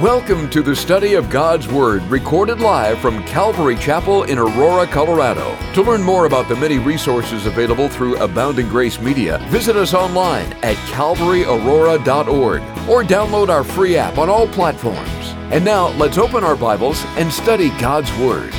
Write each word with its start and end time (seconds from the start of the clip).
Welcome 0.00 0.50
to 0.50 0.60
the 0.60 0.76
study 0.76 1.14
of 1.14 1.30
God's 1.30 1.68
Word, 1.68 2.02
recorded 2.02 2.60
live 2.60 2.98
from 2.98 3.24
Calvary 3.24 3.76
Chapel 3.76 4.24
in 4.24 4.38
Aurora, 4.38 4.86
Colorado. 4.86 5.56
To 5.72 5.80
learn 5.80 6.02
more 6.02 6.26
about 6.26 6.48
the 6.48 6.56
many 6.56 6.78
resources 6.78 7.46
available 7.46 7.88
through 7.88 8.18
Abounding 8.18 8.68
Grace 8.68 9.00
Media, 9.00 9.38
visit 9.48 9.74
us 9.74 9.94
online 9.94 10.52
at 10.62 10.76
calvaryaurora.org 10.92 12.60
or 12.90 13.04
download 13.04 13.48
our 13.48 13.64
free 13.64 13.96
app 13.96 14.18
on 14.18 14.28
all 14.28 14.46
platforms. 14.46 15.32
And 15.50 15.64
now, 15.64 15.88
let's 15.96 16.18
open 16.18 16.44
our 16.44 16.56
Bibles 16.56 17.02
and 17.16 17.32
study 17.32 17.70
God's 17.78 18.12
Word. 18.18 18.52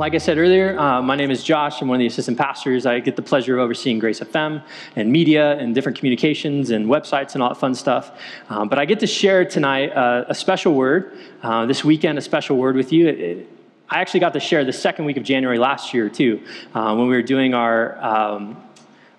Like 0.00 0.14
I 0.14 0.18
said 0.18 0.38
earlier, 0.38 0.78
uh, 0.78 1.02
my 1.02 1.14
name 1.14 1.30
is 1.30 1.44
Josh. 1.44 1.82
I'm 1.82 1.88
one 1.88 1.96
of 1.96 1.98
the 1.98 2.06
assistant 2.06 2.38
pastors. 2.38 2.86
I 2.86 3.00
get 3.00 3.16
the 3.16 3.22
pleasure 3.22 3.58
of 3.58 3.60
overseeing 3.62 3.98
Grace 3.98 4.20
FM 4.20 4.64
and 4.96 5.12
media 5.12 5.58
and 5.58 5.74
different 5.74 5.98
communications 5.98 6.70
and 6.70 6.86
websites 6.86 7.34
and 7.34 7.42
all 7.42 7.50
that 7.50 7.60
fun 7.60 7.74
stuff. 7.74 8.18
Um, 8.48 8.70
but 8.70 8.78
I 8.78 8.86
get 8.86 8.98
to 9.00 9.06
share 9.06 9.44
tonight 9.44 9.90
uh, 9.90 10.24
a 10.26 10.34
special 10.34 10.72
word, 10.72 11.18
uh, 11.42 11.66
this 11.66 11.84
weekend, 11.84 12.16
a 12.16 12.22
special 12.22 12.56
word 12.56 12.76
with 12.76 12.94
you. 12.94 13.08
It, 13.08 13.20
it, 13.20 13.48
I 13.90 14.00
actually 14.00 14.20
got 14.20 14.32
to 14.32 14.40
share 14.40 14.64
the 14.64 14.72
second 14.72 15.04
week 15.04 15.18
of 15.18 15.22
January 15.22 15.58
last 15.58 15.92
year, 15.92 16.08
too, 16.08 16.40
uh, 16.72 16.94
when 16.94 17.06
we 17.06 17.14
were 17.14 17.20
doing 17.20 17.52
our, 17.52 18.02
um, 18.02 18.56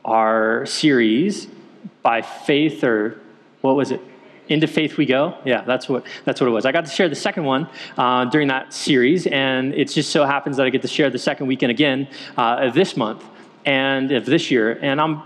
our 0.04 0.66
series 0.66 1.48
by 2.02 2.23
faith, 2.23 2.84
or 2.84 3.21
what 3.62 3.76
was 3.76 3.91
it? 3.91 4.02
Into 4.52 4.68
faith 4.68 4.98
we 4.98 5.05
go? 5.05 5.38
Yeah 5.46 5.62
that's 5.62 5.88
what 5.88 6.05
that's 6.26 6.40
what 6.40 6.48
it 6.48 6.52
was. 6.52 6.66
I 6.66 6.72
got 6.72 6.86
to 6.86 6.91
share 6.91 7.10
the 7.10 7.16
second 7.16 7.46
one 7.46 7.68
uh, 7.98 8.26
during 8.26 8.48
that 8.50 8.74
series 8.74 9.27
and 9.27 9.74
it 9.74 9.86
just 9.86 10.12
so 10.12 10.26
happens 10.26 10.58
that 10.58 10.66
i 10.66 10.70
get 10.70 10.82
to 10.82 10.88
share 10.88 11.10
the 11.10 11.20
second 11.20 11.48
weekend 11.48 11.72
again 11.72 12.08
uh, 12.38 12.70
this 12.72 12.98
month 12.98 13.24
and 13.66 14.12
of 14.12 14.26
this 14.26 14.52
year. 14.52 14.77
And 14.82 15.00
i'm 15.00 15.24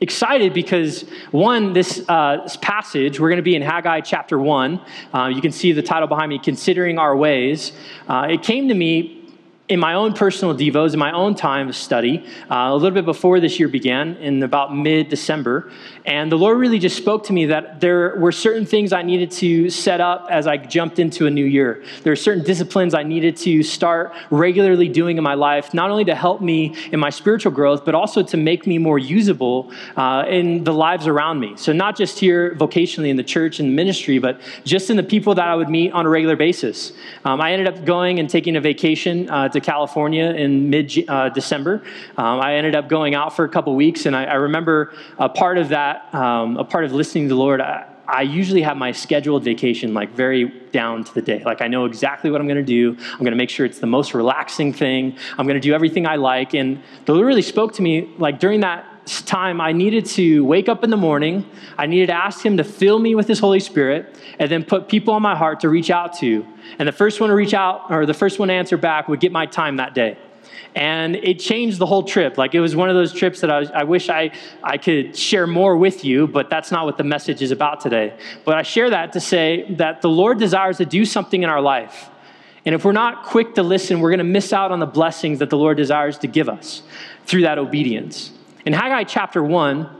excited 0.00 0.52
because 0.52 1.04
one 1.30 1.72
this, 1.72 2.04
uh, 2.08 2.38
this 2.42 2.56
passage 2.56 3.20
we're 3.20 3.28
going 3.28 3.36
to 3.36 3.42
be 3.42 3.54
in 3.54 3.62
haggai 3.62 4.00
chapter 4.00 4.36
1 4.36 4.80
uh, 5.14 5.26
you 5.32 5.40
can 5.40 5.52
see 5.52 5.70
the 5.72 5.82
title 5.82 6.08
behind 6.08 6.28
me 6.28 6.38
considering 6.38 6.98
our 6.98 7.16
ways. 7.16 7.72
Uh, 8.08 8.26
it 8.28 8.42
came 8.42 8.68
to 8.68 8.74
me 8.74 9.22
in 9.68 9.80
my 9.80 9.94
own 9.94 10.12
personal 10.12 10.54
devos, 10.54 10.92
in 10.92 10.98
my 10.98 11.12
own 11.12 11.34
time 11.34 11.68
of 11.68 11.74
study, 11.74 12.26
uh, 12.50 12.68
a 12.70 12.74
little 12.74 12.90
bit 12.90 13.06
before 13.06 13.40
this 13.40 13.58
year 13.58 13.68
began, 13.68 14.16
in 14.16 14.42
about 14.42 14.76
mid 14.76 15.08
December. 15.08 15.72
And 16.04 16.32
the 16.32 16.36
Lord 16.36 16.58
really 16.58 16.78
just 16.78 16.96
spoke 16.96 17.24
to 17.24 17.32
me 17.32 17.46
that 17.46 17.80
there 17.80 18.16
were 18.16 18.32
certain 18.32 18.66
things 18.66 18.92
I 18.92 19.02
needed 19.02 19.30
to 19.32 19.70
set 19.70 20.00
up 20.00 20.26
as 20.30 20.46
I 20.46 20.56
jumped 20.56 20.98
into 20.98 21.26
a 21.26 21.30
new 21.30 21.44
year. 21.44 21.84
There 22.02 22.12
are 22.12 22.16
certain 22.16 22.42
disciplines 22.42 22.92
I 22.94 23.04
needed 23.04 23.36
to 23.38 23.62
start 23.62 24.12
regularly 24.30 24.88
doing 24.88 25.16
in 25.16 25.24
my 25.24 25.34
life, 25.34 25.72
not 25.72 25.90
only 25.90 26.04
to 26.06 26.14
help 26.14 26.40
me 26.40 26.74
in 26.90 26.98
my 26.98 27.10
spiritual 27.10 27.52
growth, 27.52 27.84
but 27.84 27.94
also 27.94 28.22
to 28.22 28.36
make 28.36 28.66
me 28.66 28.78
more 28.78 28.98
usable 28.98 29.72
uh, 29.96 30.24
in 30.28 30.64
the 30.64 30.72
lives 30.72 31.06
around 31.06 31.38
me. 31.38 31.54
So, 31.56 31.72
not 31.72 31.96
just 31.96 32.18
here 32.18 32.54
vocationally 32.56 33.08
in 33.08 33.16
the 33.16 33.24
church 33.24 33.60
and 33.60 33.76
ministry, 33.76 34.18
but 34.18 34.40
just 34.64 34.90
in 34.90 34.96
the 34.96 35.02
people 35.02 35.34
that 35.36 35.46
I 35.46 35.54
would 35.54 35.68
meet 35.68 35.92
on 35.92 36.06
a 36.06 36.08
regular 36.08 36.36
basis. 36.36 36.92
Um, 37.24 37.40
I 37.40 37.52
ended 37.52 37.68
up 37.68 37.84
going 37.84 38.18
and 38.18 38.28
taking 38.28 38.56
a 38.56 38.60
vacation 38.60 39.30
uh, 39.30 39.48
to 39.48 39.60
California 39.60 40.24
in 40.24 40.70
mid 40.70 40.92
uh, 41.08 41.28
December. 41.28 41.82
Um, 42.16 42.40
I 42.40 42.54
ended 42.54 42.74
up 42.74 42.88
going 42.88 43.14
out 43.14 43.36
for 43.36 43.44
a 43.44 43.48
couple 43.48 43.74
weeks, 43.76 44.06
and 44.06 44.16
I, 44.16 44.24
I 44.24 44.34
remember 44.34 44.92
a 45.18 45.28
part 45.28 45.58
of 45.58 45.68
that, 45.68 45.91
um, 46.14 46.56
a 46.56 46.64
part 46.64 46.84
of 46.84 46.92
listening 46.92 47.24
to 47.24 47.28
the 47.30 47.40
Lord. 47.40 47.60
I, 47.60 47.86
I 48.06 48.22
usually 48.22 48.62
have 48.62 48.76
my 48.76 48.92
scheduled 48.92 49.44
vacation 49.44 49.94
like 49.94 50.10
very 50.14 50.44
down 50.70 51.04
to 51.04 51.14
the 51.14 51.22
day. 51.22 51.42
Like 51.44 51.62
I 51.62 51.68
know 51.68 51.84
exactly 51.84 52.30
what 52.30 52.40
I'm 52.40 52.46
going 52.46 52.58
to 52.58 52.62
do. 52.62 52.96
I'm 53.12 53.18
going 53.18 53.30
to 53.32 53.36
make 53.36 53.50
sure 53.50 53.64
it's 53.64 53.78
the 53.78 53.86
most 53.86 54.12
relaxing 54.12 54.72
thing. 54.72 55.16
I'm 55.38 55.46
going 55.46 55.60
to 55.60 55.66
do 55.66 55.72
everything 55.72 56.06
I 56.06 56.16
like. 56.16 56.54
And 56.54 56.82
the 57.04 57.14
Lord 57.14 57.26
really 57.26 57.42
spoke 57.42 57.72
to 57.74 57.82
me 57.82 58.12
like 58.18 58.38
during 58.38 58.60
that 58.60 59.06
time 59.26 59.60
I 59.60 59.72
needed 59.72 60.06
to 60.06 60.44
wake 60.44 60.68
up 60.68 60.84
in 60.84 60.90
the 60.90 60.96
morning. 60.96 61.46
I 61.78 61.86
needed 61.86 62.06
to 62.06 62.14
ask 62.14 62.44
him 62.44 62.56
to 62.56 62.64
fill 62.64 62.98
me 62.98 63.14
with 63.14 63.28
his 63.28 63.38
Holy 63.38 63.60
Spirit 63.60 64.16
and 64.38 64.50
then 64.50 64.64
put 64.64 64.88
people 64.88 65.14
on 65.14 65.22
my 65.22 65.36
heart 65.36 65.60
to 65.60 65.68
reach 65.68 65.90
out 65.90 66.18
to. 66.18 66.46
And 66.78 66.88
the 66.88 66.92
first 66.92 67.20
one 67.20 67.30
to 67.30 67.34
reach 67.34 67.54
out 67.54 67.90
or 67.90 68.04
the 68.04 68.14
first 68.14 68.38
one 68.38 68.48
to 68.48 68.54
answer 68.54 68.76
back 68.76 69.08
would 69.08 69.20
get 69.20 69.32
my 69.32 69.46
time 69.46 69.76
that 69.76 69.94
day. 69.94 70.18
And 70.74 71.16
it 71.16 71.38
changed 71.38 71.78
the 71.78 71.86
whole 71.86 72.04
trip. 72.04 72.38
Like 72.38 72.54
it 72.54 72.60
was 72.60 72.74
one 72.74 72.88
of 72.88 72.94
those 72.94 73.12
trips 73.12 73.40
that 73.40 73.50
I, 73.50 73.58
was, 73.60 73.70
I 73.70 73.84
wish 73.84 74.08
I, 74.08 74.32
I 74.62 74.78
could 74.78 75.16
share 75.16 75.46
more 75.46 75.76
with 75.76 76.04
you, 76.04 76.26
but 76.26 76.48
that's 76.48 76.70
not 76.70 76.86
what 76.86 76.96
the 76.96 77.04
message 77.04 77.42
is 77.42 77.50
about 77.50 77.80
today. 77.80 78.16
But 78.44 78.56
I 78.56 78.62
share 78.62 78.88
that 78.90 79.12
to 79.12 79.20
say 79.20 79.66
that 79.76 80.00
the 80.00 80.08
Lord 80.08 80.38
desires 80.38 80.78
to 80.78 80.86
do 80.86 81.04
something 81.04 81.42
in 81.42 81.50
our 81.50 81.60
life. 81.60 82.08
And 82.64 82.74
if 82.74 82.84
we're 82.84 82.92
not 82.92 83.24
quick 83.24 83.56
to 83.56 83.62
listen, 83.62 84.00
we're 84.00 84.10
going 84.10 84.18
to 84.18 84.24
miss 84.24 84.52
out 84.52 84.70
on 84.70 84.78
the 84.78 84.86
blessings 84.86 85.40
that 85.40 85.50
the 85.50 85.58
Lord 85.58 85.76
desires 85.76 86.18
to 86.18 86.26
give 86.26 86.48
us 86.48 86.82
through 87.26 87.42
that 87.42 87.58
obedience. 87.58 88.32
In 88.64 88.72
Haggai 88.72 89.04
chapter 89.04 89.42
1, 89.42 89.90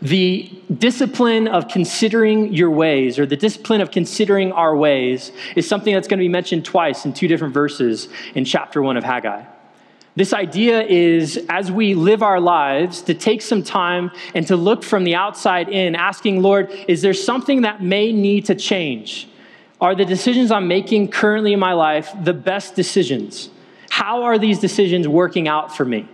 the 0.00 0.50
discipline 0.76 1.46
of 1.46 1.68
considering 1.68 2.52
your 2.52 2.70
ways, 2.70 3.18
or 3.18 3.26
the 3.26 3.36
discipline 3.36 3.80
of 3.80 3.90
considering 3.90 4.50
our 4.52 4.74
ways, 4.74 5.30
is 5.54 5.68
something 5.68 5.94
that's 5.94 6.08
going 6.08 6.18
to 6.18 6.24
be 6.24 6.28
mentioned 6.28 6.64
twice 6.64 7.04
in 7.04 7.12
two 7.12 7.28
different 7.28 7.54
verses 7.54 8.08
in 8.34 8.44
chapter 8.44 8.82
1 8.82 8.96
of 8.96 9.04
Haggai. 9.04 9.44
This 10.18 10.32
idea 10.32 10.82
is 10.82 11.38
as 11.48 11.70
we 11.70 11.94
live 11.94 12.24
our 12.24 12.40
lives, 12.40 13.02
to 13.02 13.14
take 13.14 13.40
some 13.40 13.62
time 13.62 14.10
and 14.34 14.44
to 14.48 14.56
look 14.56 14.82
from 14.82 15.04
the 15.04 15.14
outside 15.14 15.68
in, 15.68 15.94
asking, 15.94 16.42
Lord, 16.42 16.72
is 16.88 17.02
there 17.02 17.14
something 17.14 17.62
that 17.62 17.84
may 17.84 18.10
need 18.12 18.46
to 18.46 18.56
change? 18.56 19.28
Are 19.80 19.94
the 19.94 20.04
decisions 20.04 20.50
I'm 20.50 20.66
making 20.66 21.12
currently 21.12 21.52
in 21.52 21.60
my 21.60 21.72
life 21.72 22.12
the 22.20 22.32
best 22.34 22.74
decisions? 22.74 23.48
How 23.90 24.24
are 24.24 24.40
these 24.40 24.58
decisions 24.58 25.06
working 25.06 25.46
out 25.46 25.76
for 25.76 25.84
me? 25.84 26.08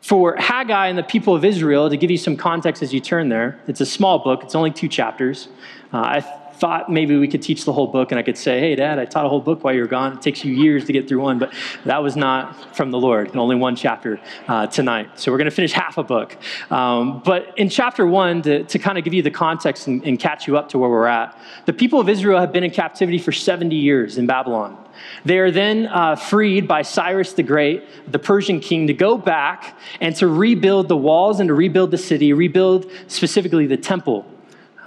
for 0.00 0.34
Haggai 0.36 0.88
and 0.88 0.98
the 0.98 1.02
people 1.02 1.34
of 1.34 1.44
Israel, 1.44 1.90
to 1.90 1.96
give 1.96 2.10
you 2.10 2.16
some 2.16 2.36
context 2.36 2.82
as 2.82 2.92
you 2.92 3.00
turn 3.00 3.28
there, 3.28 3.60
it's 3.66 3.80
a 3.80 3.86
small 3.86 4.18
book, 4.18 4.42
it's 4.42 4.54
only 4.54 4.70
two 4.70 4.88
chapters. 4.88 5.48
Uh, 5.92 5.98
I 5.98 6.39
thought 6.60 6.92
maybe 6.92 7.16
we 7.16 7.26
could 7.26 7.42
teach 7.42 7.64
the 7.64 7.72
whole 7.72 7.86
book 7.86 8.12
and 8.12 8.18
I 8.18 8.22
could 8.22 8.36
say, 8.36 8.60
hey, 8.60 8.76
Dad, 8.76 8.98
I 8.98 9.06
taught 9.06 9.24
a 9.24 9.28
whole 9.28 9.40
book 9.40 9.64
while 9.64 9.74
you 9.74 9.80
were 9.80 9.88
gone. 9.88 10.12
It 10.12 10.22
takes 10.22 10.44
you 10.44 10.52
years 10.52 10.84
to 10.84 10.92
get 10.92 11.08
through 11.08 11.20
one, 11.20 11.38
but 11.38 11.52
that 11.86 12.02
was 12.02 12.16
not 12.16 12.76
from 12.76 12.90
the 12.90 12.98
Lord, 12.98 13.34
only 13.34 13.56
one 13.56 13.74
chapter 13.74 14.20
uh, 14.46 14.66
tonight. 14.66 15.18
So 15.18 15.32
we're 15.32 15.38
going 15.38 15.46
to 15.46 15.56
finish 15.56 15.72
half 15.72 15.96
a 15.96 16.02
book. 16.02 16.36
Um, 16.70 17.22
but 17.24 17.58
in 17.58 17.70
chapter 17.70 18.06
one, 18.06 18.42
to, 18.42 18.64
to 18.64 18.78
kind 18.78 18.98
of 18.98 19.04
give 19.04 19.14
you 19.14 19.22
the 19.22 19.30
context 19.30 19.86
and, 19.86 20.04
and 20.04 20.18
catch 20.18 20.46
you 20.46 20.58
up 20.58 20.68
to 20.70 20.78
where 20.78 20.90
we're 20.90 21.06
at, 21.06 21.36
the 21.64 21.72
people 21.72 21.98
of 21.98 22.08
Israel 22.08 22.38
have 22.38 22.52
been 22.52 22.64
in 22.64 22.70
captivity 22.70 23.18
for 23.18 23.32
70 23.32 23.74
years 23.74 24.18
in 24.18 24.26
Babylon. 24.26 24.76
They 25.24 25.38
are 25.38 25.50
then 25.50 25.86
uh, 25.86 26.16
freed 26.16 26.68
by 26.68 26.82
Cyrus 26.82 27.32
the 27.32 27.42
Great, 27.42 27.84
the 28.10 28.18
Persian 28.18 28.60
king, 28.60 28.86
to 28.88 28.92
go 28.92 29.16
back 29.16 29.78
and 30.00 30.14
to 30.16 30.26
rebuild 30.26 30.88
the 30.88 30.96
walls 30.96 31.40
and 31.40 31.48
to 31.48 31.54
rebuild 31.54 31.90
the 31.90 31.98
city, 31.98 32.34
rebuild 32.34 32.90
specifically 33.06 33.66
the 33.66 33.78
temple. 33.78 34.26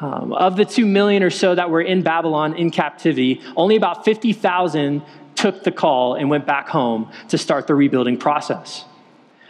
Um, 0.03 0.33
of 0.33 0.57
the 0.57 0.65
two 0.65 0.85
million 0.85 1.23
or 1.23 1.29
so 1.29 1.55
that 1.55 1.69
were 1.69 1.79
in 1.81 2.01
Babylon 2.01 2.55
in 2.55 2.71
captivity, 2.71 3.41
only 3.55 3.77
about 3.77 4.03
50,000 4.03 5.01
took 5.35 5.63
the 5.63 5.71
call 5.71 6.15
and 6.15 6.29
went 6.29 6.45
back 6.45 6.67
home 6.67 7.09
to 7.29 7.37
start 7.37 7.67
the 7.67 7.75
rebuilding 7.75 8.17
process. 8.17 8.83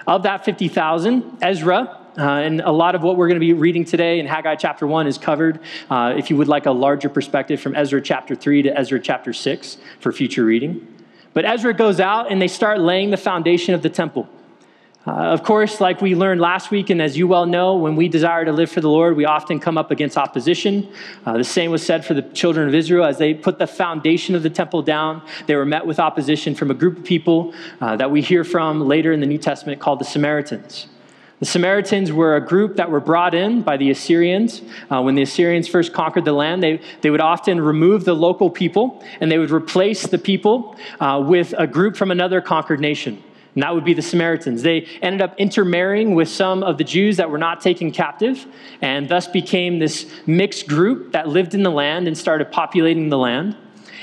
Of 0.06 0.22
that 0.24 0.46
50,000, 0.46 1.40
Ezra, 1.42 2.00
uh, 2.16 2.22
and 2.22 2.62
a 2.62 2.72
lot 2.72 2.94
of 2.94 3.02
what 3.02 3.18
we're 3.18 3.30
going 3.30 3.40
to 3.40 3.46
be 3.46 3.54
reading 3.54 3.84
today 3.84 4.20
in 4.20 4.28
Haggai 4.28 4.54
chapter 4.54 4.86
1 4.86 5.08
is 5.08 5.18
covered. 5.18 5.60
Uh, 5.90 6.14
if 6.16 6.30
you 6.30 6.38
would 6.38 6.48
like 6.48 6.68
a 6.68 6.72
larger 6.72 7.10
perspective 7.10 7.60
from 7.60 7.76
Ezra 7.76 8.00
chapter 8.00 8.36
3 8.36 8.62
to 8.62 8.78
Ezra 8.78 9.00
chapter 9.00 9.34
6 9.34 9.78
for 10.02 10.12
future 10.12 10.46
reading. 10.46 10.88
But 11.34 11.46
Ezra 11.46 11.74
goes 11.74 12.00
out 12.00 12.32
and 12.32 12.40
they 12.40 12.48
start 12.48 12.80
laying 12.80 13.10
the 13.10 13.18
foundation 13.18 13.74
of 13.74 13.82
the 13.82 13.90
temple. 13.90 14.30
Uh, 15.06 15.12
of 15.12 15.44
course, 15.44 15.82
like 15.82 16.00
we 16.00 16.16
learned 16.16 16.40
last 16.40 16.72
week, 16.72 16.90
and 16.90 17.02
as 17.02 17.18
you 17.18 17.28
well 17.28 17.46
know, 17.46 17.76
when 17.76 17.98
we 17.98 18.08
desire 18.08 18.46
to 18.46 18.54
live 18.54 18.72
for 18.72 18.80
the 18.80 18.90
Lord, 18.90 19.18
we 19.18 19.26
often 19.26 19.60
come 19.60 19.78
up 19.78 19.92
against 19.92 20.18
opposition. 20.18 20.88
Uh, 21.26 21.38
the 21.38 21.44
same 21.44 21.72
was 21.72 21.86
said 21.86 22.06
for 22.06 22.14
the 22.14 22.22
children 22.22 22.70
of 22.70 22.74
Israel. 22.74 23.04
As 23.04 23.18
they 23.18 23.34
put 23.34 23.60
the 23.60 23.68
foundation 23.68 24.34
of 24.34 24.44
the 24.44 24.50
temple 24.50 24.82
down, 24.82 25.22
they 25.46 25.58
were 25.58 25.66
met 25.66 25.86
with 25.86 26.00
opposition 26.00 26.56
from 26.56 26.72
a 26.72 26.74
group 26.74 27.00
of 27.00 27.04
people 27.04 27.54
uh, 27.82 27.98
that 27.98 28.12
we 28.12 28.22
hear 28.22 28.46
from 28.46 28.88
later 28.88 29.12
in 29.12 29.20
the 29.20 29.26
New 29.26 29.38
Testament 29.38 29.82
called 29.82 30.00
the 30.00 30.06
Samaritans. 30.06 30.88
The 31.42 31.48
Samaritans 31.48 32.14
were 32.14 32.38
a 32.38 32.46
group 32.46 32.78
that 32.78 32.90
were 32.90 33.02
brought 33.02 33.34
in 33.34 33.62
by 33.62 33.76
the 33.76 33.92
Assyrians. 33.92 34.62
Uh, 34.90 35.02
when 35.02 35.16
the 35.16 35.24
Assyrians 35.24 35.68
first 35.68 35.92
conquered 35.92 36.24
the 36.24 36.32
land, 36.32 36.64
they, 36.64 36.80
they 37.02 37.10
would 37.10 37.20
often 37.20 37.60
remove 37.60 38.06
the 38.06 38.14
local 38.14 38.50
people 38.50 39.04
and 39.20 39.30
they 39.30 39.38
would 39.38 39.52
replace 39.52 40.08
the 40.08 40.18
people 40.18 40.78
uh, 41.02 41.22
with 41.28 41.54
a 41.58 41.68
group 41.68 41.98
from 41.98 42.10
another 42.10 42.40
conquered 42.40 42.80
nation 42.80 43.22
and 43.56 43.64
that 43.64 43.74
would 43.74 43.86
be 43.86 43.94
the 43.94 44.02
Samaritans. 44.02 44.64
They 44.64 44.88
ended 45.02 45.22
up 45.22 45.36
intermarrying 45.38 46.16
with 46.16 46.28
some 46.28 46.64
of 46.64 46.78
the 46.78 46.84
Jews 46.84 47.18
that 47.18 47.30
were 47.30 47.38
not 47.38 47.62
taken 47.62 47.92
captive, 47.92 48.46
and 48.82 49.08
thus 49.08 49.28
became 49.28 49.80
this 49.80 50.12
mixed 50.26 50.68
group 50.68 51.12
that 51.12 51.28
lived 51.28 51.54
in 51.54 51.64
the 51.64 51.72
land 51.72 52.08
and 52.08 52.18
started 52.18 52.52
populating 52.52 53.10
the 53.10 53.18
land. 53.18 53.56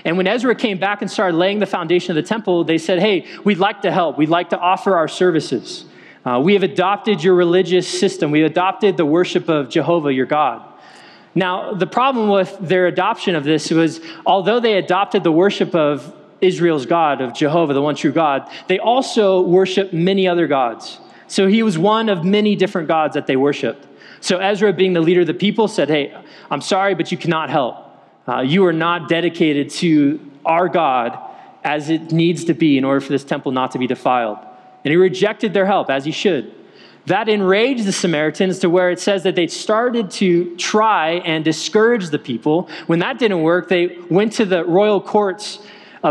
And 0.04 0.16
when 0.16 0.26
Ezra 0.26 0.54
came 0.54 0.78
back 0.78 1.02
and 1.02 1.10
started 1.10 1.36
laying 1.36 1.58
the 1.58 1.66
foundation 1.66 2.16
of 2.16 2.22
the 2.22 2.26
temple, 2.26 2.64
they 2.64 2.78
said, 2.78 3.00
Hey, 3.00 3.26
we'd 3.44 3.58
like 3.58 3.82
to 3.82 3.92
help. 3.92 4.16
We'd 4.16 4.28
like 4.28 4.50
to 4.50 4.58
offer 4.58 4.96
our 4.96 5.08
services. 5.08 5.84
Uh, 6.24 6.40
we 6.42 6.54
have 6.54 6.62
adopted 6.62 7.22
your 7.22 7.34
religious 7.34 7.88
system. 7.88 8.30
We've 8.30 8.44
adopted 8.44 8.96
the 8.96 9.06
worship 9.06 9.48
of 9.48 9.68
Jehovah, 9.68 10.12
your 10.12 10.26
God. 10.26 10.66
Now, 11.34 11.74
the 11.74 11.86
problem 11.86 12.28
with 12.28 12.56
their 12.60 12.86
adoption 12.86 13.36
of 13.36 13.44
this 13.44 13.70
was, 13.70 14.00
although 14.26 14.60
they 14.60 14.74
adopted 14.74 15.22
the 15.22 15.32
worship 15.32 15.74
of 15.74 16.14
Israel's 16.40 16.86
God, 16.86 17.20
of 17.20 17.34
Jehovah, 17.34 17.74
the 17.74 17.82
one 17.82 17.94
true 17.94 18.12
God, 18.12 18.50
they 18.68 18.78
also 18.78 19.40
worship 19.40 19.92
many 19.92 20.26
other 20.26 20.46
gods. 20.46 20.98
So 21.26 21.46
he 21.46 21.62
was 21.62 21.78
one 21.78 22.08
of 22.08 22.24
many 22.24 22.56
different 22.56 22.88
gods 22.88 23.14
that 23.14 23.26
they 23.26 23.36
worshiped. 23.36 23.86
So 24.20 24.38
Ezra, 24.38 24.72
being 24.72 24.92
the 24.92 25.00
leader 25.00 25.22
of 25.22 25.26
the 25.26 25.34
people, 25.34 25.68
said, 25.68 25.88
Hey, 25.88 26.14
I'm 26.50 26.60
sorry, 26.60 26.94
but 26.94 27.12
you 27.12 27.18
cannot 27.18 27.50
help. 27.50 27.76
Uh, 28.26 28.40
you 28.40 28.64
are 28.66 28.72
not 28.72 29.08
dedicated 29.08 29.70
to 29.70 30.20
our 30.44 30.68
God 30.68 31.18
as 31.64 31.90
it 31.90 32.12
needs 32.12 32.44
to 32.44 32.54
be 32.54 32.78
in 32.78 32.84
order 32.84 33.00
for 33.00 33.10
this 33.10 33.24
temple 33.24 33.52
not 33.52 33.72
to 33.72 33.78
be 33.78 33.86
defiled. 33.86 34.38
And 34.84 34.90
he 34.90 34.96
rejected 34.96 35.52
their 35.52 35.66
help, 35.66 35.90
as 35.90 36.04
he 36.04 36.12
should. 36.12 36.54
That 37.06 37.28
enraged 37.28 37.84
the 37.84 37.92
Samaritans 37.92 38.58
to 38.60 38.70
where 38.70 38.90
it 38.90 39.00
says 39.00 39.22
that 39.22 39.34
they 39.34 39.46
started 39.46 40.10
to 40.12 40.54
try 40.56 41.12
and 41.12 41.44
discourage 41.44 42.10
the 42.10 42.18
people. 42.18 42.68
When 42.86 42.98
that 43.00 43.18
didn't 43.18 43.42
work, 43.42 43.68
they 43.68 43.98
went 44.10 44.32
to 44.34 44.44
the 44.44 44.64
royal 44.64 45.00
courts 45.00 45.60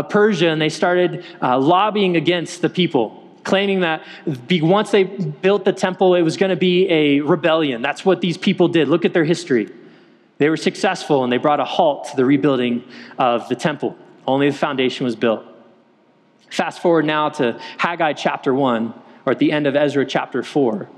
Persia 0.08 0.48
and 0.48 0.60
they 0.60 0.68
started 0.68 1.24
uh, 1.42 1.58
lobbying 1.58 2.16
against 2.16 2.62
the 2.62 2.68
people 2.68 3.20
claiming 3.44 3.80
that 3.80 4.04
once 4.50 4.90
they 4.90 5.04
built 5.04 5.64
the 5.64 5.72
temple, 5.72 6.14
it 6.14 6.22
was 6.22 6.36
going 6.36 6.50
to 6.50 6.56
be 6.56 6.88
a 6.90 7.20
rebellion. 7.20 7.82
That's 7.82 8.04
what 8.04 8.20
these 8.20 8.36
people 8.36 8.68
did. 8.68 8.88
Look 8.88 9.04
at 9.04 9.14
their 9.14 9.24
history. 9.24 9.70
They 10.38 10.48
were 10.48 10.56
successful 10.56 11.24
and 11.24 11.32
they 11.32 11.36
brought 11.36 11.60
a 11.60 11.64
halt 11.64 12.08
to 12.10 12.16
the 12.16 12.24
rebuilding 12.24 12.84
of 13.18 13.48
the 13.48 13.56
temple. 13.56 13.96
Only 14.26 14.50
the 14.50 14.56
foundation 14.56 15.04
was 15.04 15.16
built. 15.16 15.44
Fast 16.50 16.80
forward 16.80 17.04
now 17.04 17.28
to 17.30 17.60
Haggai 17.78 18.12
chapter 18.14 18.52
1, 18.54 18.94
or 19.26 19.32
at 19.32 19.38
the 19.38 19.52
end 19.52 19.66
of 19.66 19.76
Ezra 19.76 20.04
chapter 20.04 20.42
4. 20.42 20.88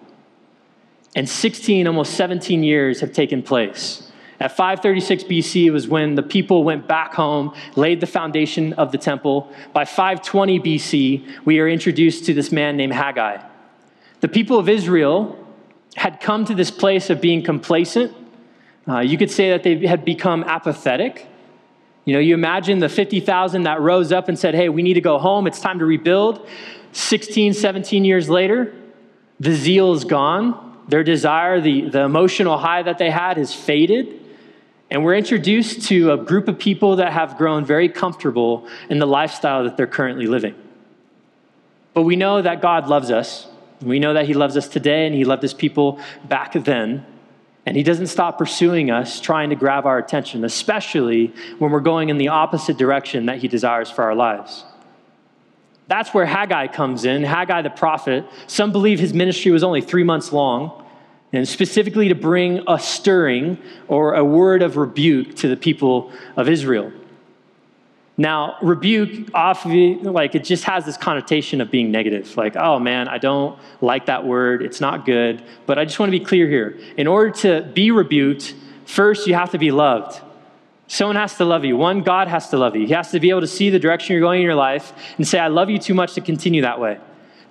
And 1.15 1.29
16, 1.29 1.87
almost 1.87 2.15
17 2.15 2.63
years 2.63 3.01
have 3.01 3.13
taken 3.13 3.43
place. 3.43 4.12
At 4.43 4.57
536 4.57 5.23
BC 5.23 5.73
was 5.73 5.87
when 5.87 6.17
the 6.17 6.23
people 6.23 6.65
went 6.65 6.89
back 6.89 7.15
home, 7.15 7.55
laid 7.77 8.01
the 8.01 8.09
foundation 8.09 8.73
of 8.73 8.91
the 8.91 8.99
temple. 8.99 9.53
By 9.73 9.85
520 9.85 10.59
BC, 10.59 11.45
we 11.45 11.61
are 11.61 11.69
introduced 11.69 12.25
to 12.25 12.35
this 12.35 12.51
man 12.51 12.77
named 12.77 12.93
Haggai. 12.93 13.41
The 14.19 14.27
people 14.27 14.59
of 14.59 14.69
Israel 14.69 15.39
had 15.95 16.21
come 16.21 16.45
to 16.47 16.57
this 16.57 16.73
place 16.73 17.09
of 17.09 17.21
being 17.21 17.45
complacent. 17.45 18.17
Uh, 18.89 18.99
you 18.99 19.17
could 19.17 19.31
say 19.31 19.51
that 19.51 19.63
they 19.63 19.87
had 19.87 20.05
become 20.05 20.43
apathetic. 20.43 21.29
You 22.05 22.15
know, 22.15 22.19
you 22.19 22.35
imagine 22.35 22.81
the 22.81 22.89
50,000 22.89 23.63
that 23.63 23.81
rose 23.81 24.11
up 24.11 24.29
and 24.29 24.37
said, 24.37 24.57
hey, 24.57 24.69
we 24.69 24.83
need 24.83 24.95
to 24.95 25.01
go 25.01 25.21
home, 25.21 25.47
it's 25.47 25.61
time 25.61 25.79
to 25.79 25.87
rebuild. 25.87 26.49
16, 26.91 27.55
17 27.55 28.05
years 28.05 28.29
later, 28.29 28.75
the 29.39 29.53
zeal 29.53 29.93
is 29.93 30.03
gone. 30.03 30.83
Their 30.89 31.05
desire, 31.05 31.61
the, 31.61 31.91
the 31.91 32.01
emotional 32.01 32.59
high 32.59 32.83
that 32.83 32.99
they 32.99 33.09
had, 33.09 33.37
has 33.37 33.55
faded. 33.55 34.19
And 34.93 35.03
we're 35.03 35.15
introduced 35.15 35.89
to 35.89 36.13
a 36.13 36.19
group 36.19 36.49
of 36.49 36.59
people 36.59 36.97
that 36.97 37.15
have 37.15 37.39
grown 37.39 37.65
very 37.65 37.89
comfortable 37.89 38.69
in 38.91 38.99
the 38.99 39.07
lifestyle 39.07 39.65
that 39.65 39.79
they're 39.79 39.87
currently 39.87 40.27
living. 40.27 40.55
But 41.95 42.03
we 42.03 42.15
know 42.15 42.43
that 42.43 42.61
God 42.61 42.89
loves 42.89 43.11
us. 43.11 43.47
We 43.81 43.99
know 43.99 44.13
that 44.13 44.27
He 44.27 44.35
loves 44.35 44.55
us 44.55 44.69
today 44.69 45.07
and 45.07 45.15
He 45.15 45.25
loved 45.25 45.41
His 45.41 45.55
people 45.55 45.99
back 46.29 46.53
then. 46.53 47.07
And 47.65 47.75
He 47.75 47.83
doesn't 47.83 48.09
stop 48.09 48.37
pursuing 48.37 48.91
us, 48.91 49.19
trying 49.19 49.49
to 49.49 49.57
grab 49.57 49.87
our 49.87 49.97
attention, 49.97 50.45
especially 50.45 51.33
when 51.59 51.71
we're 51.71 51.81
going 51.81 52.11
in 52.11 52.19
the 52.19 52.29
opposite 52.29 52.77
direction 52.77 53.25
that 53.27 53.39
He 53.39 53.49
desires 53.49 53.91
for 53.91 54.05
our 54.05 54.15
lives. 54.15 54.63
That's 55.89 56.13
where 56.13 56.27
Haggai 56.27 56.67
comes 56.67 57.07
in. 57.07 57.23
Haggai 57.23 57.63
the 57.63 57.71
prophet. 57.71 58.27
Some 58.47 58.73
believe 58.73 59.01
his 59.01 59.15
ministry 59.15 59.53
was 59.53 59.65
only 59.65 59.81
three 59.81 60.05
months 60.05 60.35
long 60.35 60.82
and 61.33 61.49
specifically 61.49 62.09
to 62.09 62.15
bring 62.15 62.63
a 62.69 62.79
stirring 62.79 63.59
or 63.89 64.15
a 64.15 64.25
word 64.25 64.63
of 64.63 64.77
rebuke 64.77 65.35
to 65.37 65.49
the 65.49 65.57
people 65.57 66.13
of 66.37 66.49
Israel. 66.49 66.93
Now, 68.19 68.57
rebuke, 68.61 69.31
often, 69.33 70.03
like 70.03 70.35
it 70.35 70.45
just 70.45 70.65
has 70.65 70.85
this 70.85 70.99
connotation 70.99 71.63
of 71.63 71.71
being 71.71 71.91
negative. 71.91 72.37
Like, 72.37 72.57
oh 72.57 72.79
man, 72.79 73.09
I 73.09 73.19
don't 73.19 73.59
like 73.81 74.07
that 74.07 74.27
word. 74.27 74.63
It's 74.63 74.81
not 74.81 75.07
good. 75.07 75.43
But 75.65 75.79
I 75.79 75.87
just 75.87 75.99
want 75.99 76.13
to 76.13 76.19
be 76.19 76.25
clear 76.25 76.47
here. 76.47 76.79
In 76.99 77.07
order 77.07 77.31
to 77.39 77.63
be 77.73 77.91
rebuked, 77.91 78.55
first 78.85 79.27
you 79.27 79.35
have 79.35 79.51
to 79.53 79.59
be 79.59 79.71
loved. 79.71 80.21
Someone 80.89 81.17
has 81.17 81.37
to 81.39 81.47
love 81.47 81.65
you. 81.65 81.79
One, 81.79 82.03
God 82.03 82.29
has 82.29 82.51
to 82.51 82.59
love 82.59 82.77
you. 82.77 82.87
He 82.87 82.93
has 82.93 83.11
to 83.13 83.21
be 83.21 83.31
able 83.31 83.41
to 83.41 83.47
see 83.47 83.71
the 83.71 83.79
direction 83.79 84.13
you're 84.13 84.21
going 84.21 84.41
in 84.41 84.45
your 84.45 84.55
life 84.55 84.93
and 85.17 85.27
say, 85.27 85.39
I 85.39 85.49
love 85.49 85.71
you 85.71 85.79
too 85.79 85.95
much 85.95 86.13
to 86.15 86.21
continue 86.21 86.63
that 86.63 86.79
way. 86.79 86.99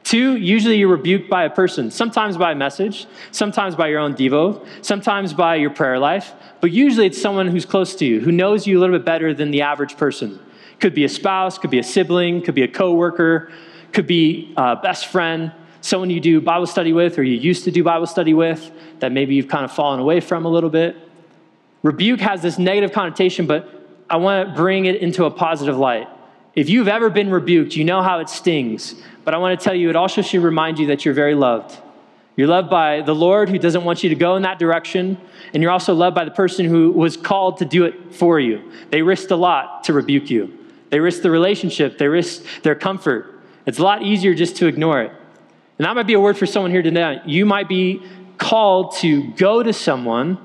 Two, 0.04 0.36
usually 0.36 0.78
you're 0.78 0.90
rebuked 0.90 1.30
by 1.30 1.44
a 1.44 1.50
person, 1.50 1.92
sometimes 1.92 2.36
by 2.36 2.52
a 2.52 2.56
message, 2.56 3.08
sometimes 3.32 3.76
by 3.76 3.88
your 3.88 4.00
own 4.00 4.16
Devo, 4.16 4.66
sometimes 4.82 5.34
by 5.34 5.56
your 5.56 5.70
prayer 5.70 6.00
life, 6.00 6.34
but 6.60 6.72
usually 6.72 7.06
it's 7.06 7.22
someone 7.22 7.48
who's 7.48 7.66
close 7.66 7.96
to 7.96 8.06
you, 8.06 8.20
who 8.20 8.32
knows 8.32 8.66
you 8.66 8.78
a 8.78 8.80
little 8.80 8.98
bit 8.98 9.06
better 9.06 9.34
than 9.34 9.52
the 9.52 9.62
average 9.62 9.98
person. 9.98 10.40
Could 10.80 10.96
be 10.96 11.04
a 11.04 11.10
spouse, 11.10 11.58
could 11.60 11.70
be 11.70 11.80
a 11.80 11.84
sibling, 11.84 12.42
could 12.42 12.56
be 12.56 12.64
a 12.64 12.68
coworker, 12.68 13.52
could 13.94 14.08
be 14.08 14.54
a 14.58 14.76
best 14.76 15.08
friend, 15.08 15.52
someone 15.82 16.10
you 16.10 16.20
do 16.20 16.42
Bible 16.42 16.68
study 16.68 16.94
with 16.94 17.18
or 17.18 17.24
you 17.24 17.38
used 17.38 17.64
to 17.66 17.72
do 17.72 17.84
Bible 17.84 18.08
study 18.08 18.34
with 18.34 18.72
that 19.00 19.12
maybe 19.12 19.36
you've 19.36 19.48
kind 19.48 19.66
of 19.66 19.72
fallen 19.72 20.00
away 20.00 20.20
from 20.20 20.46
a 20.46 20.50
little 20.50 20.70
bit. 20.70 20.96
Rebuke 21.84 22.22
has 22.22 22.42
this 22.42 22.58
negative 22.58 22.92
connotation, 22.92 23.48
but 23.48 23.68
I 24.10 24.18
want 24.18 24.50
to 24.50 24.56
bring 24.56 24.86
it 24.86 24.98
into 24.98 25.26
a 25.26 25.32
positive 25.32 25.78
light. 25.78 26.08
If 26.56 26.70
you've 26.70 26.88
ever 26.88 27.10
been 27.10 27.32
rebuked, 27.32 27.76
you 27.76 27.84
know 27.84 28.02
how 28.02 28.20
it 28.20 28.30
stings. 28.30 28.96
But 29.24 29.34
I 29.34 29.38
want 29.38 29.58
to 29.60 29.64
tell 29.64 29.76
you, 29.76 29.90
it 29.90 29.96
also 29.96 30.22
should 30.22 30.42
remind 30.42 30.80
you 30.80 30.88
that 30.88 31.06
you're 31.06 31.14
very 31.14 31.36
loved. 31.36 31.78
You're 32.36 32.48
loved 32.48 32.70
by 32.70 33.02
the 33.02 33.16
Lord 33.16 33.50
who 33.50 33.58
doesn't 33.58 33.84
want 33.84 34.04
you 34.04 34.10
to 34.10 34.16
go 34.16 34.36
in 34.36 34.42
that 34.44 34.58
direction, 34.58 35.18
and 35.54 35.62
you're 35.62 35.72
also 35.72 35.94
loved 35.94 36.16
by 36.16 36.26
the 36.26 36.32
person 36.32 36.66
who 36.66 36.92
was 36.92 37.18
called 37.18 37.58
to 37.58 37.66
do 37.66 37.86
it 37.86 38.16
for 38.16 38.40
you. 38.40 38.72
They 38.90 39.02
risked 39.02 39.32
a 39.32 39.36
lot 39.36 39.84
to 39.86 39.94
rebuke 39.94 40.30
you. 40.30 40.58
They 40.90 41.00
risked 41.00 41.24
the 41.24 41.32
relationship, 41.32 41.98
they 41.98 42.08
risked 42.08 42.64
their 42.64 42.76
comfort. 42.76 43.40
It's 43.66 43.80
a 43.80 43.84
lot 43.84 44.02
easier 44.02 44.34
just 44.34 44.58
to 44.58 44.68
ignore 44.68 45.02
it. 45.02 45.12
And 45.78 45.86
that 45.86 45.96
might 45.96 46.08
be 46.08 46.14
a 46.14 46.20
word 46.20 46.38
for 46.38 46.46
someone 46.46 46.72
here 46.72 46.82
tonight. 46.82 47.28
You 47.28 47.46
might 47.46 47.70
be 47.70 48.02
called 48.38 48.96
to 48.98 49.32
go 49.34 49.64
to 49.64 49.72
someone 49.72 50.38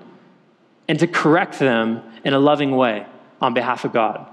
and 0.88 0.98
to 1.00 1.06
correct 1.06 1.58
them 1.58 2.02
in 2.24 2.32
a 2.32 2.38
loving 2.38 2.76
way 2.76 3.06
on 3.40 3.54
behalf 3.54 3.84
of 3.84 3.92
God. 3.92 4.30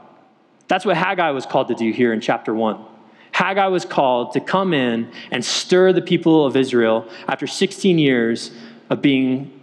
That's 0.67 0.85
what 0.85 0.97
Haggai 0.97 1.31
was 1.31 1.45
called 1.45 1.67
to 1.69 1.75
do 1.75 1.91
here 1.91 2.13
in 2.13 2.21
chapter 2.21 2.53
1. 2.53 2.83
Haggai 3.31 3.67
was 3.67 3.83
called 3.83 4.33
to 4.33 4.39
come 4.39 4.73
in 4.73 5.11
and 5.31 5.43
stir 5.43 5.91
the 5.91 6.01
people 6.01 6.45
of 6.45 6.55
Israel 6.55 7.09
after 7.27 7.47
16 7.47 7.97
years 7.97 8.51
of 8.89 9.01
being 9.01 9.59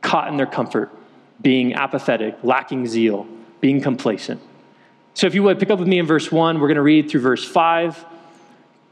caught 0.00 0.28
in 0.28 0.36
their 0.36 0.46
comfort, 0.46 0.90
being 1.42 1.74
apathetic, 1.74 2.36
lacking 2.42 2.86
zeal, 2.86 3.26
being 3.60 3.80
complacent. 3.80 4.40
So, 5.12 5.26
if 5.26 5.34
you 5.34 5.42
would 5.42 5.58
pick 5.58 5.70
up 5.70 5.78
with 5.78 5.88
me 5.88 5.98
in 5.98 6.06
verse 6.06 6.32
1, 6.32 6.60
we're 6.60 6.68
going 6.68 6.76
to 6.76 6.82
read 6.82 7.10
through 7.10 7.20
verse 7.20 7.46
5, 7.46 8.04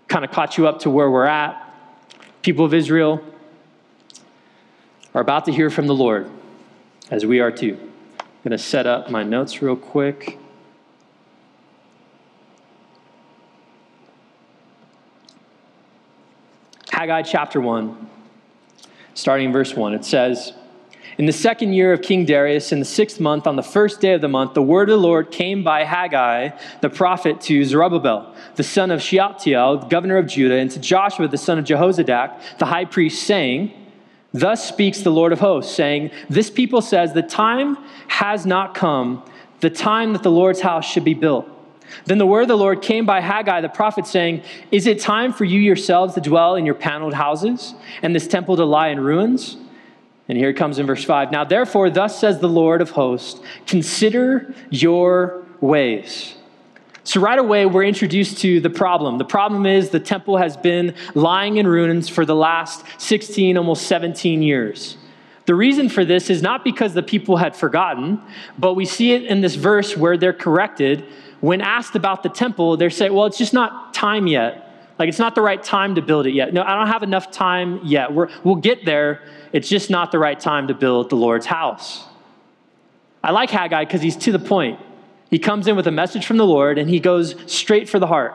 kind 0.08 0.24
of 0.24 0.30
caught 0.30 0.58
you 0.58 0.66
up 0.66 0.80
to 0.80 0.90
where 0.90 1.10
we're 1.10 1.26
at. 1.26 1.60
People 2.42 2.64
of 2.64 2.74
Israel 2.74 3.22
are 5.14 5.20
about 5.20 5.46
to 5.46 5.52
hear 5.52 5.70
from 5.70 5.86
the 5.86 5.94
Lord, 5.94 6.30
as 7.10 7.24
we 7.24 7.40
are 7.40 7.50
too. 7.50 7.78
I'm 8.20 8.26
going 8.42 8.50
to 8.50 8.58
set 8.58 8.86
up 8.86 9.10
my 9.10 9.22
notes 9.22 9.62
real 9.62 9.76
quick. 9.76 10.38
Haggai 16.94 17.22
chapter 17.22 17.60
1, 17.60 18.08
starting 19.14 19.46
in 19.46 19.52
verse 19.52 19.74
1. 19.74 19.94
It 19.94 20.04
says, 20.04 20.52
In 21.18 21.26
the 21.26 21.32
second 21.32 21.72
year 21.72 21.92
of 21.92 22.02
King 22.02 22.24
Darius, 22.24 22.70
in 22.70 22.78
the 22.78 22.84
sixth 22.84 23.18
month, 23.18 23.48
on 23.48 23.56
the 23.56 23.64
first 23.64 24.00
day 24.00 24.12
of 24.12 24.20
the 24.20 24.28
month, 24.28 24.54
the 24.54 24.62
word 24.62 24.88
of 24.88 25.00
the 25.00 25.04
Lord 25.04 25.32
came 25.32 25.64
by 25.64 25.82
Haggai 25.82 26.50
the 26.82 26.88
prophet 26.88 27.40
to 27.42 27.64
Zerubbabel, 27.64 28.32
the 28.54 28.62
son 28.62 28.92
of 28.92 29.02
Shealtiel, 29.02 29.88
governor 29.88 30.18
of 30.18 30.28
Judah, 30.28 30.54
and 30.54 30.70
to 30.70 30.78
Joshua, 30.78 31.26
the 31.26 31.36
son 31.36 31.58
of 31.58 31.64
Jehozadak, 31.64 32.58
the 32.58 32.66
high 32.66 32.84
priest, 32.84 33.24
saying, 33.24 33.72
Thus 34.32 34.64
speaks 34.64 35.00
the 35.00 35.10
Lord 35.10 35.32
of 35.32 35.40
hosts, 35.40 35.74
saying, 35.74 36.12
This 36.30 36.48
people 36.48 36.80
says, 36.80 37.12
The 37.12 37.22
time 37.22 37.76
has 38.06 38.46
not 38.46 38.76
come, 38.76 39.28
the 39.58 39.68
time 39.68 40.12
that 40.12 40.22
the 40.22 40.30
Lord's 40.30 40.60
house 40.60 40.84
should 40.84 41.04
be 41.04 41.14
built. 41.14 41.48
Then 42.06 42.18
the 42.18 42.26
word 42.26 42.42
of 42.42 42.48
the 42.48 42.56
Lord 42.56 42.82
came 42.82 43.06
by 43.06 43.20
Haggai 43.20 43.60
the 43.60 43.68
prophet, 43.68 44.06
saying, 44.06 44.42
Is 44.70 44.86
it 44.86 45.00
time 45.00 45.32
for 45.32 45.44
you 45.44 45.60
yourselves 45.60 46.14
to 46.14 46.20
dwell 46.20 46.56
in 46.56 46.66
your 46.66 46.74
paneled 46.74 47.14
houses, 47.14 47.74
and 48.02 48.14
this 48.14 48.26
temple 48.26 48.56
to 48.56 48.64
lie 48.64 48.88
in 48.88 49.00
ruins? 49.00 49.56
And 50.28 50.38
here 50.38 50.48
it 50.48 50.54
comes 50.54 50.78
in 50.78 50.86
verse 50.86 51.04
5. 51.04 51.30
Now, 51.30 51.44
therefore, 51.44 51.90
thus 51.90 52.18
says 52.18 52.38
the 52.38 52.48
Lord 52.48 52.80
of 52.80 52.90
hosts, 52.90 53.40
consider 53.66 54.54
your 54.70 55.44
ways. 55.60 56.34
So, 57.06 57.20
right 57.20 57.38
away, 57.38 57.66
we're 57.66 57.84
introduced 57.84 58.38
to 58.38 58.60
the 58.60 58.70
problem. 58.70 59.18
The 59.18 59.26
problem 59.26 59.66
is 59.66 59.90
the 59.90 60.00
temple 60.00 60.38
has 60.38 60.56
been 60.56 60.94
lying 61.14 61.58
in 61.58 61.66
ruins 61.66 62.08
for 62.08 62.24
the 62.24 62.34
last 62.34 62.82
16, 62.96 63.58
almost 63.58 63.86
17 63.86 64.42
years. 64.42 64.96
The 65.46 65.54
reason 65.54 65.90
for 65.90 66.06
this 66.06 66.30
is 66.30 66.40
not 66.40 66.64
because 66.64 66.94
the 66.94 67.02
people 67.02 67.36
had 67.36 67.54
forgotten, 67.54 68.22
but 68.58 68.74
we 68.74 68.86
see 68.86 69.12
it 69.12 69.24
in 69.24 69.42
this 69.42 69.56
verse 69.56 69.94
where 69.94 70.16
they're 70.16 70.32
corrected 70.32 71.04
when 71.44 71.60
asked 71.60 71.94
about 71.94 72.22
the 72.22 72.30
temple, 72.30 72.78
they 72.78 72.88
say, 72.88 73.10
well, 73.10 73.26
it's 73.26 73.36
just 73.36 73.52
not 73.52 73.92
time 73.92 74.26
yet. 74.26 74.70
Like, 74.98 75.10
it's 75.10 75.18
not 75.18 75.34
the 75.34 75.42
right 75.42 75.62
time 75.62 75.96
to 75.96 76.02
build 76.02 76.26
it 76.26 76.32
yet. 76.32 76.54
No, 76.54 76.62
I 76.62 76.74
don't 76.74 76.86
have 76.86 77.02
enough 77.02 77.30
time 77.30 77.80
yet. 77.84 78.14
We're, 78.14 78.30
we'll 78.44 78.56
get 78.56 78.86
there. 78.86 79.20
It's 79.52 79.68
just 79.68 79.90
not 79.90 80.10
the 80.10 80.18
right 80.18 80.40
time 80.40 80.68
to 80.68 80.74
build 80.74 81.10
the 81.10 81.16
Lord's 81.16 81.44
house. 81.44 82.06
I 83.22 83.32
like 83.32 83.50
Haggai 83.50 83.84
because 83.84 84.00
he's 84.00 84.16
to 84.16 84.32
the 84.32 84.38
point. 84.38 84.80
He 85.28 85.38
comes 85.38 85.66
in 85.66 85.76
with 85.76 85.86
a 85.86 85.90
message 85.90 86.24
from 86.24 86.38
the 86.38 86.46
Lord 86.46 86.78
and 86.78 86.88
he 86.88 86.98
goes 86.98 87.34
straight 87.44 87.90
for 87.90 87.98
the 87.98 88.06
heart. 88.06 88.34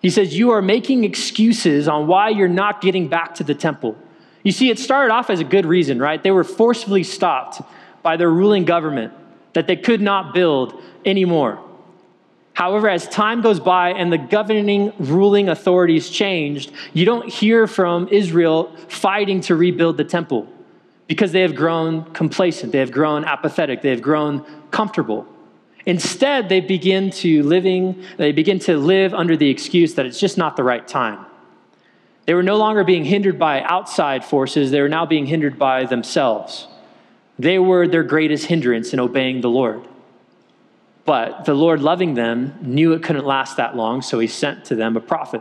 He 0.00 0.08
says, 0.08 0.38
You 0.38 0.52
are 0.52 0.62
making 0.62 1.04
excuses 1.04 1.86
on 1.86 2.06
why 2.06 2.30
you're 2.30 2.48
not 2.48 2.80
getting 2.80 3.08
back 3.08 3.34
to 3.36 3.44
the 3.44 3.54
temple. 3.54 3.94
You 4.42 4.52
see, 4.52 4.70
it 4.70 4.78
started 4.78 5.12
off 5.12 5.28
as 5.28 5.40
a 5.40 5.44
good 5.44 5.66
reason, 5.66 5.98
right? 5.98 6.22
They 6.22 6.30
were 6.30 6.44
forcefully 6.44 7.02
stopped 7.02 7.60
by 8.02 8.16
their 8.16 8.30
ruling 8.30 8.64
government 8.64 9.12
that 9.52 9.66
they 9.66 9.76
could 9.76 10.00
not 10.00 10.32
build 10.32 10.80
anymore. 11.04 11.65
However, 12.56 12.88
as 12.88 13.06
time 13.08 13.42
goes 13.42 13.60
by 13.60 13.90
and 13.90 14.10
the 14.10 14.16
governing 14.16 14.90
ruling 14.98 15.50
authorities 15.50 16.08
changed, 16.08 16.72
you 16.94 17.04
don't 17.04 17.28
hear 17.28 17.66
from 17.66 18.08
Israel 18.08 18.74
fighting 18.88 19.42
to 19.42 19.54
rebuild 19.54 19.98
the 19.98 20.04
temple 20.04 20.48
because 21.06 21.32
they 21.32 21.42
have 21.42 21.54
grown 21.54 22.10
complacent, 22.14 22.72
they 22.72 22.78
have 22.78 22.90
grown 22.90 23.26
apathetic, 23.26 23.82
they 23.82 23.90
have 23.90 24.00
grown 24.00 24.42
comfortable. 24.70 25.26
Instead, 25.84 26.48
they 26.48 26.60
begin 26.60 27.10
to 27.10 27.42
living, 27.42 28.02
they 28.16 28.32
begin 28.32 28.58
to 28.60 28.78
live 28.78 29.12
under 29.12 29.36
the 29.36 29.50
excuse 29.50 29.92
that 29.92 30.06
it's 30.06 30.18
just 30.18 30.38
not 30.38 30.56
the 30.56 30.64
right 30.64 30.88
time. 30.88 31.26
They 32.24 32.32
were 32.32 32.42
no 32.42 32.56
longer 32.56 32.84
being 32.84 33.04
hindered 33.04 33.38
by 33.38 33.60
outside 33.64 34.24
forces, 34.24 34.70
they 34.70 34.80
were 34.80 34.88
now 34.88 35.04
being 35.04 35.26
hindered 35.26 35.58
by 35.58 35.84
themselves. 35.84 36.68
They 37.38 37.58
were 37.58 37.86
their 37.86 38.02
greatest 38.02 38.46
hindrance 38.46 38.94
in 38.94 38.98
obeying 38.98 39.42
the 39.42 39.50
Lord. 39.50 39.86
But 41.06 41.44
the 41.44 41.54
Lord, 41.54 41.80
loving 41.80 42.14
them, 42.14 42.58
knew 42.60 42.92
it 42.92 43.02
couldn't 43.02 43.24
last 43.24 43.56
that 43.56 43.76
long, 43.76 44.02
so 44.02 44.18
he 44.18 44.26
sent 44.26 44.64
to 44.66 44.74
them 44.74 44.96
a 44.96 45.00
prophet. 45.00 45.40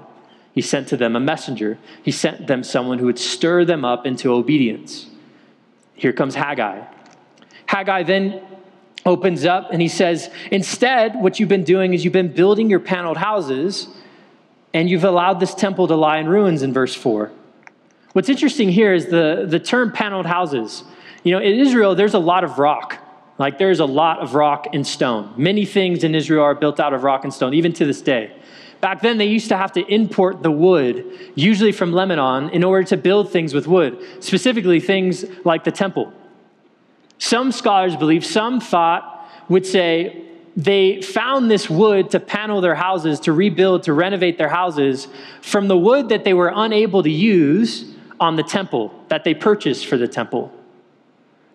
He 0.53 0.61
sent 0.61 0.87
to 0.89 0.97
them 0.97 1.15
a 1.15 1.19
messenger. 1.19 1.77
He 2.03 2.11
sent 2.11 2.47
them 2.47 2.63
someone 2.63 2.99
who 2.99 3.07
would 3.07 3.19
stir 3.19 3.65
them 3.65 3.83
up 3.83 4.05
into 4.05 4.31
obedience. 4.31 5.07
Here 5.95 6.13
comes 6.13 6.35
Haggai. 6.35 6.85
Haggai 7.65 8.03
then 8.03 8.41
opens 9.05 9.43
up 9.43 9.69
and 9.71 9.81
he 9.81 9.87
says, 9.87 10.29
Instead, 10.51 11.15
what 11.15 11.39
you've 11.39 11.49
been 11.49 11.63
doing 11.63 11.93
is 11.93 12.05
you've 12.05 12.13
been 12.13 12.33
building 12.33 12.69
your 12.69 12.79
paneled 12.79 13.17
houses 13.17 13.87
and 14.73 14.89
you've 14.89 15.03
allowed 15.03 15.39
this 15.39 15.55
temple 15.55 15.87
to 15.87 15.95
lie 15.95 16.19
in 16.19 16.27
ruins 16.27 16.61
in 16.61 16.73
verse 16.73 16.93
4. 16.93 17.31
What's 18.13 18.29
interesting 18.29 18.69
here 18.69 18.93
is 18.93 19.07
the, 19.07 19.45
the 19.47 19.59
term 19.59 19.91
paneled 19.91 20.25
houses. 20.25 20.83
You 21.23 21.31
know, 21.31 21.39
in 21.39 21.59
Israel, 21.59 21.95
there's 21.95 22.13
a 22.13 22.19
lot 22.19 22.43
of 22.43 22.59
rock. 22.59 22.99
Like 23.37 23.57
there's 23.57 23.79
a 23.79 23.85
lot 23.85 24.19
of 24.19 24.33
rock 24.33 24.67
and 24.73 24.85
stone. 24.85 25.33
Many 25.35 25.65
things 25.65 26.03
in 26.03 26.15
Israel 26.15 26.43
are 26.43 26.55
built 26.55 26.79
out 26.79 26.93
of 26.93 27.03
rock 27.03 27.23
and 27.23 27.33
stone, 27.33 27.53
even 27.53 27.73
to 27.73 27.85
this 27.85 28.01
day. 28.01 28.31
Back 28.81 29.01
then, 29.01 29.17
they 29.17 29.25
used 29.25 29.49
to 29.49 29.57
have 29.57 29.71
to 29.73 29.85
import 29.93 30.43
the 30.43 30.51
wood, 30.51 31.05
usually 31.33 31.71
from 31.71 31.91
Lebanon, 31.91 32.49
in 32.49 32.63
order 32.63 32.83
to 32.89 32.97
build 32.97 33.31
things 33.31 33.53
with 33.53 33.67
wood, 33.67 33.97
specifically 34.19 34.79
things 34.79 35.25
like 35.43 35.63
the 35.63 35.71
temple. 35.71 36.13
Some 37.17 37.51
scholars 37.51 37.95
believe, 37.95 38.25
some 38.25 38.59
thought 38.59 39.29
would 39.49 39.65
say, 39.65 40.21
they 40.57 41.01
found 41.01 41.51
this 41.51 41.69
wood 41.69 42.11
to 42.11 42.19
panel 42.19 42.61
their 42.61 42.75
houses, 42.75 43.19
to 43.21 43.33
rebuild, 43.33 43.83
to 43.83 43.93
renovate 43.93 44.37
their 44.37 44.49
houses 44.49 45.07
from 45.41 45.67
the 45.67 45.77
wood 45.77 46.09
that 46.09 46.23
they 46.23 46.33
were 46.33 46.51
unable 46.53 47.03
to 47.03 47.09
use 47.09 47.93
on 48.19 48.35
the 48.37 48.43
temple 48.43 48.93
that 49.09 49.23
they 49.23 49.33
purchased 49.33 49.85
for 49.85 49.97
the 49.97 50.07
temple. 50.07 50.53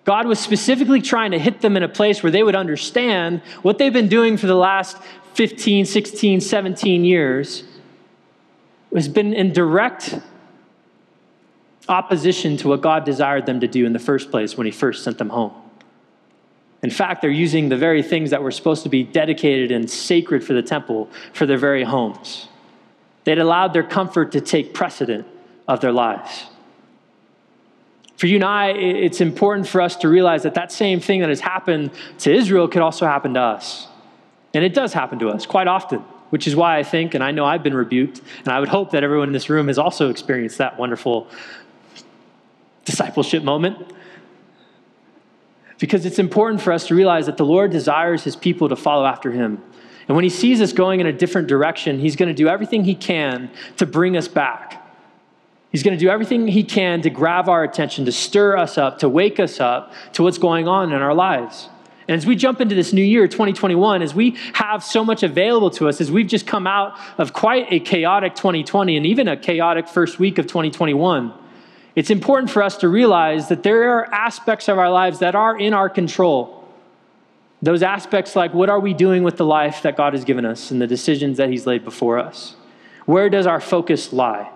God 0.04 0.26
was 0.26 0.38
specifically 0.38 1.02
trying 1.02 1.33
to 1.33 1.38
hit 1.38 1.61
them 1.61 1.76
in 1.76 1.83
a 1.83 1.88
place 1.88 2.23
where 2.23 2.33
they 2.33 2.42
would 2.42 2.57
understand 2.57 3.42
what 3.62 3.78
they've 3.78 3.92
been 3.92 4.09
doing 4.09 4.37
for 4.37 4.47
the 4.47 4.54
last 4.54 4.97
15, 5.35 5.85
16, 5.85 6.40
17 6.40 7.04
years 7.04 7.64
has 8.95 9.09
been 9.09 9.33
in 9.33 9.52
direct 9.52 10.19
opposition 11.88 12.57
to 12.59 12.69
what 12.69 12.80
God 12.80 13.04
desired 13.04 13.47
them 13.47 13.61
to 13.61 13.69
do 13.69 13.87
in 13.87 13.92
the 13.92 13.99
first 13.99 14.30
place 14.30 14.57
when 14.57 14.66
He 14.66 14.71
first 14.71 15.04
sent 15.04 15.19
them 15.19 15.28
home. 15.28 15.52
In 16.83 16.90
fact, 16.90 17.21
they're 17.21 17.30
using 17.30 17.69
the 17.69 17.76
very 17.76 18.02
things 18.02 18.30
that 18.30 18.42
were 18.42 18.50
supposed 18.50 18.85
to 18.85 18.88
be 18.88 19.02
dedicated 19.02 19.71
and 19.71 19.88
sacred 19.90 20.42
for 20.42 20.54
the 20.54 20.62
temple 20.62 21.11
for 21.33 21.47
their 21.47 21.59
very 21.59 21.85
homes. 21.85 22.49
They'd 23.25 23.38
allowed 23.38 23.75
their 23.75 23.83
comfort 23.83 24.33
to 24.33 24.40
take 24.40 24.73
precedent 24.73 25.26
of 25.69 25.80
their 25.80 25.92
lives. 25.92 26.47
For 28.20 28.26
you 28.26 28.34
and 28.34 28.44
I, 28.44 28.72
it's 28.72 29.22
important 29.22 29.66
for 29.66 29.80
us 29.80 29.96
to 29.96 30.08
realize 30.10 30.42
that 30.42 30.52
that 30.52 30.70
same 30.70 31.00
thing 31.00 31.20
that 31.20 31.30
has 31.30 31.40
happened 31.40 31.90
to 32.18 32.30
Israel 32.30 32.68
could 32.68 32.82
also 32.82 33.06
happen 33.06 33.32
to 33.32 33.40
us. 33.40 33.88
And 34.52 34.62
it 34.62 34.74
does 34.74 34.92
happen 34.92 35.18
to 35.20 35.30
us 35.30 35.46
quite 35.46 35.66
often, 35.66 36.00
which 36.28 36.46
is 36.46 36.54
why 36.54 36.76
I 36.76 36.82
think, 36.82 37.14
and 37.14 37.24
I 37.24 37.30
know 37.30 37.46
I've 37.46 37.62
been 37.62 37.72
rebuked, 37.72 38.20
and 38.40 38.48
I 38.48 38.60
would 38.60 38.68
hope 38.68 38.90
that 38.90 39.02
everyone 39.02 39.30
in 39.30 39.32
this 39.32 39.48
room 39.48 39.68
has 39.68 39.78
also 39.78 40.10
experienced 40.10 40.58
that 40.58 40.78
wonderful 40.78 41.28
discipleship 42.84 43.42
moment 43.42 43.90
because 45.78 46.04
it's 46.04 46.18
important 46.18 46.60
for 46.60 46.74
us 46.74 46.88
to 46.88 46.94
realize 46.94 47.24
that 47.24 47.38
the 47.38 47.46
Lord 47.46 47.70
desires 47.70 48.22
his 48.22 48.36
people 48.36 48.68
to 48.68 48.76
follow 48.76 49.06
after 49.06 49.32
him. 49.32 49.62
And 50.08 50.14
when 50.14 50.24
he 50.24 50.30
sees 50.30 50.60
us 50.60 50.74
going 50.74 51.00
in 51.00 51.06
a 51.06 51.12
different 51.14 51.48
direction, 51.48 51.98
he's 51.98 52.16
going 52.16 52.28
to 52.28 52.34
do 52.34 52.48
everything 52.48 52.84
he 52.84 52.94
can 52.94 53.50
to 53.78 53.86
bring 53.86 54.14
us 54.14 54.28
back. 54.28 54.79
He's 55.70 55.82
going 55.82 55.96
to 55.96 56.04
do 56.04 56.10
everything 56.10 56.48
he 56.48 56.64
can 56.64 57.00
to 57.02 57.10
grab 57.10 57.48
our 57.48 57.62
attention, 57.62 58.04
to 58.06 58.12
stir 58.12 58.56
us 58.56 58.76
up, 58.76 58.98
to 59.00 59.08
wake 59.08 59.38
us 59.38 59.60
up 59.60 59.92
to 60.14 60.22
what's 60.22 60.38
going 60.38 60.66
on 60.66 60.92
in 60.92 61.00
our 61.00 61.14
lives. 61.14 61.68
And 62.08 62.16
as 62.16 62.26
we 62.26 62.34
jump 62.34 62.60
into 62.60 62.74
this 62.74 62.92
new 62.92 63.04
year, 63.04 63.28
2021, 63.28 64.02
as 64.02 64.12
we 64.12 64.36
have 64.54 64.82
so 64.82 65.04
much 65.04 65.22
available 65.22 65.70
to 65.70 65.88
us, 65.88 66.00
as 66.00 66.10
we've 66.10 66.26
just 66.26 66.44
come 66.44 66.66
out 66.66 66.98
of 67.18 67.32
quite 67.32 67.66
a 67.70 67.78
chaotic 67.78 68.34
2020 68.34 68.96
and 68.96 69.06
even 69.06 69.28
a 69.28 69.36
chaotic 69.36 69.86
first 69.86 70.18
week 70.18 70.38
of 70.38 70.48
2021, 70.48 71.32
it's 71.94 72.10
important 72.10 72.50
for 72.50 72.64
us 72.64 72.78
to 72.78 72.88
realize 72.88 73.48
that 73.48 73.62
there 73.62 73.92
are 73.92 74.12
aspects 74.12 74.68
of 74.68 74.76
our 74.76 74.90
lives 74.90 75.20
that 75.20 75.36
are 75.36 75.56
in 75.56 75.72
our 75.72 75.88
control. 75.88 76.68
Those 77.62 77.84
aspects, 77.84 78.34
like 78.34 78.54
what 78.54 78.70
are 78.70 78.80
we 78.80 78.92
doing 78.92 79.22
with 79.22 79.36
the 79.36 79.44
life 79.44 79.82
that 79.82 79.96
God 79.96 80.12
has 80.12 80.24
given 80.24 80.44
us 80.44 80.72
and 80.72 80.82
the 80.82 80.88
decisions 80.88 81.36
that 81.36 81.48
He's 81.48 81.64
laid 81.64 81.84
before 81.84 82.18
us? 82.18 82.56
Where 83.06 83.30
does 83.30 83.46
our 83.46 83.60
focus 83.60 84.12
lie? 84.12 84.50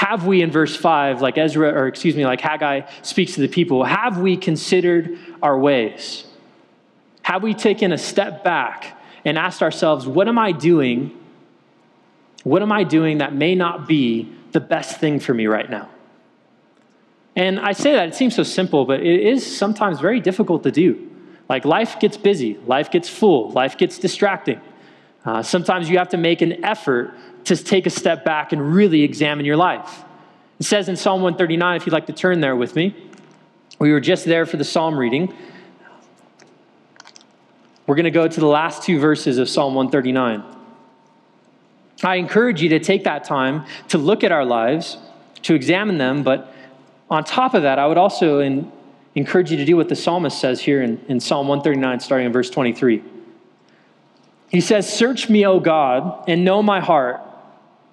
Have 0.00 0.26
we, 0.26 0.40
in 0.40 0.50
verse 0.50 0.74
5, 0.74 1.20
like 1.20 1.36
Ezra, 1.36 1.74
or 1.74 1.86
excuse 1.86 2.16
me, 2.16 2.24
like 2.24 2.40
Haggai 2.40 2.88
speaks 3.02 3.34
to 3.34 3.42
the 3.42 3.48
people, 3.48 3.84
have 3.84 4.16
we 4.16 4.38
considered 4.38 5.18
our 5.42 5.58
ways? 5.58 6.24
Have 7.20 7.42
we 7.42 7.52
taken 7.52 7.92
a 7.92 7.98
step 7.98 8.42
back 8.42 8.98
and 9.26 9.36
asked 9.36 9.62
ourselves, 9.62 10.06
what 10.06 10.26
am 10.26 10.38
I 10.38 10.52
doing? 10.52 11.14
What 12.44 12.62
am 12.62 12.72
I 12.72 12.82
doing 12.82 13.18
that 13.18 13.34
may 13.34 13.54
not 13.54 13.86
be 13.86 14.32
the 14.52 14.60
best 14.60 14.98
thing 14.98 15.20
for 15.20 15.34
me 15.34 15.46
right 15.46 15.68
now? 15.68 15.90
And 17.36 17.60
I 17.60 17.72
say 17.72 17.92
that, 17.92 18.08
it 18.08 18.14
seems 18.14 18.34
so 18.34 18.42
simple, 18.42 18.86
but 18.86 19.00
it 19.00 19.20
is 19.20 19.44
sometimes 19.54 20.00
very 20.00 20.18
difficult 20.18 20.62
to 20.62 20.70
do. 20.70 21.10
Like 21.46 21.66
life 21.66 22.00
gets 22.00 22.16
busy, 22.16 22.56
life 22.66 22.90
gets 22.90 23.10
full, 23.10 23.50
life 23.50 23.76
gets 23.76 23.98
distracting. 23.98 24.62
Uh, 25.26 25.42
sometimes 25.42 25.90
you 25.90 25.98
have 25.98 26.08
to 26.08 26.16
make 26.16 26.40
an 26.40 26.64
effort 26.64 27.12
to 27.44 27.56
take 27.56 27.86
a 27.86 27.90
step 27.90 28.24
back 28.24 28.52
and 28.52 28.74
really 28.74 29.02
examine 29.02 29.44
your 29.44 29.56
life. 29.56 30.04
It 30.58 30.66
says 30.66 30.88
in 30.88 30.96
Psalm 30.96 31.22
139, 31.22 31.76
if 31.76 31.86
you'd 31.86 31.92
like 31.92 32.06
to 32.06 32.12
turn 32.12 32.40
there 32.40 32.54
with 32.54 32.76
me, 32.76 32.94
we 33.78 33.92
were 33.92 34.00
just 34.00 34.26
there 34.26 34.44
for 34.44 34.58
the 34.58 34.64
psalm 34.64 34.98
reading. 34.98 35.34
We're 37.86 37.94
going 37.94 38.04
to 38.04 38.10
go 38.10 38.28
to 38.28 38.40
the 38.40 38.46
last 38.46 38.82
two 38.82 39.00
verses 39.00 39.38
of 39.38 39.48
Psalm 39.48 39.74
139. 39.74 40.44
I 42.02 42.16
encourage 42.16 42.62
you 42.62 42.68
to 42.70 42.78
take 42.78 43.04
that 43.04 43.24
time 43.24 43.66
to 43.88 43.98
look 43.98 44.22
at 44.22 44.32
our 44.32 44.44
lives, 44.44 44.98
to 45.42 45.54
examine 45.54 45.98
them, 45.98 46.22
but 46.22 46.54
on 47.10 47.24
top 47.24 47.54
of 47.54 47.62
that, 47.62 47.78
I 47.78 47.86
would 47.86 47.98
also 47.98 48.38
in, 48.38 48.70
encourage 49.14 49.50
you 49.50 49.56
to 49.56 49.64
do 49.64 49.76
what 49.76 49.88
the 49.88 49.96
psalmist 49.96 50.38
says 50.38 50.60
here 50.60 50.82
in, 50.82 51.04
in 51.08 51.20
Psalm 51.20 51.48
139, 51.48 52.00
starting 52.00 52.26
in 52.26 52.32
verse 52.32 52.50
23. 52.50 53.02
He 54.50 54.60
says, 54.60 54.92
Search 54.92 55.28
me, 55.28 55.46
O 55.46 55.58
God, 55.60 56.24
and 56.28 56.44
know 56.44 56.62
my 56.62 56.80
heart. 56.80 57.20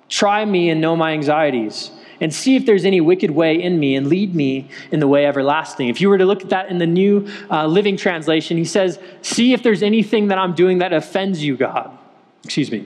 Try 0.10 0.46
me 0.46 0.70
and 0.70 0.80
know 0.80 0.96
my 0.96 1.12
anxieties, 1.12 1.92
and 2.22 2.34
see 2.34 2.56
if 2.56 2.66
there's 2.66 2.86
any 2.86 3.02
wicked 3.02 3.32
way 3.32 3.62
in 3.62 3.80
me, 3.80 3.96
and 3.96 4.08
lead 4.08 4.34
me 4.34 4.70
in 4.92 5.00
the 5.00 5.08
way 5.08 5.26
everlasting. 5.26 5.90
If 5.90 6.02
you 6.02 6.10
were 6.10 6.18
to 6.18 6.26
look 6.26 6.44
at 6.44 6.50
that 6.50 6.70
in 6.70 6.78
the 6.78 6.88
New 6.88 7.28
uh, 7.50 7.68
Living 7.68 7.98
Translation, 7.98 8.58
he 8.58 8.66
says, 8.66 9.00
See 9.22 9.54
if 9.54 9.64
there's 9.64 9.84
anything 9.84 10.30
that 10.30 10.38
I'm 10.38 10.56
doing 10.56 10.80
that 10.80 10.94
offends 10.94 11.44
you, 11.44 11.58
God. 11.58 11.98
Excuse 12.44 12.72
me. 12.72 12.86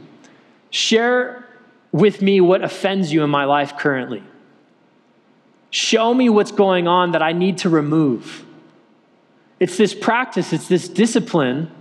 Share 0.72 1.48
with 1.92 2.22
me 2.22 2.42
what 2.42 2.64
offends 2.64 3.12
you 3.12 3.24
in 3.24 3.30
my 3.30 3.46
life 3.46 3.78
currently. 3.78 4.24
Show 5.70 6.14
me 6.14 6.30
what's 6.30 6.52
going 6.52 6.88
on 6.88 7.12
that 7.12 7.22
I 7.22 7.32
need 7.34 7.60
to 7.60 7.70
remove. 7.70 8.46
It's 9.60 9.78
this 9.78 9.94
practice, 9.94 10.54
it's 10.54 10.68
this 10.68 10.88
discipline 10.88 11.72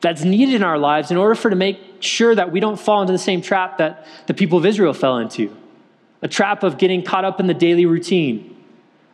that's 0.00 0.22
needed 0.22 0.54
in 0.56 0.62
our 0.62 0.78
lives 0.78 1.10
in 1.10 1.16
order 1.16 1.34
for 1.34 1.50
to 1.50 1.56
make 1.56 1.80
sure 2.00 2.34
that 2.34 2.52
we 2.52 2.60
don't 2.60 2.78
fall 2.78 3.00
into 3.00 3.12
the 3.12 3.18
same 3.18 3.42
trap 3.42 3.78
that 3.78 4.06
the 4.26 4.34
people 4.34 4.58
of 4.58 4.66
Israel 4.66 4.92
fell 4.92 5.18
into. 5.18 5.56
A 6.22 6.28
trap 6.28 6.62
of 6.62 6.78
getting 6.78 7.02
caught 7.02 7.24
up 7.24 7.40
in 7.40 7.46
the 7.46 7.54
daily 7.54 7.86
routine. 7.86 8.56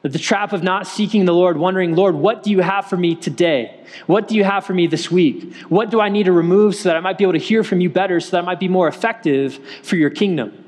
The 0.03 0.19
trap 0.19 0.53
of 0.53 0.62
not 0.62 0.87
seeking 0.87 1.25
the 1.25 1.33
Lord, 1.33 1.57
wondering, 1.57 1.97
Lord, 1.97 2.14
what 2.14 2.43
do 2.43 2.50
you 2.50 2.61
have 2.61 2.87
for 2.87 2.97
me 2.97 3.14
today? 3.14 3.81
What 4.07 4.29
do 4.29 4.35
you 4.35 4.45
have 4.45 4.67
for 4.67 4.75
me 4.75 4.87
this 4.87 5.11
week? 5.11 5.55
What 5.71 5.91
do 5.91 5.99
I 5.99 6.11
need 6.11 6.25
to 6.25 6.33
remove 6.33 6.75
so 6.75 6.91
that 6.91 6.97
I 6.97 7.00
might 7.00 7.17
be 7.17 7.25
able 7.25 7.33
to 7.33 7.38
hear 7.38 7.64
from 7.64 7.81
you 7.81 7.88
better, 7.88 8.21
so 8.21 8.33
that 8.33 8.43
I 8.43 8.45
might 8.45 8.61
be 8.61 8.69
more 8.69 8.87
effective 8.87 9.59
for 9.83 9.97
your 9.97 10.11
kingdom? 10.11 10.62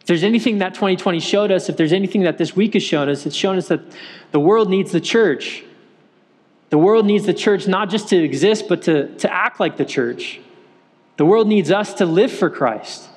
If 0.00 0.06
there's 0.06 0.22
anything 0.22 0.58
that 0.58 0.74
2020 0.74 1.18
showed 1.18 1.50
us, 1.50 1.68
if 1.68 1.76
there's 1.76 1.92
anything 1.92 2.22
that 2.22 2.38
this 2.38 2.54
week 2.54 2.74
has 2.74 2.82
shown 2.84 3.08
us, 3.08 3.26
it's 3.26 3.34
shown 3.34 3.58
us 3.58 3.68
that 3.68 3.80
the 4.30 4.40
world 4.40 4.70
needs 4.70 4.92
the 4.92 5.00
church. 5.00 5.64
The 6.70 6.78
world 6.78 7.06
needs 7.06 7.26
the 7.26 7.34
church 7.34 7.66
not 7.66 7.90
just 7.90 8.08
to 8.10 8.16
exist, 8.16 8.66
but 8.68 8.82
to, 8.82 9.12
to 9.16 9.32
act 9.32 9.58
like 9.58 9.78
the 9.78 9.84
church. 9.84 10.40
The 11.18 11.26
world 11.26 11.48
needs 11.48 11.70
us 11.70 11.94
to 11.94 12.06
live 12.06 12.32
for 12.32 12.48
Christ, 12.48 13.08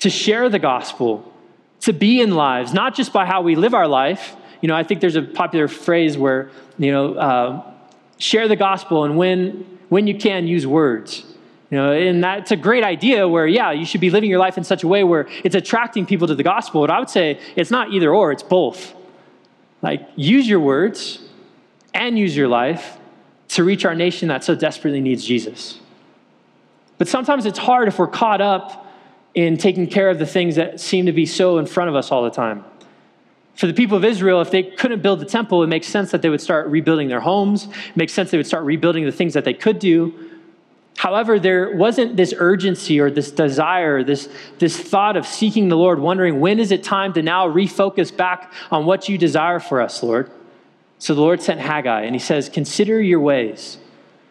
to 0.00 0.10
share 0.10 0.48
the 0.48 0.58
gospel, 0.58 1.32
to 1.80 1.92
be 1.92 2.20
in 2.20 2.34
lives, 2.34 2.74
not 2.74 2.94
just 2.94 3.12
by 3.12 3.24
how 3.24 3.40
we 3.40 3.54
live 3.54 3.72
our 3.72 3.88
life. 3.88 4.36
You 4.60 4.68
know, 4.68 4.76
I 4.76 4.82
think 4.82 5.00
there's 5.00 5.16
a 5.16 5.22
popular 5.22 5.68
phrase 5.68 6.18
where, 6.18 6.50
you 6.76 6.90
know, 6.90 7.14
uh, 7.14 7.72
share 8.18 8.48
the 8.48 8.56
gospel 8.56 9.04
and 9.04 9.16
when, 9.16 9.78
when 9.88 10.06
you 10.08 10.18
can, 10.18 10.46
use 10.46 10.66
words. 10.66 11.24
You 11.70 11.78
know, 11.78 11.92
and 11.92 12.22
that's 12.22 12.50
a 12.50 12.56
great 12.56 12.82
idea 12.82 13.28
where, 13.28 13.46
yeah, 13.46 13.70
you 13.70 13.84
should 13.84 14.00
be 14.00 14.10
living 14.10 14.28
your 14.28 14.40
life 14.40 14.58
in 14.58 14.64
such 14.64 14.82
a 14.82 14.88
way 14.88 15.04
where 15.04 15.28
it's 15.44 15.54
attracting 15.54 16.06
people 16.06 16.26
to 16.26 16.34
the 16.34 16.42
gospel. 16.42 16.80
But 16.80 16.90
I 16.90 16.98
would 16.98 17.10
say 17.10 17.38
it's 17.54 17.70
not 17.70 17.92
either 17.92 18.12
or, 18.12 18.32
it's 18.32 18.42
both. 18.42 18.92
Like, 19.82 20.06
use 20.16 20.48
your 20.48 20.60
words 20.60 21.20
and 21.94 22.18
use 22.18 22.36
your 22.36 22.48
life 22.48 22.98
to 23.50 23.62
reach 23.62 23.84
our 23.84 23.94
nation 23.94 24.28
that 24.28 24.42
so 24.42 24.56
desperately 24.56 25.00
needs 25.00 25.24
Jesus. 25.24 25.79
But 27.00 27.08
sometimes 27.08 27.46
it's 27.46 27.58
hard 27.58 27.88
if 27.88 27.98
we're 27.98 28.08
caught 28.08 28.42
up 28.42 28.86
in 29.32 29.56
taking 29.56 29.86
care 29.86 30.10
of 30.10 30.18
the 30.18 30.26
things 30.26 30.56
that 30.56 30.80
seem 30.80 31.06
to 31.06 31.12
be 31.12 31.24
so 31.24 31.56
in 31.56 31.64
front 31.64 31.88
of 31.88 31.96
us 31.96 32.12
all 32.12 32.22
the 32.22 32.30
time. 32.30 32.62
For 33.54 33.66
the 33.66 33.72
people 33.72 33.96
of 33.96 34.04
Israel, 34.04 34.42
if 34.42 34.50
they 34.50 34.62
couldn't 34.62 35.00
build 35.00 35.18
the 35.18 35.24
temple, 35.24 35.62
it 35.62 35.68
makes 35.68 35.86
sense 35.86 36.10
that 36.10 36.20
they 36.20 36.28
would 36.28 36.42
start 36.42 36.66
rebuilding 36.66 37.08
their 37.08 37.20
homes. 37.20 37.68
It 37.88 37.96
makes 37.96 38.12
sense 38.12 38.30
they 38.30 38.36
would 38.36 38.46
start 38.46 38.64
rebuilding 38.64 39.06
the 39.06 39.12
things 39.12 39.32
that 39.32 39.46
they 39.46 39.54
could 39.54 39.78
do. 39.78 40.30
However, 40.98 41.38
there 41.38 41.74
wasn't 41.74 42.18
this 42.18 42.34
urgency 42.36 43.00
or 43.00 43.10
this 43.10 43.30
desire, 43.30 44.04
this, 44.04 44.28
this 44.58 44.78
thought 44.78 45.16
of 45.16 45.26
seeking 45.26 45.70
the 45.70 45.78
Lord, 45.78 46.00
wondering 46.00 46.38
when 46.38 46.60
is 46.60 46.70
it 46.70 46.82
time 46.82 47.14
to 47.14 47.22
now 47.22 47.48
refocus 47.48 48.14
back 48.14 48.52
on 48.70 48.84
what 48.84 49.08
you 49.08 49.16
desire 49.16 49.58
for 49.58 49.80
us, 49.80 50.02
Lord? 50.02 50.30
So 50.98 51.14
the 51.14 51.22
Lord 51.22 51.40
sent 51.40 51.60
Haggai, 51.60 52.02
and 52.02 52.14
he 52.14 52.18
says, 52.18 52.50
Consider 52.50 53.00
your 53.00 53.20
ways. 53.20 53.78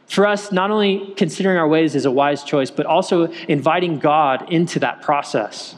For 0.10 0.26
us, 0.26 0.52
not 0.52 0.72
only 0.72 1.14
considering 1.16 1.58
our 1.58 1.68
ways 1.68 1.96
is 1.96 2.06
a 2.06 2.12
wise 2.12 2.44
choice, 2.44 2.72
but 2.72 2.86
also 2.88 3.32
inviting 3.48 4.00
God 4.00 4.52
into 4.52 4.80
that 4.80 5.04
process. 5.04 5.76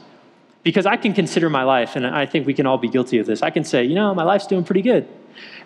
Because 0.63 0.85
I 0.85 0.95
can 0.95 1.13
consider 1.13 1.49
my 1.49 1.63
life, 1.63 1.95
and 1.95 2.07
I 2.07 2.25
think 2.25 2.47
we 2.47 2.53
can 2.53 2.65
all 2.65 2.77
be 2.77 2.87
guilty 2.87 3.17
of 3.17 3.25
this. 3.25 3.41
I 3.41 3.49
can 3.49 3.65
say, 3.65 3.83
you 3.83 3.95
know, 3.95 4.15
my 4.15 4.23
life's 4.23 4.47
doing 4.47 4.63
pretty 4.63 4.83
good. 4.83 5.07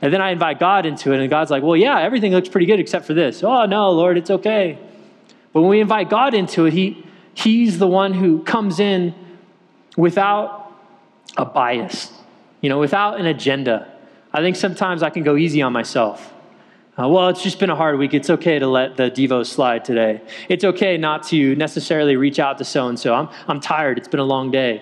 And 0.01 0.11
then 0.11 0.21
I 0.21 0.31
invite 0.31 0.59
God 0.59 0.85
into 0.85 1.11
it, 1.11 1.19
and 1.19 1.29
God's 1.29 1.51
like, 1.51 1.61
well, 1.61 1.75
yeah, 1.75 1.99
everything 1.99 2.31
looks 2.31 2.49
pretty 2.49 2.65
good 2.65 2.79
except 2.79 3.05
for 3.05 3.13
this. 3.13 3.43
Oh, 3.43 3.65
no, 3.65 3.91
Lord, 3.91 4.17
it's 4.17 4.31
okay. 4.31 4.79
But 5.53 5.61
when 5.61 5.69
we 5.69 5.79
invite 5.79 6.09
God 6.09 6.33
into 6.33 6.65
it, 6.65 6.73
he, 6.73 7.05
He's 7.35 7.77
the 7.77 7.87
one 7.87 8.13
who 8.13 8.43
comes 8.43 8.79
in 8.79 9.13
without 9.95 10.71
a 11.37 11.45
bias, 11.45 12.11
you 12.61 12.69
know, 12.69 12.79
without 12.79 13.19
an 13.19 13.25
agenda. 13.25 13.91
I 14.33 14.39
think 14.39 14.55
sometimes 14.55 15.03
I 15.03 15.09
can 15.09 15.23
go 15.23 15.35
easy 15.35 15.61
on 15.61 15.71
myself. 15.71 16.33
Uh, 16.97 17.09
well, 17.09 17.27
it's 17.27 17.43
just 17.43 17.59
been 17.59 17.69
a 17.69 17.75
hard 17.75 17.99
week. 17.99 18.13
It's 18.13 18.29
okay 18.29 18.57
to 18.57 18.67
let 18.67 18.95
the 18.95 19.11
Devo 19.11 19.45
slide 19.45 19.83
today. 19.83 20.21
It's 20.47 20.63
okay 20.63 20.97
not 20.97 21.23
to 21.23 21.53
necessarily 21.55 22.15
reach 22.15 22.39
out 22.39 22.57
to 22.59 22.63
so 22.63 22.87
and 22.87 22.97
so. 22.97 23.13
I'm, 23.13 23.27
I'm 23.47 23.59
tired. 23.59 23.97
It's 23.97 24.07
been 24.07 24.21
a 24.21 24.25
long 24.25 24.49
day. 24.49 24.81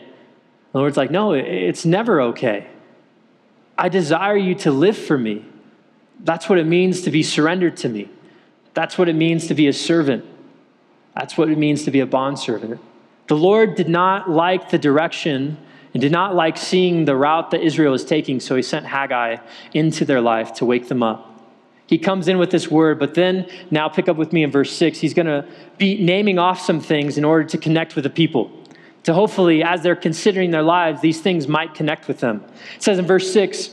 The 0.73 0.77
Lord's 0.77 0.95
like, 0.95 1.09
no, 1.09 1.33
it's 1.33 1.85
never 1.85 2.21
okay. 2.21 2.67
I 3.77 3.89
desire 3.89 4.37
you 4.37 4.53
to 4.55 4.71
live 4.71 4.95
for 4.95 5.17
me. 5.17 5.43
That's 6.19 6.47
what 6.47 6.59
it 6.59 6.67
means 6.67 7.01
to 7.01 7.11
be 7.11 7.23
surrendered 7.23 7.77
to 7.77 7.89
me. 7.89 8.09
That's 8.75 8.95
what 8.95 9.09
it 9.09 9.15
means 9.15 9.47
to 9.47 9.55
be 9.55 9.67
a 9.67 9.73
servant. 9.73 10.23
That's 11.15 11.35
what 11.35 11.49
it 11.49 11.57
means 11.57 11.83
to 11.85 11.91
be 11.91 11.99
a 11.99 12.05
bondservant. 12.05 12.79
The 13.27 13.35
Lord 13.35 13.73
did 13.73 13.89
not 13.89 14.29
like 14.29 14.69
the 14.69 14.77
direction 14.77 15.57
and 15.93 16.01
did 16.01 16.11
not 16.11 16.35
like 16.35 16.57
seeing 16.57 17.05
the 17.05 17.15
route 17.15 17.51
that 17.51 17.61
Israel 17.61 17.91
was 17.91 18.05
taking, 18.05 18.39
so 18.39 18.55
he 18.55 18.61
sent 18.61 18.85
Haggai 18.85 19.37
into 19.73 20.05
their 20.05 20.21
life 20.21 20.53
to 20.55 20.65
wake 20.65 20.87
them 20.87 21.01
up. 21.01 21.32
He 21.85 21.97
comes 21.97 22.27
in 22.27 22.37
with 22.37 22.49
this 22.49 22.71
word, 22.71 22.99
but 22.99 23.13
then 23.13 23.49
now 23.69 23.89
pick 23.89 24.07
up 24.07 24.17
with 24.17 24.31
me 24.31 24.43
in 24.43 24.51
verse 24.51 24.71
6. 24.71 24.99
He's 24.99 25.13
going 25.13 25.25
to 25.25 25.45
be 25.77 26.01
naming 26.03 26.39
off 26.39 26.61
some 26.61 26.79
things 26.79 27.17
in 27.17 27.25
order 27.25 27.43
to 27.49 27.57
connect 27.57 27.95
with 27.95 28.03
the 28.03 28.09
people. 28.09 28.51
To 29.03 29.13
hopefully, 29.13 29.63
as 29.63 29.83
they're 29.83 29.95
considering 29.95 30.51
their 30.51 30.63
lives, 30.63 31.01
these 31.01 31.19
things 31.19 31.47
might 31.47 31.73
connect 31.73 32.07
with 32.07 32.19
them. 32.19 32.43
It 32.75 32.83
says 32.83 32.99
in 32.99 33.05
verse 33.05 33.31
6, 33.33 33.69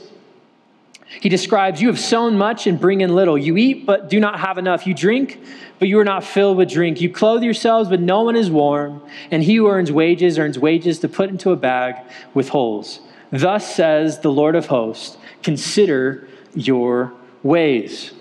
he 1.21 1.29
describes, 1.29 1.81
You 1.81 1.89
have 1.89 1.99
sown 1.99 2.39
much 2.39 2.67
and 2.67 2.81
bring 2.81 3.01
in 3.01 3.15
little. 3.15 3.37
You 3.37 3.57
eat, 3.57 3.85
but 3.85 4.09
do 4.09 4.21
not 4.21 4.39
have 4.39 4.59
enough. 4.59 4.87
You 4.87 4.95
drink, 4.95 5.41
but 5.79 5.89
you 5.89 5.99
are 5.99 6.05
not 6.05 6.23
filled 6.23 6.57
with 6.57 6.71
drink. 6.71 7.01
You 7.01 7.11
clothe 7.11 7.43
yourselves, 7.43 7.89
but 7.89 8.01
no 8.01 8.23
one 8.23 8.37
is 8.37 8.51
warm. 8.51 9.03
And 9.31 9.43
he 9.43 9.57
who 9.57 9.69
earns 9.69 9.91
wages 9.91 10.39
earns 10.39 10.59
wages 10.59 11.01
to 11.01 11.09
put 11.09 11.29
into 11.29 11.51
a 11.51 11.57
bag 11.57 11.97
with 12.33 12.51
holes. 12.51 13.01
Thus 13.33 13.75
says 13.75 14.21
the 14.21 14.31
Lord 14.31 14.55
of 14.55 14.67
hosts 14.67 15.17
Consider 15.43 16.29
your 16.55 17.13
ways. 17.43 18.13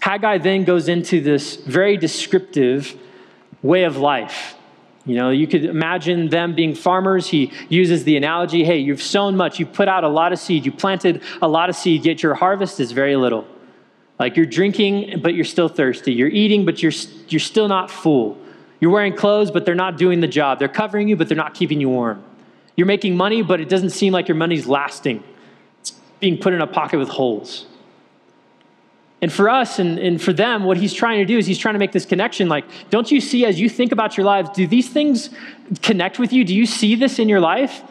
Haggai 0.00 0.38
then 0.38 0.64
goes 0.64 0.88
into 0.88 1.20
this 1.20 1.56
very 1.56 1.96
descriptive 1.96 2.96
way 3.62 3.84
of 3.84 3.96
life. 3.96 4.54
You 5.06 5.16
know, 5.16 5.30
you 5.30 5.46
could 5.46 5.64
imagine 5.64 6.28
them 6.28 6.54
being 6.54 6.74
farmers. 6.74 7.28
He 7.28 7.52
uses 7.68 8.04
the 8.04 8.16
analogy 8.16 8.64
hey, 8.64 8.78
you've 8.78 9.02
sown 9.02 9.36
much, 9.36 9.58
you've 9.58 9.72
put 9.72 9.88
out 9.88 10.04
a 10.04 10.08
lot 10.08 10.32
of 10.32 10.38
seed, 10.38 10.64
you 10.66 10.72
planted 10.72 11.22
a 11.42 11.48
lot 11.48 11.68
of 11.68 11.76
seed, 11.76 12.04
yet 12.04 12.22
your 12.22 12.34
harvest 12.34 12.80
is 12.80 12.92
very 12.92 13.16
little. 13.16 13.46
Like 14.18 14.36
you're 14.36 14.46
drinking, 14.46 15.20
but 15.22 15.34
you're 15.34 15.46
still 15.46 15.68
thirsty. 15.68 16.12
You're 16.12 16.28
eating, 16.28 16.66
but 16.66 16.82
you're, 16.82 16.92
you're 17.28 17.40
still 17.40 17.68
not 17.68 17.90
full. 17.90 18.38
You're 18.78 18.90
wearing 18.90 19.14
clothes, 19.14 19.50
but 19.50 19.64
they're 19.64 19.74
not 19.74 19.96
doing 19.96 20.20
the 20.20 20.28
job. 20.28 20.58
They're 20.58 20.68
covering 20.68 21.08
you, 21.08 21.16
but 21.16 21.28
they're 21.28 21.36
not 21.36 21.54
keeping 21.54 21.80
you 21.80 21.88
warm. 21.88 22.22
You're 22.76 22.86
making 22.86 23.16
money, 23.16 23.42
but 23.42 23.60
it 23.60 23.68
doesn't 23.68 23.90
seem 23.90 24.12
like 24.12 24.28
your 24.28 24.36
money's 24.36 24.66
lasting. 24.66 25.24
It's 25.80 25.92
being 26.20 26.38
put 26.38 26.52
in 26.52 26.60
a 26.60 26.66
pocket 26.66 26.98
with 26.98 27.08
holes. 27.08 27.66
And 29.22 29.30
for 29.30 29.50
us 29.50 29.78
and, 29.78 29.98
and 29.98 30.20
for 30.20 30.32
them, 30.32 30.64
what 30.64 30.78
he's 30.78 30.94
trying 30.94 31.18
to 31.18 31.26
do 31.26 31.36
is 31.36 31.46
he's 31.46 31.58
trying 31.58 31.74
to 31.74 31.78
make 31.78 31.92
this 31.92 32.06
connection. 32.06 32.48
Like, 32.48 32.64
don't 32.88 33.10
you 33.10 33.20
see 33.20 33.44
as 33.44 33.60
you 33.60 33.68
think 33.68 33.92
about 33.92 34.16
your 34.16 34.24
lives, 34.24 34.48
do 34.50 34.66
these 34.66 34.88
things 34.88 35.30
connect 35.82 36.18
with 36.18 36.32
you? 36.32 36.44
Do 36.44 36.54
you 36.54 36.64
see 36.64 36.94
this 36.94 37.18
in 37.18 37.28
your 37.28 37.40
life? 37.40 37.82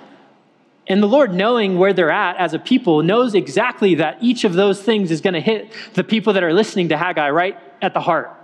And 0.88 1.04
the 1.04 1.08
Lord, 1.08 1.32
knowing 1.32 1.78
where 1.78 1.94
they're 1.94 2.10
at 2.10 2.38
as 2.38 2.56
a 2.56 2.60
people, 2.60 3.04
knows 3.04 3.36
exactly 3.36 3.96
that 3.96 4.18
each 4.22 4.44
of 4.44 4.54
those 4.54 4.82
things 4.82 5.12
is 5.12 5.22
going 5.22 5.36
to 5.36 5.40
hit 5.40 5.72
the 5.94 6.04
people 6.04 6.34
that 6.34 6.44
are 6.44 6.52
listening 6.52 6.90
to 6.90 6.98
Haggai 6.98 7.30
right 7.30 7.56
at 7.80 7.94
the 7.94 8.00
heart. 8.00 8.36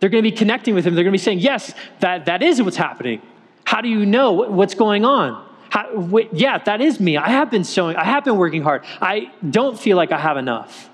They're 0.00 0.10
going 0.10 0.24
to 0.24 0.28
be 0.28 0.36
connecting 0.36 0.74
with 0.74 0.84
him. 0.84 0.96
They're 0.96 1.04
going 1.04 1.12
to 1.12 1.18
be 1.18 1.22
saying, 1.22 1.38
Yes, 1.38 1.72
that, 2.00 2.26
that 2.26 2.42
is 2.42 2.60
what's 2.60 2.76
happening. 2.76 3.22
How 3.62 3.80
do 3.80 3.88
you 3.88 4.04
know 4.04 4.32
what's 4.32 4.74
going 4.74 5.04
on? 5.04 5.48
How, 5.70 6.08
yeah, 6.32 6.58
that 6.58 6.80
is 6.80 6.98
me. 6.98 7.16
I 7.16 7.30
have 7.30 7.50
been 7.50 7.64
sowing, 7.64 7.96
I 7.96 8.04
have 8.04 8.24
been 8.24 8.36
working 8.36 8.62
hard. 8.62 8.84
I 9.00 9.32
don't 9.48 9.78
feel 9.78 9.96
like 9.96 10.10
I 10.10 10.18
have 10.18 10.36
enough. 10.36 10.90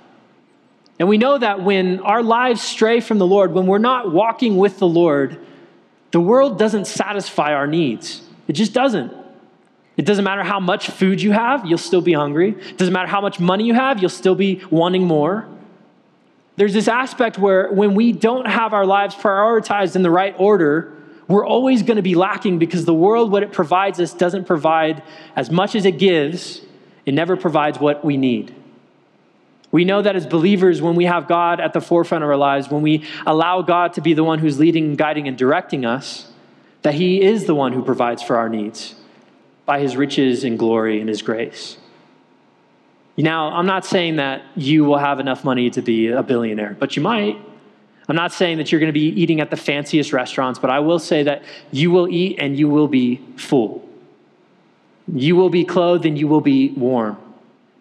And 1.00 1.08
we 1.08 1.16
know 1.16 1.38
that 1.38 1.62
when 1.62 2.00
our 2.00 2.22
lives 2.22 2.60
stray 2.60 3.00
from 3.00 3.16
the 3.16 3.26
Lord, 3.26 3.52
when 3.52 3.66
we're 3.66 3.78
not 3.78 4.12
walking 4.12 4.58
with 4.58 4.78
the 4.78 4.86
Lord, 4.86 5.38
the 6.10 6.20
world 6.20 6.58
doesn't 6.58 6.86
satisfy 6.86 7.54
our 7.54 7.66
needs. 7.66 8.20
It 8.46 8.52
just 8.52 8.74
doesn't. 8.74 9.10
It 9.96 10.04
doesn't 10.04 10.24
matter 10.24 10.42
how 10.42 10.60
much 10.60 10.90
food 10.90 11.22
you 11.22 11.32
have, 11.32 11.64
you'll 11.64 11.78
still 11.78 12.02
be 12.02 12.12
hungry. 12.12 12.50
It 12.50 12.76
doesn't 12.76 12.92
matter 12.92 13.08
how 13.08 13.22
much 13.22 13.40
money 13.40 13.64
you 13.64 13.72
have, 13.72 14.00
you'll 14.00 14.10
still 14.10 14.34
be 14.34 14.62
wanting 14.70 15.04
more. 15.04 15.48
There's 16.56 16.74
this 16.74 16.86
aspect 16.86 17.38
where 17.38 17.72
when 17.72 17.94
we 17.94 18.12
don't 18.12 18.46
have 18.46 18.74
our 18.74 18.84
lives 18.84 19.14
prioritized 19.14 19.96
in 19.96 20.02
the 20.02 20.10
right 20.10 20.34
order, 20.36 20.92
we're 21.28 21.46
always 21.46 21.82
going 21.82 21.96
to 21.96 22.02
be 22.02 22.14
lacking 22.14 22.58
because 22.58 22.84
the 22.84 22.92
world, 22.92 23.32
what 23.32 23.42
it 23.42 23.52
provides 23.52 24.00
us, 24.00 24.12
doesn't 24.12 24.44
provide 24.44 25.02
as 25.34 25.50
much 25.50 25.74
as 25.74 25.86
it 25.86 25.98
gives. 25.98 26.60
It 27.06 27.14
never 27.14 27.38
provides 27.38 27.78
what 27.78 28.04
we 28.04 28.18
need. 28.18 28.54
We 29.72 29.85
know 29.85 30.02
that 30.02 30.16
as 30.16 30.26
believers, 30.26 30.83
when 30.83 30.96
we 30.96 31.04
have 31.04 31.28
God 31.28 31.61
at 31.61 31.72
the 31.72 31.80
forefront 31.80 32.24
of 32.24 32.30
our 32.30 32.37
lives, 32.37 32.68
when 32.68 32.83
we 32.83 33.04
allow 33.26 33.62
God 33.62 33.92
to 33.94 34.00
be 34.00 34.14
the 34.14 34.24
one 34.24 34.40
who's 34.40 34.59
leading, 34.59 34.96
guiding, 34.96 35.28
and 35.28 35.38
directing 35.38 35.85
us, 35.85 36.30
that 36.83 36.94
He 36.94 37.22
is 37.22 37.44
the 37.44 37.54
one 37.54 37.72
who 37.72 37.85
provides 37.85 38.22
for 38.22 38.37
our 38.37 38.48
needs 38.48 38.94
by 39.66 39.78
His 39.80 39.96
riches 39.96 40.42
and 40.42 40.59
glory 40.59 41.00
and 41.00 41.09
His 41.09 41.22
grace. 41.22 41.76
Now, 43.16 43.48
I'm 43.48 43.66
not 43.66 43.85
saying 43.85 44.16
that 44.16 44.42
you 44.56 44.85
will 44.85 44.98
have 44.98 45.20
enough 45.20 45.44
money 45.44 45.70
to 45.70 45.83
be 45.83 46.09
a 46.09 46.22
billionaire, 46.22 46.76
but 46.78 46.96
you 46.96 47.02
might. 47.02 47.37
I'm 48.09 48.16
not 48.16 48.33
saying 48.33 48.59
that 48.59 48.72
you're 48.72 48.80
going 48.80 48.92
to 48.92 48.98
be 48.98 49.09
eating 49.09 49.40
at 49.40 49.50
the 49.50 49.56
fanciest 49.56 50.12
restaurants, 50.12 50.59
but 50.59 50.70
I 50.70 50.80
will 50.80 50.98
say 50.98 51.22
that 51.24 51.42
you 51.70 51.90
will 51.90 52.09
eat 52.09 52.38
and 52.40 52.59
you 52.59 52.68
will 52.68 52.88
be 52.88 53.20
full. 53.37 53.88
You 55.12 55.37
will 55.37 55.50
be 55.50 55.64
clothed 55.64 56.06
and 56.06 56.18
you 56.18 56.26
will 56.26 56.40
be 56.40 56.70
warm. 56.70 57.18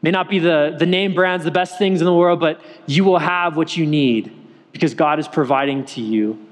May 0.02 0.12
not 0.12 0.30
be 0.30 0.40
the, 0.40 0.76
the 0.78 0.86
name 0.86 1.14
brands, 1.14 1.44
the 1.44 1.52
best 1.52 1.78
things 1.78 2.00
in 2.00 2.06
the 2.06 2.14
world, 2.14 2.40
but 2.40 2.62
you 2.86 3.04
will 3.04 3.20
have 3.20 3.58
what 3.58 3.76
you 3.76 3.86
need 3.86 4.32
because 4.72 4.94
God 4.94 5.20
is 5.20 5.28
providing 5.28 5.86
to 5.88 6.02
you 6.02 6.48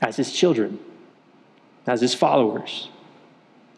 as 0.00 0.16
His 0.16 0.32
children, 0.32 0.78
as 1.86 2.00
His 2.00 2.14
followers. 2.14 2.88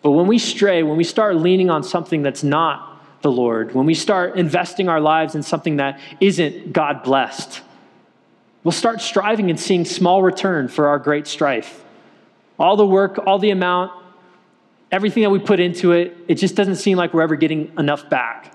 But 0.03 0.13
when 0.13 0.27
we 0.29 0.39
stray, 0.39 0.83
when 0.83 0.97
we 0.97 1.05
start 1.05 1.37
leaning 1.37 1.69
on 1.69 1.83
something 1.83 2.23
that's 2.23 2.45
not 2.45 3.03
the 3.23 3.31
Lord, 3.31 3.75
when 3.75 3.87
we 3.87 3.95
start 3.95 4.37
investing 4.37 4.89
our 4.89 5.01
lives 5.01 5.35
in 5.35 5.43
something 5.43 5.77
that 5.77 6.01
isn't 6.21 6.73
God 6.73 7.03
blessed, 7.03 7.61
we'll 8.63 8.73
start 8.73 9.01
striving 9.01 9.51
and 9.51 9.59
seeing 9.59 9.85
small 9.85 10.23
return 10.23 10.69
for 10.69 10.89
our 10.89 10.99
great 10.99 11.27
strife. 11.27 11.85
All 12.59 12.77
the 12.77 12.87
work, 12.87 13.19
all 13.27 13.39
the 13.39 13.51
amount, 13.51 13.93
everything 14.93 15.23
that 15.23 15.31
we 15.31 15.39
put 15.39 15.61
into 15.61 15.93
it, 15.93 16.17
it 16.29 16.35
just 16.37 16.55
doesn't 16.55 16.77
seem 16.77 16.97
like 16.97 17.13
we're 17.13 17.23
ever 17.23 17.37
getting 17.37 17.73
enough 17.77 18.09
back. 18.09 18.55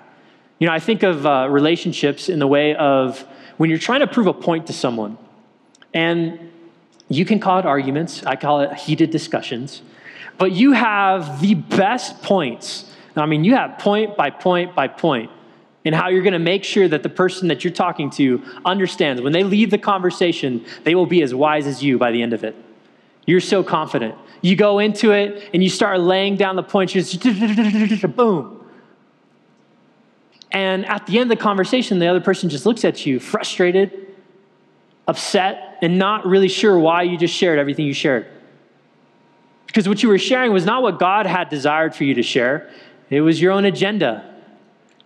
You 0.59 0.67
know, 0.67 0.73
I 0.73 0.79
think 0.79 1.03
of 1.03 1.25
uh, 1.25 1.47
relationships 1.49 2.29
in 2.29 2.39
the 2.39 2.47
way 2.47 2.75
of 2.75 3.25
when 3.57 3.69
you're 3.69 3.79
trying 3.79 4.01
to 4.01 4.07
prove 4.07 4.27
a 4.27 4.33
point 4.33 4.67
to 4.67 4.73
someone, 4.73 5.17
and 5.93 6.51
you 7.09 7.25
can 7.25 7.39
call 7.39 7.59
it 7.59 7.65
arguments, 7.65 8.23
I 8.25 8.35
call 8.35 8.61
it 8.61 8.73
heated 8.73 9.11
discussions. 9.11 9.81
but 10.37 10.51
you 10.51 10.73
have 10.73 11.39
the 11.41 11.53
best 11.55 12.21
points. 12.21 12.91
I 13.15 13.25
mean, 13.25 13.43
you 13.45 13.55
have 13.55 13.77
point 13.79 14.17
by 14.17 14.29
point 14.29 14.75
by 14.75 14.87
point 14.89 15.31
in 15.85 15.93
how 15.93 16.09
you're 16.09 16.23
going 16.23 16.33
to 16.33 16.39
make 16.39 16.63
sure 16.63 16.87
that 16.87 17.03
the 17.03 17.09
person 17.09 17.47
that 17.47 17.63
you're 17.63 17.71
talking 17.71 18.09
to 18.09 18.43
understands. 18.65 19.21
When 19.21 19.31
they 19.31 19.43
leave 19.43 19.69
the 19.69 19.77
conversation, 19.77 20.65
they 20.83 20.95
will 20.95 21.05
be 21.05 21.21
as 21.21 21.33
wise 21.33 21.67
as 21.67 21.83
you 21.83 21.97
by 21.97 22.11
the 22.11 22.21
end 22.21 22.33
of 22.33 22.43
it. 22.43 22.55
You're 23.25 23.39
so 23.39 23.63
confident. 23.63 24.15
You 24.41 24.55
go 24.55 24.79
into 24.79 25.11
it 25.11 25.49
and 25.53 25.63
you 25.63 25.69
start 25.69 25.99
laying 25.99 26.35
down 26.35 26.55
the 26.55 26.63
points, 26.63 26.95
You 26.95 27.03
just 27.03 28.15
boom. 28.15 28.64
And 30.51 30.86
at 30.86 31.05
the 31.05 31.19
end 31.19 31.31
of 31.31 31.38
the 31.38 31.43
conversation, 31.43 31.99
the 31.99 32.08
other 32.08 32.21
person 32.21 32.49
just 32.49 32.65
looks 32.65 32.86
at 32.86 33.05
you 33.05 33.19
frustrated, 33.19 34.13
upset, 35.08 35.77
and 35.81 35.97
not 35.97 36.25
really 36.25 36.47
sure 36.47 36.77
why 36.79 37.03
you 37.03 37.17
just 37.17 37.34
shared 37.34 37.60
everything 37.60 37.86
you 37.86 37.93
shared. 37.93 38.27
Because 39.67 39.89
what 39.89 40.01
you 40.01 40.10
were 40.10 40.17
sharing 40.17 40.53
was 40.53 40.65
not 40.65 40.81
what 40.81 40.99
God 40.99 41.25
had 41.25 41.49
desired 41.49 41.93
for 41.93 42.05
you 42.05 42.13
to 42.15 42.23
share, 42.23 42.69
it 43.10 43.21
was 43.21 43.41
your 43.41 43.51
own 43.51 43.65
agenda. 43.65 44.31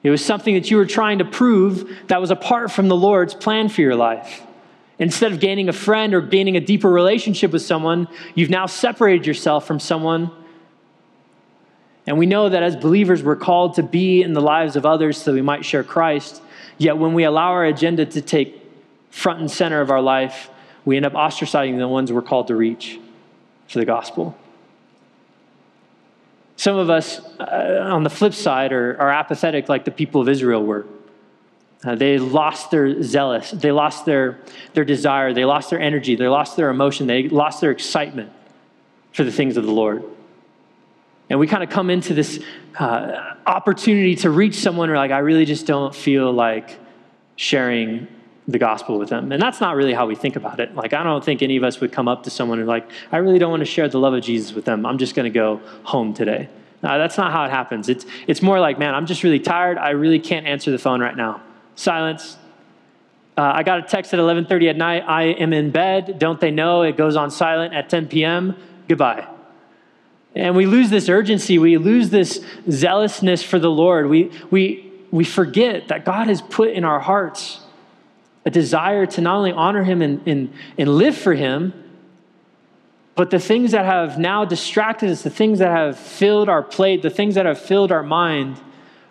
It 0.02 0.10
was 0.10 0.24
something 0.24 0.54
that 0.54 0.72
you 0.72 0.78
were 0.78 0.86
trying 0.86 1.18
to 1.20 1.26
prove 1.26 1.90
that 2.08 2.22
was 2.22 2.32
apart 2.32 2.72
from 2.72 2.88
the 2.88 2.96
Lord's 2.96 3.34
plan 3.34 3.68
for 3.68 3.82
your 3.82 3.96
life. 3.96 4.44
Instead 4.98 5.32
of 5.32 5.40
gaining 5.40 5.70
a 5.70 5.74
friend 5.74 6.14
or 6.14 6.22
gaining 6.22 6.56
a 6.56 6.60
deeper 6.60 6.90
relationship 6.90 7.52
with 7.52 7.62
someone, 7.62 8.08
you've 8.36 8.50
now 8.50 8.66
separated 8.66 9.26
yourself 9.26 9.66
from 9.66 9.80
someone. 9.80 10.32
And 12.08 12.18
we 12.18 12.26
know 12.26 12.50
that 12.50 12.64
as 12.64 12.76
believers, 12.76 13.22
we're 13.22 13.36
called 13.36 13.76
to 13.76 13.84
be 13.84 14.24
in 14.24 14.34
the 14.34 14.42
lives 14.42 14.76
of 14.76 14.86
others 14.86 15.18
so 15.18 15.34
we 15.34 15.42
might 15.42 15.64
share 15.64 15.84
Christ. 15.84 16.42
Yet 16.78 16.98
when 16.98 17.14
we 17.14 17.24
allow 17.24 17.52
our 17.52 17.66
agenda 17.66 18.06
to 18.06 18.22
take 18.22 18.60
front 19.12 19.40
and 19.40 19.52
center 19.52 19.82
of 19.82 19.92
our 19.92 20.02
life, 20.02 20.50
we 20.86 20.96
end 20.98 21.06
up 21.06 21.14
ostracizing 21.14 21.78
the 21.78 21.88
ones 21.88 22.12
we're 22.12 22.22
called 22.22 22.48
to 22.48 22.56
reach 22.56 23.00
for 23.68 23.80
the 23.80 23.86
gospel. 23.86 24.36
Some 26.56 26.76
of 26.76 26.90
us, 26.90 27.20
uh, 27.40 27.88
on 27.90 28.04
the 28.04 28.10
flip 28.10 28.34
side, 28.34 28.74
are, 28.74 29.00
are, 29.00 29.10
apathetic 29.10 29.70
like 29.70 29.86
the 29.86 29.92
people 29.92 30.20
of 30.20 30.28
Israel 30.28 30.66
were. 30.66 30.86
Uh, 31.86 31.96
they 31.96 32.18
lost 32.18 32.72
their 32.72 33.02
zealous, 33.02 33.52
they 33.52 33.72
lost 33.72 34.06
their, 34.06 34.40
their 34.74 34.84
desire, 34.84 35.34
they 35.34 35.46
lost 35.46 35.70
their 35.70 35.80
energy, 35.80 36.16
they 36.16 36.28
lost 36.28 36.58
their 36.58 36.70
emotion, 36.70 37.08
they 37.08 37.30
lost 37.30 37.62
their 37.62 37.72
excitement 37.72 38.34
for 39.14 39.24
the 39.24 39.32
things 39.32 39.56
of 39.56 39.64
the 39.64 39.72
Lord. 39.72 40.04
And 41.30 41.40
we 41.40 41.48
kind 41.48 41.64
of 41.64 41.70
come 41.70 41.90
into 41.90 42.14
this 42.14 42.40
uh, 42.78 43.36
opportunity 43.46 44.16
to 44.18 44.30
reach 44.30 44.56
someone, 44.56 44.90
or 44.90 44.96
like, 44.96 45.12
I 45.12 45.20
really 45.20 45.46
just 45.46 45.66
don't 45.66 45.94
feel 45.94 46.32
like 46.32 46.80
sharing 47.36 48.08
the 48.48 48.58
gospel 48.58 48.98
with 48.98 49.10
them. 49.10 49.32
And 49.32 49.42
that's 49.42 49.62
not 49.62 49.76
really 49.76 49.94
how 49.94 50.08
we 50.08 50.16
think 50.16 50.36
about 50.36 50.60
it. 50.60 50.74
Like, 50.76 50.94
I 50.94 51.04
don't 51.04 51.24
think 51.24 51.44
any 51.44 51.56
of 51.56 51.64
us 51.64 51.80
would 51.80 51.92
come 51.92 52.08
up 52.08 52.24
to 52.24 52.30
someone 52.30 52.60
and, 52.60 52.68
like, 52.68 52.90
I 53.12 53.18
really 53.18 53.38
don't 53.38 53.52
want 53.52 53.62
to 53.62 53.66
share 53.66 53.88
the 53.88 54.00
love 54.00 54.14
of 54.14 54.24
Jesus 54.24 54.54
with 54.54 54.66
them. 54.66 54.86
I'm 54.86 54.98
just 54.98 55.14
going 55.14 55.32
to 55.32 55.36
go 55.36 55.62
home 55.84 56.14
today. 56.14 56.50
No, 56.82 56.98
that's 56.98 57.18
not 57.18 57.32
how 57.32 57.44
it 57.44 57.52
happens. 57.52 57.90
It's, 57.90 58.06
it's 58.26 58.42
more 58.42 58.60
like, 58.60 58.80
man, 58.80 58.96
I'm 58.96 59.06
just 59.06 59.24
really 59.24 59.40
tired. 59.40 59.78
I 59.78 59.90
really 59.92 60.20
can't 60.20 60.48
answer 60.48 60.72
the 60.72 60.80
phone 60.80 61.02
right 61.02 61.16
now 61.16 61.42
silence. 61.80 62.38
Uh, 63.38 63.54
I 63.56 63.64
got 63.64 63.80
a 63.80 63.84
text 63.84 64.14
at 64.14 64.20
11:30 64.20 64.70
at 64.70 64.76
night. 64.76 65.04
I 65.08 65.24
am 65.24 65.54
in 65.54 65.72
bed. 65.72 66.20
Don't 66.20 66.40
they 66.40 66.52
know 66.52 66.82
it 66.82 66.98
goes 66.98 67.16
on 67.16 67.32
silent 67.32 67.74
at 67.74 67.90
10 67.90 68.08
p.m.? 68.08 68.56
Goodbye. 68.88 69.28
And 70.36 70.56
we 70.56 70.66
lose 70.66 70.90
this 70.90 71.10
urgency. 71.10 71.58
We 71.58 71.78
lose 71.78 72.10
this 72.10 72.44
zealousness 72.70 73.44
for 73.44 73.60
the 73.60 73.70
Lord. 73.70 74.08
We, 74.08 74.32
we, 74.52 74.92
we 75.12 75.24
forget 75.24 75.88
that 75.88 76.06
God 76.06 76.28
has 76.28 76.42
put 76.42 76.70
in 76.72 76.84
our 76.84 77.00
hearts 77.00 77.62
a 78.46 78.50
desire 78.50 79.06
to 79.06 79.22
not 79.22 79.38
only 79.38 79.52
honor 79.52 79.84
Him 79.84 80.02
and, 80.02 80.28
and, 80.28 80.54
and 80.78 80.90
live 80.90 81.18
for 81.18 81.34
Him, 81.34 81.74
but 83.16 83.32
the 83.32 83.40
things 83.40 83.72
that 83.72 83.86
have 83.86 84.18
now 84.18 84.46
distracted 84.46 85.10
us, 85.10 85.24
the 85.24 85.30
things 85.30 85.60
that 85.60 85.72
have 85.72 86.00
filled 86.00 86.48
our 86.48 86.64
plate, 86.64 87.02
the 87.02 87.10
things 87.10 87.36
that 87.36 87.46
have 87.46 87.60
filled 87.60 87.92
our 87.92 88.04
mind, 88.04 88.62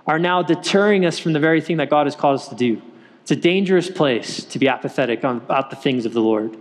are 0.06 0.18
now 0.18 0.42
deterring 0.42 1.04
us 1.04 1.18
from 1.18 1.34
the 1.34 1.40
very 1.40 1.60
thing 1.60 1.76
that 1.76 1.90
God 1.90 2.06
has 2.06 2.16
called 2.16 2.36
us 2.36 2.48
to 2.48 2.54
do. 2.54 2.80
It's 3.20 3.30
a 3.30 3.36
dangerous 3.36 3.90
place 3.90 4.42
to 4.44 4.58
be 4.58 4.66
apathetic 4.68 5.18
about 5.22 5.68
the 5.68 5.76
things 5.76 6.06
of 6.06 6.14
the 6.14 6.22
Lord. 6.22 6.56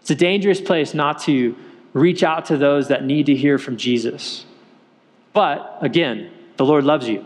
It's 0.00 0.10
a 0.10 0.14
dangerous 0.14 0.60
place 0.60 0.94
not 0.94 1.18
to 1.22 1.56
reach 1.94 2.22
out 2.22 2.44
to 2.46 2.58
those 2.58 2.88
that 2.88 3.04
need 3.04 3.26
to 3.26 3.34
hear 3.34 3.56
from 3.56 3.78
Jesus. 3.78 4.44
But 5.32 5.78
again, 5.80 6.30
the 6.56 6.66
Lord 6.66 6.84
loves 6.84 7.08
you. 7.08 7.24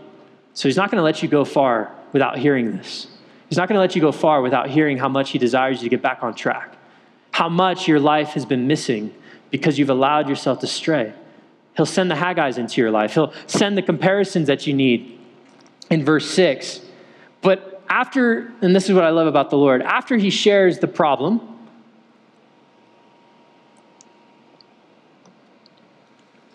So 0.54 0.68
He's 0.68 0.76
not 0.76 0.90
going 0.90 0.98
to 0.98 1.04
let 1.04 1.22
you 1.22 1.28
go 1.28 1.44
far 1.44 1.92
without 2.12 2.38
hearing 2.38 2.76
this. 2.76 3.08
He's 3.48 3.58
not 3.58 3.68
going 3.68 3.76
to 3.76 3.80
let 3.80 3.96
you 3.96 4.02
go 4.02 4.12
far 4.12 4.42
without 4.42 4.70
hearing 4.70 4.98
how 4.98 5.08
much 5.08 5.30
He 5.30 5.38
desires 5.38 5.82
you 5.82 5.88
to 5.88 5.96
get 5.96 6.02
back 6.02 6.22
on 6.22 6.34
track, 6.34 6.76
how 7.32 7.48
much 7.48 7.88
your 7.88 7.98
life 7.98 8.28
has 8.30 8.46
been 8.46 8.66
missing 8.66 9.12
because 9.50 9.78
you've 9.78 9.90
allowed 9.90 10.28
yourself 10.28 10.60
to 10.60 10.66
stray. 10.66 11.12
He'll 11.76 11.86
send 11.86 12.10
the 12.10 12.14
Haggai's 12.14 12.58
into 12.58 12.80
your 12.80 12.90
life, 12.90 13.14
He'll 13.14 13.32
send 13.46 13.76
the 13.76 13.82
comparisons 13.82 14.46
that 14.46 14.66
you 14.66 14.74
need 14.74 15.18
in 15.90 16.04
verse 16.04 16.30
6. 16.30 16.82
But 17.40 17.82
after, 17.88 18.52
and 18.60 18.74
this 18.74 18.88
is 18.88 18.94
what 18.94 19.04
I 19.04 19.10
love 19.10 19.26
about 19.26 19.50
the 19.50 19.56
Lord, 19.56 19.82
after 19.82 20.16
he 20.16 20.30
shares 20.30 20.78
the 20.78 20.88
problem, 20.88 21.57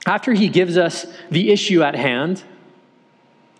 after 0.05 0.33
he 0.33 0.49
gives 0.49 0.77
us 0.77 1.05
the 1.31 1.51
issue 1.51 1.81
at 1.81 1.95
hand, 1.95 2.43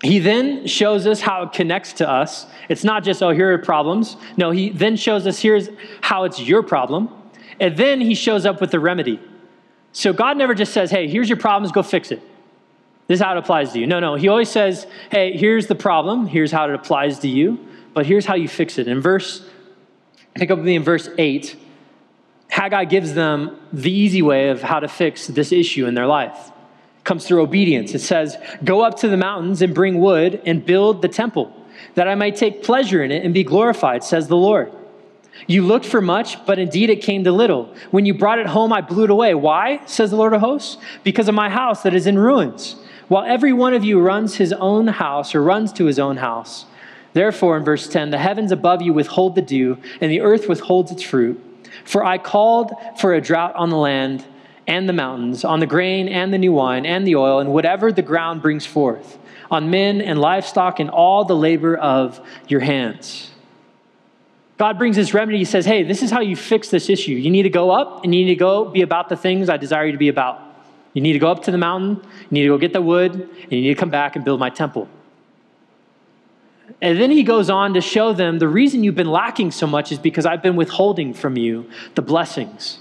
he 0.03 0.19
then 0.19 0.67
shows 0.67 1.07
us 1.07 1.21
how 1.21 1.43
it 1.43 1.53
connects 1.53 1.93
to 1.93 2.09
us. 2.09 2.45
It's 2.67 2.83
not 2.83 3.03
just, 3.05 3.23
oh, 3.23 3.29
here 3.29 3.53
are 3.53 3.57
problems. 3.57 4.17
No, 4.35 4.51
he 4.51 4.69
then 4.69 4.97
shows 4.97 5.25
us 5.25 5.39
here's 5.39 5.69
how 6.01 6.25
it's 6.25 6.41
your 6.41 6.61
problem. 6.61 7.09
And 7.59 7.77
then 7.77 8.01
he 8.01 8.13
shows 8.13 8.45
up 8.45 8.59
with 8.59 8.71
the 8.71 8.79
remedy. 8.79 9.19
So 9.93 10.11
God 10.11 10.37
never 10.37 10.53
just 10.53 10.73
says, 10.73 10.91
hey, 10.91 11.07
here's 11.07 11.29
your 11.29 11.37
problems, 11.37 11.71
go 11.71 11.83
fix 11.83 12.11
it. 12.11 12.21
This 13.07 13.19
is 13.19 13.23
how 13.23 13.35
it 13.35 13.37
applies 13.37 13.71
to 13.73 13.79
you. 13.79 13.87
No, 13.87 13.99
no. 13.99 14.15
He 14.15 14.27
always 14.27 14.49
says, 14.49 14.87
hey, 15.09 15.37
here's 15.37 15.67
the 15.67 15.75
problem. 15.75 16.25
Here's 16.25 16.51
how 16.51 16.67
it 16.67 16.73
applies 16.73 17.19
to 17.19 17.27
you. 17.27 17.59
But 17.93 18.05
here's 18.05 18.25
how 18.25 18.35
you 18.35 18.47
fix 18.47 18.77
it. 18.77 18.87
In 18.87 19.01
verse, 19.01 19.47
pick 20.33 20.51
up 20.51 20.57
with 20.57 20.65
me 20.65 20.75
in 20.75 20.83
verse 20.83 21.09
8. 21.17 21.55
Haggai 22.53 22.85
gives 22.85 23.15
them 23.15 23.57
the 23.73 23.91
easy 23.91 24.21
way 24.21 24.49
of 24.49 24.61
how 24.61 24.79
to 24.79 24.87
fix 24.87 25.25
this 25.25 25.51
issue 25.51 25.87
in 25.87 25.95
their 25.95 26.05
life. 26.05 26.51
It 26.99 27.03
comes 27.03 27.25
through 27.25 27.41
obedience. 27.41 27.95
It 27.95 28.01
says, 28.01 28.37
Go 28.63 28.81
up 28.81 28.99
to 28.99 29.07
the 29.07 29.17
mountains 29.17 29.63
and 29.63 29.73
bring 29.73 29.99
wood 29.99 30.39
and 30.45 30.63
build 30.63 31.01
the 31.01 31.07
temple, 31.07 31.51
that 31.95 32.07
I 32.07 32.13
might 32.13 32.35
take 32.35 32.61
pleasure 32.61 33.03
in 33.03 33.11
it 33.11 33.25
and 33.25 33.33
be 33.33 33.43
glorified, 33.43 34.03
says 34.03 34.27
the 34.27 34.37
Lord. 34.37 34.71
You 35.47 35.65
looked 35.65 35.87
for 35.87 35.99
much, 35.99 36.45
but 36.45 36.59
indeed 36.59 36.91
it 36.91 37.01
came 37.01 37.23
to 37.23 37.31
little. 37.31 37.73
When 37.89 38.05
you 38.05 38.13
brought 38.13 38.37
it 38.37 38.45
home, 38.45 38.71
I 38.71 38.81
blew 38.81 39.05
it 39.05 39.09
away. 39.09 39.33
Why, 39.33 39.83
says 39.87 40.11
the 40.11 40.17
Lord 40.17 40.33
of 40.33 40.41
hosts? 40.41 40.77
Because 41.03 41.27
of 41.27 41.33
my 41.33 41.49
house 41.49 41.81
that 41.81 41.95
is 41.95 42.05
in 42.05 42.19
ruins 42.19 42.75
while 43.07 43.25
every 43.25 43.53
one 43.53 43.73
of 43.73 43.83
you 43.83 43.99
runs 43.99 44.35
his 44.35 44.53
own 44.53 44.87
house 44.87 45.33
or 45.33 45.43
runs 45.43 45.73
to 45.73 45.85
his 45.85 45.99
own 45.99 46.17
house. 46.17 46.65
Therefore, 47.13 47.57
in 47.57 47.63
verse 47.63 47.87
10, 47.87 48.11
the 48.11 48.17
heavens 48.17 48.51
above 48.51 48.81
you 48.81 48.93
withhold 48.93 49.35
the 49.35 49.41
dew, 49.41 49.77
and 50.01 50.11
the 50.11 50.21
earth 50.21 50.47
withholds 50.47 50.91
its 50.91 51.03
fruit. 51.03 51.39
For 51.85 52.03
I 52.03 52.17
called 52.17 52.73
for 52.99 53.13
a 53.13 53.21
drought 53.21 53.55
on 53.55 53.69
the 53.69 53.77
land 53.77 54.25
and 54.67 54.87
the 54.87 54.93
mountains, 54.93 55.43
on 55.43 55.59
the 55.59 55.67
grain 55.67 56.07
and 56.07 56.33
the 56.33 56.37
new 56.37 56.53
wine 56.53 56.85
and 56.85 57.05
the 57.05 57.15
oil, 57.15 57.39
and 57.39 57.51
whatever 57.51 57.91
the 57.91 58.01
ground 58.01 58.41
brings 58.41 58.65
forth, 58.65 59.17
on 59.51 59.69
men 59.69 60.01
and 60.01 60.19
livestock 60.19 60.79
and 60.79 60.89
all 60.89 61.25
the 61.25 61.35
labor 61.35 61.75
of 61.75 62.19
your 62.47 62.61
hands. 62.61 63.31
God 64.57 64.77
brings 64.77 64.95
this 64.95 65.13
remedy. 65.13 65.39
He 65.39 65.45
says, 65.45 65.65
Hey, 65.65 65.83
this 65.83 66.01
is 66.01 66.11
how 66.11 66.21
you 66.21 66.35
fix 66.35 66.69
this 66.69 66.89
issue. 66.89 67.13
You 67.13 67.29
need 67.29 67.43
to 67.43 67.49
go 67.49 67.71
up 67.71 68.03
and 68.03 68.13
you 68.13 68.23
need 68.23 68.33
to 68.33 68.39
go 68.39 68.65
be 68.65 68.81
about 68.81 69.09
the 69.09 69.17
things 69.17 69.49
I 69.49 69.57
desire 69.57 69.87
you 69.87 69.91
to 69.91 69.97
be 69.97 70.09
about. 70.09 70.41
You 70.93 71.01
need 71.01 71.13
to 71.13 71.19
go 71.19 71.31
up 71.31 71.43
to 71.43 71.51
the 71.51 71.57
mountain, 71.57 72.01
you 72.29 72.31
need 72.31 72.43
to 72.43 72.49
go 72.49 72.57
get 72.57 72.71
the 72.71 72.81
wood, 72.81 73.13
and 73.13 73.51
you 73.51 73.61
need 73.61 73.73
to 73.73 73.79
come 73.79 73.89
back 73.89 74.15
and 74.15 74.23
build 74.23 74.39
my 74.39 74.49
temple. 74.49 74.87
And 76.81 76.99
then 76.99 77.11
he 77.11 77.23
goes 77.23 77.49
on 77.49 77.73
to 77.73 77.81
show 77.81 78.13
them 78.13 78.39
the 78.39 78.47
reason 78.47 78.83
you've 78.83 78.95
been 78.95 79.11
lacking 79.11 79.51
so 79.51 79.67
much 79.67 79.91
is 79.91 79.99
because 79.99 80.25
I've 80.25 80.41
been 80.41 80.55
withholding 80.55 81.13
from 81.13 81.37
you 81.37 81.69
the 81.95 82.01
blessings. 82.01 82.79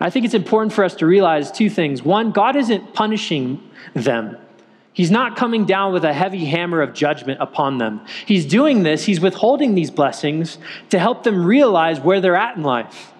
I 0.00 0.10
think 0.10 0.24
it's 0.24 0.34
important 0.34 0.72
for 0.72 0.84
us 0.84 0.94
to 0.96 1.06
realize 1.06 1.50
two 1.50 1.70
things. 1.70 2.02
One, 2.02 2.30
God 2.30 2.56
isn't 2.56 2.94
punishing 2.94 3.62
them. 3.94 4.36
He's 4.92 5.10
not 5.10 5.36
coming 5.36 5.64
down 5.64 5.92
with 5.92 6.04
a 6.04 6.12
heavy 6.12 6.44
hammer 6.44 6.80
of 6.80 6.94
judgment 6.94 7.40
upon 7.40 7.78
them. 7.78 8.00
He's 8.26 8.46
doing 8.46 8.82
this, 8.82 9.04
he's 9.04 9.20
withholding 9.20 9.74
these 9.74 9.90
blessings 9.90 10.58
to 10.90 10.98
help 10.98 11.24
them 11.24 11.44
realize 11.44 12.00
where 12.00 12.20
they're 12.20 12.36
at 12.36 12.56
in 12.56 12.62
life, 12.62 13.12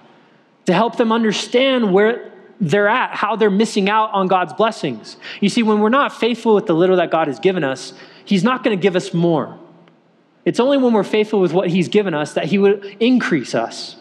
to 0.67 0.73
help 0.73 0.97
them 0.97 1.11
understand 1.11 1.93
where 1.93 2.33
they're 2.61 2.89
at, 2.89 3.17
how 3.17 3.35
they're 3.35 3.51
missing 3.51 3.89
out 3.91 4.13
on 4.13 4.29
God's 4.29 4.53
blessings. 4.53 5.17
You 5.41 5.49
see, 5.49 5.65
when 5.65 5.81
we're 5.81 5.89
not 5.89 6.13
faithful 6.13 6.55
with 6.55 6.67
the 6.67 6.75
little 6.75 6.97
that 6.97 7.11
God 7.11 7.27
has 7.27 7.41
given 7.41 7.65
us, 7.65 7.93
He's 8.25 8.45
not 8.45 8.65
going 8.65 8.77
to 8.77 8.83
give 8.83 8.97
us 8.97 9.13
more. 9.13 9.59
It's 10.45 10.61
only 10.61 10.77
when 10.77 10.93
we're 10.93 11.05
faithful 11.05 11.41
with 11.41 11.53
what 11.53 11.69
He's 11.69 11.89
given 11.89 12.15
us 12.15 12.35
that 12.35 12.47
He 12.47 12.59
would 12.59 12.85
increase 13.01 13.55
us. 13.55 13.97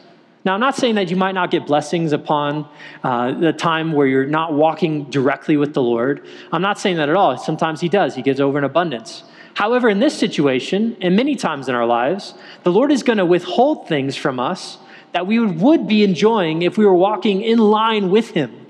Now, 0.45 0.55
I'm 0.55 0.59
not 0.59 0.75
saying 0.75 0.95
that 0.95 1.09
you 1.09 1.15
might 1.15 1.31
not 1.31 1.51
get 1.51 1.65
blessings 1.65 2.11
upon 2.11 2.67
uh, 3.01 3.31
the 3.39 3.53
time 3.53 3.93
where 3.93 4.05
you're 4.05 4.25
not 4.25 4.53
walking 4.53 5.09
directly 5.09 5.55
with 5.55 5.73
the 5.73 5.81
Lord. 5.81 6.27
I'm 6.51 6.61
not 6.61 6.77
saying 6.77 6.97
that 6.97 7.07
at 7.07 7.15
all. 7.15 7.37
Sometimes 7.37 7.79
He 7.79 7.87
does, 7.87 8.15
He 8.15 8.21
gives 8.21 8.41
over 8.41 8.57
in 8.57 8.63
abundance. 8.65 9.23
However, 9.55 9.87
in 9.87 9.99
this 9.99 10.17
situation, 10.17 10.97
and 10.99 11.15
many 11.15 11.35
times 11.35 11.69
in 11.69 11.75
our 11.75 11.85
lives, 11.85 12.33
the 12.63 12.71
Lord 12.71 12.91
is 12.91 13.03
going 13.03 13.19
to 13.19 13.25
withhold 13.25 13.87
things 13.87 14.15
from 14.15 14.39
us 14.39 14.79
that 15.13 15.27
we 15.27 15.39
would 15.39 15.87
be 15.87 16.03
enjoying 16.03 16.63
if 16.63 16.77
we 16.77 16.85
were 16.85 16.95
walking 16.95 17.41
in 17.41 17.59
line 17.59 18.09
with 18.09 18.31
Him. 18.31 18.65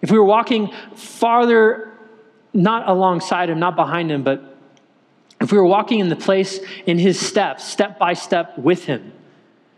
if 0.00 0.10
we 0.10 0.18
were 0.18 0.24
walking 0.24 0.70
farther, 0.94 1.93
not 2.54 2.88
alongside 2.88 3.50
him, 3.50 3.58
not 3.58 3.76
behind 3.76 4.10
him, 4.10 4.22
but 4.22 4.56
if 5.40 5.52
we 5.52 5.58
were 5.58 5.66
walking 5.66 5.98
in 5.98 6.08
the 6.08 6.16
place 6.16 6.60
in 6.86 6.98
his 6.98 7.20
steps, 7.20 7.64
step 7.64 7.98
by 7.98 8.14
step 8.14 8.56
with 8.56 8.84
him, 8.84 9.12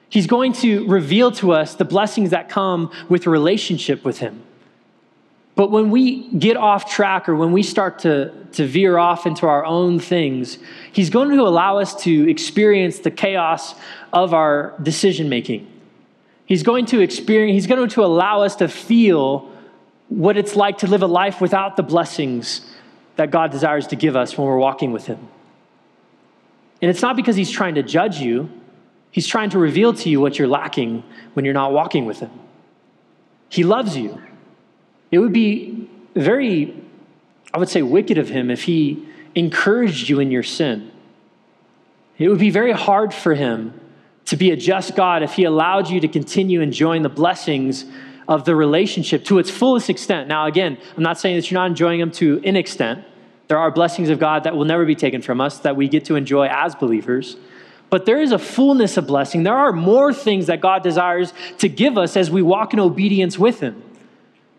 he's 0.09 0.27
going 0.27 0.53
to 0.53 0.87
reveal 0.87 1.33
to 1.33 1.53
us 1.53 1.75
the 1.75 1.85
blessings 1.85 2.31
that 2.31 2.49
come 2.49 2.93
with 3.09 3.27
a 3.27 3.31
relationship 3.31 4.05
with 4.05 4.19
him. 4.19 4.43
But 5.57 5.71
when 5.71 5.91
we 5.91 6.29
get 6.29 6.59
off 6.59 6.91
track 6.91 7.31
or 7.31 7.35
when 7.35 7.51
we 7.51 7.63
start 7.63 8.01
to, 8.01 8.31
to 8.53 8.67
veer 8.67 8.99
off 8.99 9.27
into 9.27 9.47
our 9.47 9.65
own 9.65 9.99
things, 9.99 10.59
he's 10.93 11.09
going 11.09 11.31
to 11.31 11.43
allow 11.43 11.79
us 11.79 11.95
to 12.03 12.31
experience 12.31 12.99
the 12.99 13.11
chaos 13.11 13.75
of 14.13 14.35
our 14.35 14.75
decision 14.83 15.31
making. 15.31 15.67
He's 16.45 16.63
going 16.63 16.85
to 16.87 17.01
experience, 17.01 17.55
he's 17.55 17.67
going 17.67 17.89
to 17.89 18.05
allow 18.05 18.43
us 18.43 18.57
to 18.57 18.69
feel 18.69 19.51
what 20.09 20.37
it's 20.37 20.55
like 20.57 20.79
to 20.79 20.87
live 20.87 21.03
a 21.03 21.07
life 21.07 21.41
without 21.41 21.77
the 21.77 21.83
blessings 21.83 22.61
that 23.17 23.31
God 23.31 23.51
desires 23.51 23.87
to 23.89 23.97
give 23.97 24.15
us 24.15 24.37
when 24.37 24.47
we're 24.47 24.59
walking 24.59 24.93
with 24.93 25.07
him. 25.07 25.19
And 26.81 26.91
it's 26.91 27.03
not 27.03 27.17
because 27.17 27.37
he's 27.37 27.51
trying 27.51 27.77
to 27.77 27.83
judge 27.83 28.21
you, 28.21 28.51
he's 29.11 29.27
trying 29.27 29.51
to 29.51 29.59
reveal 29.59 29.95
to 29.95 30.09
you 30.09 30.21
what 30.21 30.39
you're 30.39 30.49
lacking 30.49 31.03
when 31.35 31.45
you're 31.45 31.55
not 31.55 31.73
walking 31.73 32.05
with 32.05 32.21
him. 32.21 32.31
He 33.49 33.65
loves 33.65 33.97
you. 33.97 34.21
It 35.11 35.19
would 35.19 35.33
be 35.33 35.89
very, 36.15 36.75
I 37.55 37.59
would 37.59 37.69
say, 37.69 37.83
wicked 37.83 38.19
of 38.19 38.29
him 38.29 38.51
if 38.51 38.65
he 38.65 39.07
encouraged 39.35 40.09
you 40.09 40.21
in 40.21 40.31
your 40.31 40.43
sin. 40.43 40.91
It 42.19 42.29
would 42.29 42.39
be 42.39 42.51
very 42.51 42.73
hard 42.73 43.13
for 43.13 43.35
him 43.35 43.79
to 44.27 44.37
be 44.37 44.51
a 44.51 44.57
just 44.57 44.97
God 44.97 45.23
if 45.23 45.35
he 45.35 45.45
allowed 45.45 45.89
you 45.89 46.01
to 46.01 46.09
continue 46.09 46.61
enjoying 46.61 47.03
the 47.03 47.09
blessings 47.09 47.85
of 48.29 48.45
the 48.45 48.57
relationship 48.57 49.25
to 49.25 49.39
its 49.39 49.51
fullest 49.51 49.89
extent. 49.89 50.29
Now, 50.29 50.47
again, 50.47 50.79
I'm 50.97 51.03
not 51.03 51.19
saying 51.19 51.37
that 51.37 51.51
you're 51.51 51.61
not 51.61 51.71
enjoying 51.71 52.01
them 52.01 52.11
to 52.13 52.41
an 52.45 52.57
extent. 52.57 53.05
There 53.49 53.59
are 53.59 53.71
blessings 53.71 54.09
of 54.09 54.19
God 54.19 54.45
that 54.45 54.57
will 54.57 54.65
never 54.65 54.85
be 54.85 54.97
taken 54.97 55.23
from 55.23 55.41
us 55.41 55.59
that 55.61 55.77
we 55.77 55.89
get 55.89 56.05
to 56.07 56.17
enjoy 56.17 56.49
as 56.49 56.75
believers. 56.75 57.37
But 57.89 58.05
there 58.05 58.21
is 58.21 58.33
a 58.33 58.39
fullness 58.39 58.97
of 58.97 59.07
blessing. 59.07 59.45
There 59.45 59.57
are 59.57 59.73
more 59.73 60.13
things 60.13 60.47
that 60.47 60.61
God 60.61 60.83
desires 60.83 61.33
to 61.59 61.69
give 61.69 61.97
us 61.97 62.17
as 62.17 62.31
we 62.31 62.43
walk 62.43 62.73
in 62.73 62.81
obedience 62.81 63.39
with 63.39 63.61
Him. 63.61 63.83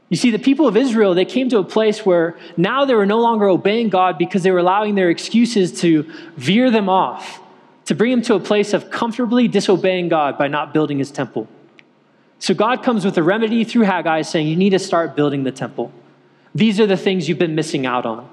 You 0.10 0.15
see, 0.15 0.32
the 0.32 0.39
people 0.39 0.67
of 0.67 0.77
Israel, 0.77 1.13
they 1.13 1.25
came 1.25 1.49
to 1.49 1.58
a 1.58 1.63
place 1.65 2.06
where 2.06 2.38
now 2.56 2.86
they 2.86 2.95
were 2.95 3.06
no 3.06 3.19
longer 3.19 3.49
obeying 3.49 3.89
God 3.89 4.17
because 4.17 4.43
they 4.43 4.51
were 4.51 4.60
allowing 4.60 4.95
their 4.95 5.10
excuses 5.10 5.82
to 5.82 6.10
veer 6.38 6.71
them 6.71 6.88
off, 6.88 7.41
to 7.86 7.95
bring 7.95 8.12
them 8.12 8.21
to 8.23 8.36
a 8.36 8.39
place 8.39 8.73
of 8.73 8.89
comfortably 8.89 9.49
disobeying 9.49 10.08
God 10.08 10.38
by 10.38 10.47
not 10.47 10.73
building 10.73 10.99
his 10.99 11.12
temple. 11.12 11.49
So 12.39 12.54
God 12.54 12.84
comes 12.84 13.04
with 13.04 13.17
a 13.17 13.23
remedy 13.23 13.63
through 13.63 13.84
Haggai 13.84 14.21
saying, 14.21 14.47
You 14.47 14.56
need 14.56 14.71
to 14.71 14.80
start 14.80 15.15
building 15.15 15.43
the 15.43 15.52
temple. 15.52 15.91
These 16.54 16.80
are 16.80 16.88
the 16.88 16.97
things 16.97 17.28
you've 17.28 17.39
been 17.39 17.56
missing 17.56 17.86
out 17.86 18.06
on. 18.06 18.30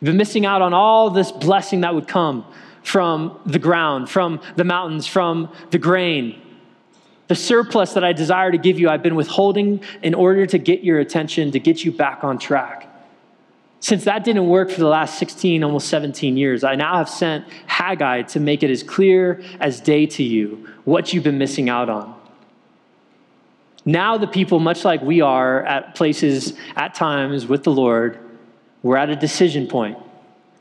You've 0.00 0.06
been 0.06 0.16
missing 0.16 0.46
out 0.46 0.62
on 0.62 0.74
all 0.74 1.10
this 1.10 1.32
blessing 1.32 1.80
that 1.82 1.94
would 1.94 2.08
come 2.08 2.44
from 2.82 3.38
the 3.44 3.58
ground, 3.58 4.08
from 4.08 4.40
the 4.56 4.64
mountains, 4.64 5.06
from 5.06 5.52
the 5.70 5.78
grain, 5.78 6.40
the 7.28 7.34
surplus 7.34 7.92
that 7.92 8.02
I 8.02 8.14
desire 8.14 8.50
to 8.50 8.58
give 8.58 8.78
you, 8.78 8.88
I've 8.88 9.02
been 9.02 9.14
withholding 9.14 9.82
in 10.02 10.14
order 10.14 10.46
to 10.46 10.58
get 10.58 10.82
your 10.82 10.98
attention, 10.98 11.52
to 11.52 11.60
get 11.60 11.84
you 11.84 11.92
back 11.92 12.24
on 12.24 12.38
track. 12.38 12.86
Since 13.80 14.04
that 14.04 14.24
didn't 14.24 14.48
work 14.48 14.70
for 14.70 14.80
the 14.80 14.88
last 14.88 15.18
16, 15.18 15.62
almost 15.62 15.88
17 15.88 16.36
years, 16.36 16.64
I 16.64 16.74
now 16.74 16.96
have 16.96 17.08
sent 17.08 17.44
Haggai 17.66 18.22
to 18.22 18.40
make 18.40 18.62
it 18.62 18.70
as 18.70 18.82
clear 18.82 19.42
as 19.60 19.80
day 19.80 20.06
to 20.06 20.22
you 20.22 20.68
what 20.84 21.12
you've 21.12 21.22
been 21.22 21.38
missing 21.38 21.68
out 21.68 21.88
on. 21.88 22.17
Now, 23.88 24.18
the 24.18 24.26
people, 24.26 24.60
much 24.60 24.84
like 24.84 25.00
we 25.00 25.22
are 25.22 25.64
at 25.64 25.94
places 25.94 26.52
at 26.76 26.94
times 26.94 27.46
with 27.46 27.64
the 27.64 27.72
Lord, 27.72 28.18
we're 28.82 28.98
at 28.98 29.08
a 29.08 29.16
decision 29.16 29.66
point. 29.66 29.96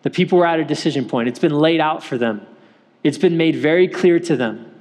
The 0.04 0.10
people 0.10 0.38
were 0.38 0.46
at 0.46 0.62
a 0.62 0.64
decision 0.64 1.04
point. 1.10 1.28
It's 1.28 1.38
been 1.38 1.54
laid 1.54 1.82
out 1.82 2.02
for 2.02 2.18
them, 2.18 2.48
it's 3.04 3.18
been 3.18 3.36
made 3.36 3.58
very 3.58 3.90
clear 3.90 4.18
to 4.22 4.38
them 4.38 4.74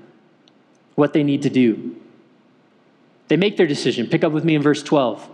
what 0.94 1.12
they 1.12 1.24
need 1.24 1.42
to 1.42 1.50
do. 1.50 1.96
They 3.26 3.36
make 3.36 3.56
their 3.56 3.66
decision. 3.66 4.06
Pick 4.06 4.22
up 4.22 4.30
with 4.30 4.44
me 4.44 4.54
in 4.54 4.62
verse 4.62 4.84
12. 4.84 5.28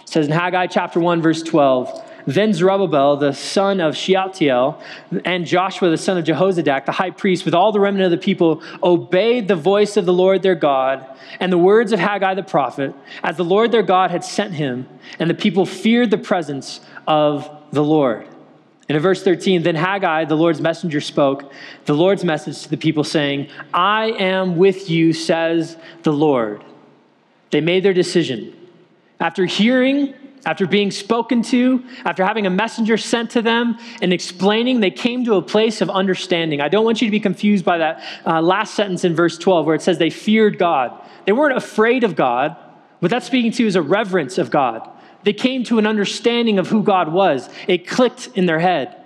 It 0.00 0.08
says 0.10 0.26
in 0.26 0.32
Haggai 0.32 0.66
chapter 0.66 1.00
1, 1.00 1.22
verse 1.22 1.42
12, 1.42 2.05
then 2.26 2.52
Zerubbabel, 2.52 3.16
the 3.16 3.32
son 3.32 3.80
of 3.80 3.96
Shealtiel, 3.96 4.82
and 5.24 5.46
Joshua, 5.46 5.90
the 5.90 5.96
son 5.96 6.18
of 6.18 6.24
Jehozadak, 6.24 6.84
the 6.84 6.92
high 6.92 7.10
priest, 7.10 7.44
with 7.44 7.54
all 7.54 7.70
the 7.70 7.80
remnant 7.80 8.12
of 8.12 8.18
the 8.18 8.24
people, 8.24 8.62
obeyed 8.82 9.46
the 9.46 9.54
voice 9.54 9.96
of 9.96 10.06
the 10.06 10.12
Lord 10.12 10.42
their 10.42 10.56
God 10.56 11.06
and 11.38 11.52
the 11.52 11.58
words 11.58 11.92
of 11.92 12.00
Haggai 12.00 12.34
the 12.34 12.42
prophet, 12.42 12.94
as 13.22 13.36
the 13.36 13.44
Lord 13.44 13.70
their 13.70 13.82
God 13.82 14.10
had 14.10 14.24
sent 14.24 14.54
him, 14.54 14.88
and 15.18 15.30
the 15.30 15.34
people 15.34 15.66
feared 15.66 16.10
the 16.10 16.18
presence 16.18 16.80
of 17.06 17.48
the 17.70 17.84
Lord. 17.84 18.26
And 18.88 18.96
in 18.96 19.02
verse 19.02 19.22
13, 19.22 19.62
then 19.62 19.74
Haggai, 19.74 20.24
the 20.26 20.36
Lord's 20.36 20.60
messenger, 20.60 21.00
spoke 21.00 21.52
the 21.84 21.94
Lord's 21.94 22.24
message 22.24 22.62
to 22.62 22.68
the 22.68 22.76
people, 22.76 23.04
saying, 23.04 23.48
I 23.72 24.06
am 24.12 24.56
with 24.56 24.90
you, 24.90 25.12
says 25.12 25.76
the 26.02 26.12
Lord. 26.12 26.64
They 27.50 27.60
made 27.60 27.84
their 27.84 27.94
decision. 27.94 28.56
After 29.18 29.44
hearing, 29.44 30.14
after 30.46 30.64
being 30.64 30.92
spoken 30.92 31.42
to, 31.42 31.84
after 32.04 32.24
having 32.24 32.46
a 32.46 32.50
messenger 32.50 32.96
sent 32.96 33.30
to 33.32 33.42
them 33.42 33.76
and 34.00 34.12
explaining, 34.12 34.78
they 34.78 34.92
came 34.92 35.24
to 35.24 35.34
a 35.34 35.42
place 35.42 35.80
of 35.80 35.90
understanding. 35.90 36.60
I 36.60 36.68
don't 36.68 36.84
want 36.84 37.02
you 37.02 37.08
to 37.08 37.10
be 37.10 37.18
confused 37.18 37.64
by 37.64 37.78
that 37.78 38.02
uh, 38.24 38.40
last 38.40 38.74
sentence 38.74 39.04
in 39.04 39.16
verse 39.16 39.36
12 39.36 39.66
where 39.66 39.74
it 39.74 39.82
says 39.82 39.98
they 39.98 40.08
feared 40.08 40.56
God. 40.56 41.04
They 41.24 41.32
weren't 41.32 41.56
afraid 41.56 42.04
of 42.04 42.14
God. 42.14 42.56
What 43.00 43.10
that's 43.10 43.26
speaking 43.26 43.50
to 43.52 43.66
is 43.66 43.74
a 43.74 43.82
reverence 43.82 44.38
of 44.38 44.52
God. 44.52 44.88
They 45.24 45.32
came 45.32 45.64
to 45.64 45.78
an 45.78 45.86
understanding 45.86 46.60
of 46.60 46.68
who 46.68 46.84
God 46.84 47.12
was. 47.12 47.48
It 47.66 47.88
clicked 47.88 48.28
in 48.36 48.46
their 48.46 48.60
head. 48.60 48.96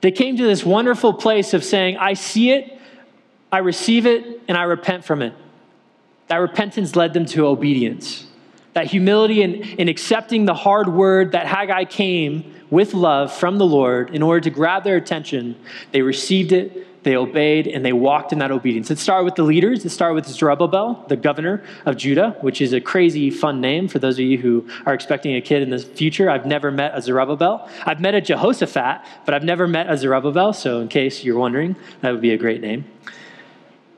They 0.00 0.10
came 0.10 0.36
to 0.36 0.42
this 0.42 0.64
wonderful 0.64 1.14
place 1.14 1.54
of 1.54 1.62
saying, 1.62 1.98
I 1.98 2.14
see 2.14 2.50
it, 2.50 2.80
I 3.52 3.58
receive 3.58 4.06
it, 4.06 4.42
and 4.48 4.58
I 4.58 4.64
repent 4.64 5.04
from 5.04 5.22
it. 5.22 5.34
That 6.26 6.38
repentance 6.38 6.96
led 6.96 7.14
them 7.14 7.26
to 7.26 7.46
obedience. 7.46 8.26
That 8.74 8.86
humility 8.86 9.42
and, 9.42 9.56
in 9.56 9.88
accepting 9.88 10.46
the 10.46 10.54
hard 10.54 10.88
word 10.88 11.32
that 11.32 11.46
Haggai 11.46 11.84
came 11.84 12.54
with 12.70 12.94
love 12.94 13.32
from 13.32 13.58
the 13.58 13.66
Lord 13.66 14.14
in 14.14 14.22
order 14.22 14.40
to 14.40 14.50
grab 14.50 14.82
their 14.82 14.96
attention, 14.96 15.56
they 15.90 16.00
received 16.00 16.52
it, 16.52 16.86
they 17.02 17.16
obeyed 17.16 17.66
and 17.66 17.84
they 17.84 17.92
walked 17.92 18.32
in 18.32 18.38
that 18.38 18.50
obedience. 18.50 18.90
It 18.90 18.98
started 18.98 19.24
with 19.24 19.34
the 19.34 19.42
leaders. 19.42 19.84
It 19.84 19.90
started 19.90 20.14
with 20.14 20.26
Zerubbabel, 20.26 21.04
the 21.08 21.16
governor 21.16 21.62
of 21.84 21.96
Judah, 21.96 22.36
which 22.40 22.60
is 22.60 22.72
a 22.72 22.80
crazy 22.80 23.30
fun 23.30 23.60
name 23.60 23.88
for 23.88 23.98
those 23.98 24.14
of 24.14 24.24
you 24.24 24.38
who 24.38 24.68
are 24.86 24.94
expecting 24.94 25.34
a 25.34 25.40
kid 25.40 25.62
in 25.62 25.70
the 25.70 25.78
future. 25.78 26.30
I've 26.30 26.46
never 26.46 26.70
met 26.70 26.92
a 26.94 27.02
Zerubbabel. 27.02 27.68
I've 27.84 28.00
met 28.00 28.14
a 28.14 28.20
Jehoshaphat, 28.20 29.04
but 29.24 29.34
I've 29.34 29.42
never 29.42 29.66
met 29.66 29.90
a 29.90 29.98
Zerubbabel. 29.98 30.52
So, 30.52 30.80
in 30.80 30.88
case 30.88 31.24
you're 31.24 31.38
wondering, 31.38 31.76
that 32.00 32.12
would 32.12 32.20
be 32.20 32.32
a 32.32 32.38
great 32.38 32.60
name. 32.60 32.84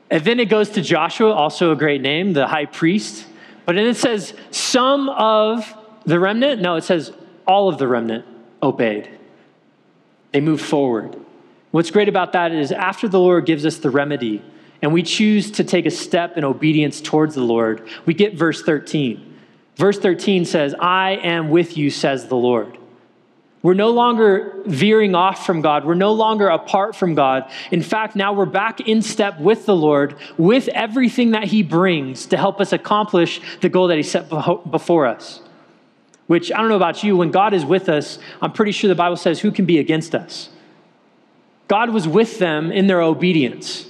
And 0.09 0.23
then 0.23 0.39
it 0.39 0.49
goes 0.49 0.69
to 0.71 0.81
Joshua, 0.81 1.31
also 1.31 1.71
a 1.71 1.75
great 1.75 2.01
name, 2.01 2.33
the 2.33 2.47
high 2.47 2.65
priest. 2.65 3.27
But 3.65 3.75
then 3.75 3.87
it 3.87 3.97
says, 3.97 4.33
some 4.51 5.09
of 5.09 5.73
the 6.05 6.19
remnant, 6.19 6.61
no, 6.61 6.75
it 6.75 6.83
says 6.83 7.11
all 7.47 7.67
of 7.67 7.77
the 7.77 7.87
remnant 7.87 8.25
obeyed. 8.61 9.09
They 10.31 10.41
moved 10.41 10.63
forward. 10.63 11.15
What's 11.71 11.91
great 11.91 12.09
about 12.09 12.33
that 12.33 12.51
is 12.51 12.71
after 12.71 13.07
the 13.07 13.19
Lord 13.19 13.45
gives 13.45 13.65
us 13.65 13.77
the 13.77 13.89
remedy 13.89 14.43
and 14.81 14.93
we 14.93 15.03
choose 15.03 15.51
to 15.51 15.63
take 15.63 15.85
a 15.85 15.91
step 15.91 16.37
in 16.37 16.43
obedience 16.43 17.01
towards 17.01 17.35
the 17.35 17.41
Lord, 17.41 17.87
we 18.05 18.13
get 18.13 18.35
verse 18.35 18.61
13. 18.61 19.33
Verse 19.77 19.97
13 19.97 20.45
says, 20.45 20.75
I 20.79 21.11
am 21.11 21.49
with 21.49 21.75
you, 21.75 21.89
says 21.89 22.27
the 22.27 22.35
Lord. 22.35 22.77
We're 23.65 23.73
no 23.73 23.89
longer 23.89 24.61
veering 24.67 25.15
off 25.15 25.43
from 25.43 25.61
God. 25.61 25.85
We're 25.85 25.95
no 25.95 26.13
longer 26.13 26.49
apart 26.49 26.95
from 26.95 27.15
God. 27.15 27.49
In 27.71 27.81
fact, 27.81 28.15
now 28.15 28.31
we're 28.31 28.45
back 28.45 28.79
in 28.81 29.01
step 29.01 29.39
with 29.39 29.65
the 29.65 29.75
Lord, 29.75 30.17
with 30.37 30.67
everything 30.67 31.31
that 31.31 31.45
He 31.45 31.63
brings 31.63 32.27
to 32.27 32.37
help 32.37 32.61
us 32.61 32.73
accomplish 32.73 33.41
the 33.61 33.69
goal 33.69 33.87
that 33.87 33.97
He 33.97 34.03
set 34.03 34.29
before 34.29 35.07
us. 35.07 35.41
Which 36.27 36.51
I 36.51 36.57
don't 36.57 36.69
know 36.69 36.75
about 36.75 37.03
you, 37.03 37.17
when 37.17 37.31
God 37.31 37.55
is 37.55 37.65
with 37.65 37.89
us, 37.89 38.19
I'm 38.39 38.51
pretty 38.51 38.71
sure 38.71 38.87
the 38.87 38.93
Bible 38.93 39.17
says, 39.17 39.39
Who 39.39 39.51
can 39.51 39.65
be 39.65 39.79
against 39.79 40.13
us? 40.13 40.49
God 41.67 41.89
was 41.89 42.07
with 42.07 42.37
them 42.37 42.71
in 42.71 42.85
their 42.85 43.01
obedience. 43.01 43.87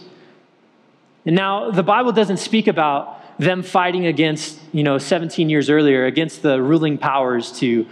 And 1.26 1.36
now 1.36 1.72
the 1.72 1.84
Bible 1.84 2.14
doesn't 2.14 2.38
speak 2.38 2.68
about 2.68 3.22
them 3.40 3.62
fighting 3.62 4.06
against, 4.06 4.58
you 4.72 4.84
know, 4.84 4.98
17 4.98 5.50
years 5.50 5.70
earlier, 5.70 6.06
against 6.06 6.44
the 6.44 6.62
ruling 6.62 6.98
powers 6.98 7.52
to, 7.60 7.86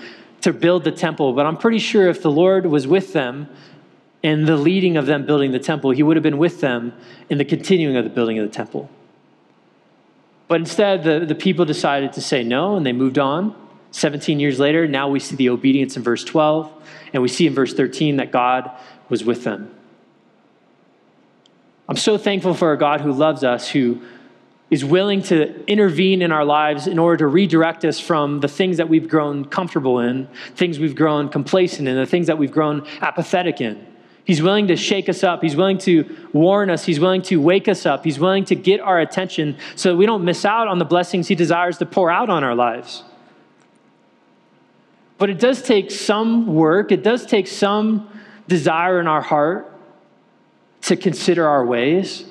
to 0.43 0.53
build 0.53 0.84
the 0.84 0.91
temple. 0.91 1.34
But 1.34 1.45
I'm 1.45 1.58
pretty 1.58 1.79
sure 1.79 2.10
if 2.10 2.21
the 2.21 2.32
Lord 2.32 2.65
was 2.65 2.86
with 2.86 3.13
them 3.13 3.49
in 4.21 4.45
the 4.45 4.58
leading 4.58 4.97
of 4.97 5.06
them 5.06 5.25
building 5.25 5.51
the 5.51 5.60
temple, 5.60 5.91
he 5.91 6.03
would 6.03 6.15
have 6.15 6.23
been 6.23 6.38
with 6.38 6.62
them 6.62 6.93
in 7.29 7.38
the 7.38 7.45
continuing 7.45 7.95
of 7.97 8.03
the 8.03 8.10
building 8.10 8.38
of 8.39 8.47
the 8.47 8.53
temple. 8.53 8.89
But 10.49 10.60
instead, 10.60 11.03
the, 11.03 11.25
the 11.25 11.36
people 11.36 11.65
decided 11.65 12.13
to 12.13 12.21
say 12.21 12.43
no 12.43 12.75
and 12.75 12.86
they 12.86 12.91
moved 12.91 13.17
on. 13.17 13.56
17 13.91 14.39
years 14.39 14.60
later, 14.60 14.88
now 14.88 15.08
we 15.08 15.19
see 15.19 15.36
the 15.36 15.49
obedience 15.49 15.95
in 15.95 16.03
verse 16.03 16.23
12, 16.23 16.71
and 17.13 17.21
we 17.21 17.29
see 17.29 17.47
in 17.47 17.53
verse 17.53 17.73
13 17.73 18.17
that 18.17 18.32
God 18.32 18.71
was 19.08 19.23
with 19.23 19.43
them. 19.43 19.73
I'm 21.88 21.97
so 21.97 22.17
thankful 22.17 22.53
for 22.53 22.73
a 22.73 22.77
God 22.77 23.01
who 23.01 23.12
loves 23.12 23.43
us, 23.43 23.69
who 23.69 24.01
is 24.74 24.84
willing 24.84 25.22
to 25.22 25.64
intervene 25.66 26.24
in 26.24 26.32
our 26.32 26.44
lives 26.44 26.88
in 26.88 26.98
order 26.98 27.18
to 27.18 27.28
redirect 27.28 27.86
us 27.86 28.00
from 28.00 28.40
the 28.40 28.48
things 28.48 28.78
that 28.78 28.90
we've 28.90 29.08
grown 29.08 29.46
comfortable 29.46 30.00
in, 30.00 30.28
things 30.56 30.80
we've 30.80 30.96
grown 30.96 31.30
complacent 31.30 31.88
in, 31.88 31.96
the 31.96 32.08
things 32.08 32.26
that 32.26 32.40
we've 32.40 32.52
grown 32.52 32.84
apathetic 33.00 33.62
in. 33.62 33.86
He's 34.26 34.42
willing 34.42 34.70
to 34.70 34.76
shake 34.76 35.10
us 35.10 35.24
up. 35.24 35.44
He's 35.44 35.56
willing 35.56 35.78
to 35.80 36.28
warn 36.34 36.72
us. 36.72 36.86
He's 36.86 37.00
willing 37.00 37.22
to 37.24 37.38
wake 37.38 37.68
us 37.68 37.86
up. 37.86 38.04
He's 38.04 38.18
willing 38.18 38.46
to 38.46 38.56
get 38.56 38.80
our 38.80 39.00
attention 39.00 39.58
so 39.76 39.90
that 39.90 39.96
we 39.96 40.08
don't 40.08 40.26
miss 40.26 40.44
out 40.44 40.68
on 40.68 40.80
the 40.80 40.86
blessings 40.86 41.28
He 41.28 41.36
desires 41.36 41.78
to 41.78 41.86
pour 41.86 42.10
out 42.10 42.32
on 42.32 42.44
our 42.44 42.56
lives. 42.56 43.04
But 45.20 45.30
it 45.30 45.40
does 45.40 45.62
take 45.62 45.92
some 45.92 46.56
work, 46.56 46.92
it 46.92 47.04
does 47.04 47.28
take 47.28 47.48
some 47.48 48.10
desire 48.48 49.00
in 49.00 49.08
our 49.08 49.22
heart 49.22 49.72
to 50.82 50.96
consider 50.96 51.48
our 51.48 51.64
ways, 51.64 52.26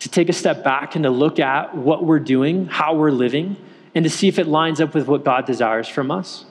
to 0.00 0.08
take 0.08 0.28
a 0.28 0.32
step 0.32 0.62
back 0.62 0.94
and 0.94 1.04
to 1.04 1.10
look 1.10 1.38
at 1.38 1.74
what 1.76 2.04
we're 2.04 2.20
doing, 2.20 2.66
how 2.66 2.94
we're 2.94 3.10
living, 3.10 3.56
and 3.94 4.04
to 4.04 4.10
see 4.10 4.28
if 4.28 4.38
it 4.38 4.46
lines 4.46 4.80
up 4.80 4.94
with 4.94 5.08
what 5.08 5.24
God 5.24 5.46
desires 5.46 5.88
from 5.88 6.10
us. 6.10 6.44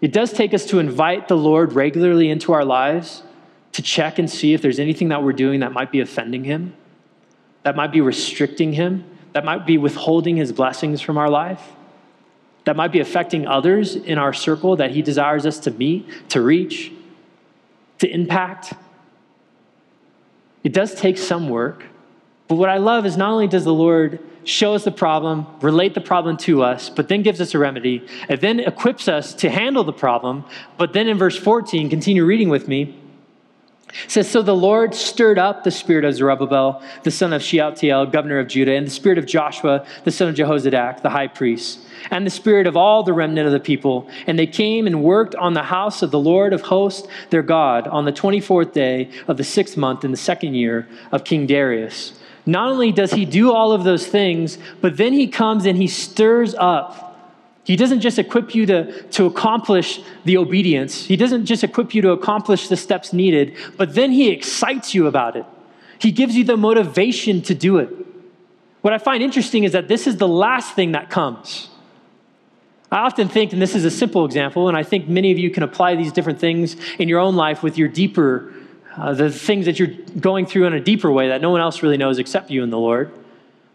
It 0.00 0.12
does 0.12 0.32
take 0.32 0.54
us 0.54 0.66
to 0.66 0.78
invite 0.78 1.28
the 1.28 1.36
Lord 1.36 1.72
regularly 1.72 2.30
into 2.30 2.52
our 2.52 2.64
lives 2.64 3.22
to 3.72 3.82
check 3.82 4.18
and 4.18 4.30
see 4.30 4.54
if 4.54 4.62
there's 4.62 4.78
anything 4.78 5.08
that 5.08 5.22
we're 5.22 5.32
doing 5.32 5.60
that 5.60 5.72
might 5.72 5.90
be 5.90 6.00
offending 6.00 6.44
Him, 6.44 6.74
that 7.62 7.76
might 7.76 7.92
be 7.92 8.00
restricting 8.00 8.72
Him, 8.72 9.04
that 9.32 9.44
might 9.44 9.66
be 9.66 9.78
withholding 9.78 10.36
His 10.36 10.52
blessings 10.52 11.00
from 11.00 11.18
our 11.18 11.30
life, 11.30 11.62
that 12.64 12.76
might 12.76 12.92
be 12.92 13.00
affecting 13.00 13.46
others 13.46 13.96
in 13.96 14.18
our 14.18 14.32
circle 14.32 14.76
that 14.76 14.90
He 14.90 15.02
desires 15.02 15.46
us 15.46 15.58
to 15.60 15.70
meet, 15.70 16.08
to 16.30 16.42
reach, 16.42 16.92
to 17.98 18.08
impact. 18.08 18.74
It 20.64 20.72
does 20.72 20.94
take 20.94 21.18
some 21.18 21.48
work. 21.48 21.84
But 22.48 22.56
what 22.56 22.70
I 22.70 22.78
love 22.78 23.04
is 23.04 23.16
not 23.16 23.30
only 23.30 23.46
does 23.46 23.64
the 23.64 23.74
Lord 23.74 24.20
show 24.44 24.74
us 24.74 24.84
the 24.84 24.90
problem, 24.90 25.46
relate 25.60 25.92
the 25.94 26.00
problem 26.00 26.38
to 26.38 26.62
us, 26.62 26.88
but 26.88 27.08
then 27.08 27.22
gives 27.22 27.40
us 27.40 27.54
a 27.54 27.58
remedy, 27.58 28.06
and 28.28 28.40
then 28.40 28.60
equips 28.60 29.06
us 29.06 29.34
to 29.34 29.50
handle 29.50 29.84
the 29.84 29.92
problem. 29.92 30.44
But 30.78 30.94
then 30.94 31.06
in 31.06 31.18
verse 31.18 31.36
14, 31.36 31.90
continue 31.90 32.24
reading 32.24 32.48
with 32.48 32.66
me. 32.66 32.98
It 34.04 34.10
says, 34.10 34.30
So 34.30 34.42
the 34.42 34.56
Lord 34.56 34.94
stirred 34.94 35.38
up 35.38 35.64
the 35.64 35.70
spirit 35.70 36.04
of 36.04 36.14
Zerubbabel, 36.14 36.82
the 37.02 37.10
son 37.10 37.32
of 37.32 37.42
Shealtiel, 37.42 38.06
governor 38.06 38.38
of 38.38 38.48
Judah, 38.48 38.72
and 38.72 38.86
the 38.86 38.90
spirit 38.90 39.18
of 39.18 39.26
Joshua, 39.26 39.86
the 40.04 40.10
son 40.10 40.28
of 40.28 40.34
Jehozadak, 40.34 41.02
the 41.02 41.10
high 41.10 41.26
priest, 41.26 41.80
and 42.10 42.26
the 42.26 42.30
spirit 42.30 42.66
of 42.66 42.76
all 42.76 43.02
the 43.02 43.12
remnant 43.12 43.46
of 43.46 43.52
the 43.52 43.60
people. 43.60 44.08
And 44.26 44.38
they 44.38 44.46
came 44.46 44.86
and 44.86 45.02
worked 45.02 45.34
on 45.34 45.54
the 45.54 45.62
house 45.64 46.02
of 46.02 46.10
the 46.10 46.18
Lord 46.18 46.52
of 46.52 46.62
hosts, 46.62 47.08
their 47.30 47.42
God, 47.42 47.86
on 47.88 48.04
the 48.04 48.12
24th 48.12 48.72
day 48.72 49.10
of 49.26 49.36
the 49.36 49.44
sixth 49.44 49.76
month 49.76 50.04
in 50.04 50.10
the 50.10 50.16
second 50.16 50.54
year 50.54 50.88
of 51.12 51.24
King 51.24 51.46
Darius. 51.46 52.18
Not 52.48 52.70
only 52.70 52.90
does 52.90 53.12
he 53.12 53.24
do 53.24 53.52
all 53.52 53.72
of 53.72 53.84
those 53.84 54.06
things, 54.06 54.58
but 54.80 54.96
then 54.96 55.12
he 55.12 55.28
comes 55.28 55.66
and 55.66 55.76
he 55.76 55.86
stirs 55.86 56.54
up 56.58 57.08
he 57.68 57.76
doesn't 57.76 58.00
just 58.00 58.18
equip 58.18 58.54
you 58.54 58.64
to, 58.64 59.02
to 59.10 59.26
accomplish 59.26 60.00
the 60.24 60.38
obedience, 60.38 61.04
He 61.04 61.16
doesn't 61.16 61.44
just 61.44 61.62
equip 61.62 61.94
you 61.94 62.00
to 62.00 62.12
accomplish 62.12 62.68
the 62.68 62.78
steps 62.78 63.12
needed, 63.12 63.54
but 63.76 63.94
then 63.94 64.10
He 64.10 64.30
excites 64.30 64.94
you 64.94 65.06
about 65.06 65.36
it. 65.36 65.44
He 65.98 66.10
gives 66.10 66.34
you 66.34 66.44
the 66.44 66.56
motivation 66.56 67.42
to 67.42 67.54
do 67.54 67.76
it. 67.76 67.90
What 68.80 68.94
I 68.94 68.98
find 68.98 69.22
interesting 69.22 69.64
is 69.64 69.72
that 69.72 69.86
this 69.86 70.06
is 70.06 70.16
the 70.16 70.26
last 70.26 70.74
thing 70.74 70.92
that 70.92 71.10
comes. 71.10 71.68
I 72.90 73.00
often 73.00 73.28
think, 73.28 73.52
and 73.52 73.60
this 73.60 73.74
is 73.74 73.84
a 73.84 73.90
simple 73.90 74.24
example, 74.24 74.68
and 74.68 74.76
I 74.76 74.82
think 74.82 75.06
many 75.06 75.30
of 75.30 75.38
you 75.38 75.50
can 75.50 75.62
apply 75.62 75.94
these 75.94 76.10
different 76.10 76.40
things 76.40 76.74
in 76.98 77.06
your 77.06 77.20
own 77.20 77.36
life 77.36 77.62
with 77.62 77.76
your 77.76 77.88
deeper, 77.88 78.50
uh, 78.96 79.14
the 79.14 79.30
things 79.30 79.66
that 79.66 79.78
you're 79.78 79.94
going 80.20 80.46
through 80.46 80.66
in 80.66 80.72
a 80.72 80.80
deeper 80.80 81.10
way 81.10 81.28
that 81.28 81.40
no 81.40 81.50
one 81.50 81.60
else 81.60 81.82
really 81.82 81.96
knows 81.96 82.18
except 82.18 82.50
you 82.50 82.62
and 82.62 82.72
the 82.72 82.78
Lord. 82.78 83.12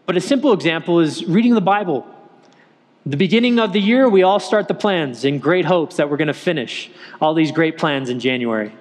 But 0.06 0.16
a 0.16 0.20
simple 0.20 0.52
example 0.52 1.00
is 1.00 1.24
reading 1.24 1.54
the 1.54 1.60
Bible. 1.60 2.06
The 3.06 3.16
beginning 3.16 3.58
of 3.58 3.72
the 3.72 3.80
year, 3.80 4.08
we 4.08 4.22
all 4.22 4.40
start 4.40 4.68
the 4.68 4.74
plans 4.74 5.24
in 5.24 5.38
great 5.38 5.64
hopes 5.64 5.96
that 5.96 6.10
we're 6.10 6.16
going 6.16 6.28
to 6.28 6.34
finish 6.34 6.90
all 7.20 7.34
these 7.34 7.52
great 7.52 7.76
plans 7.78 8.08
in 8.08 8.18
January. 8.18 8.72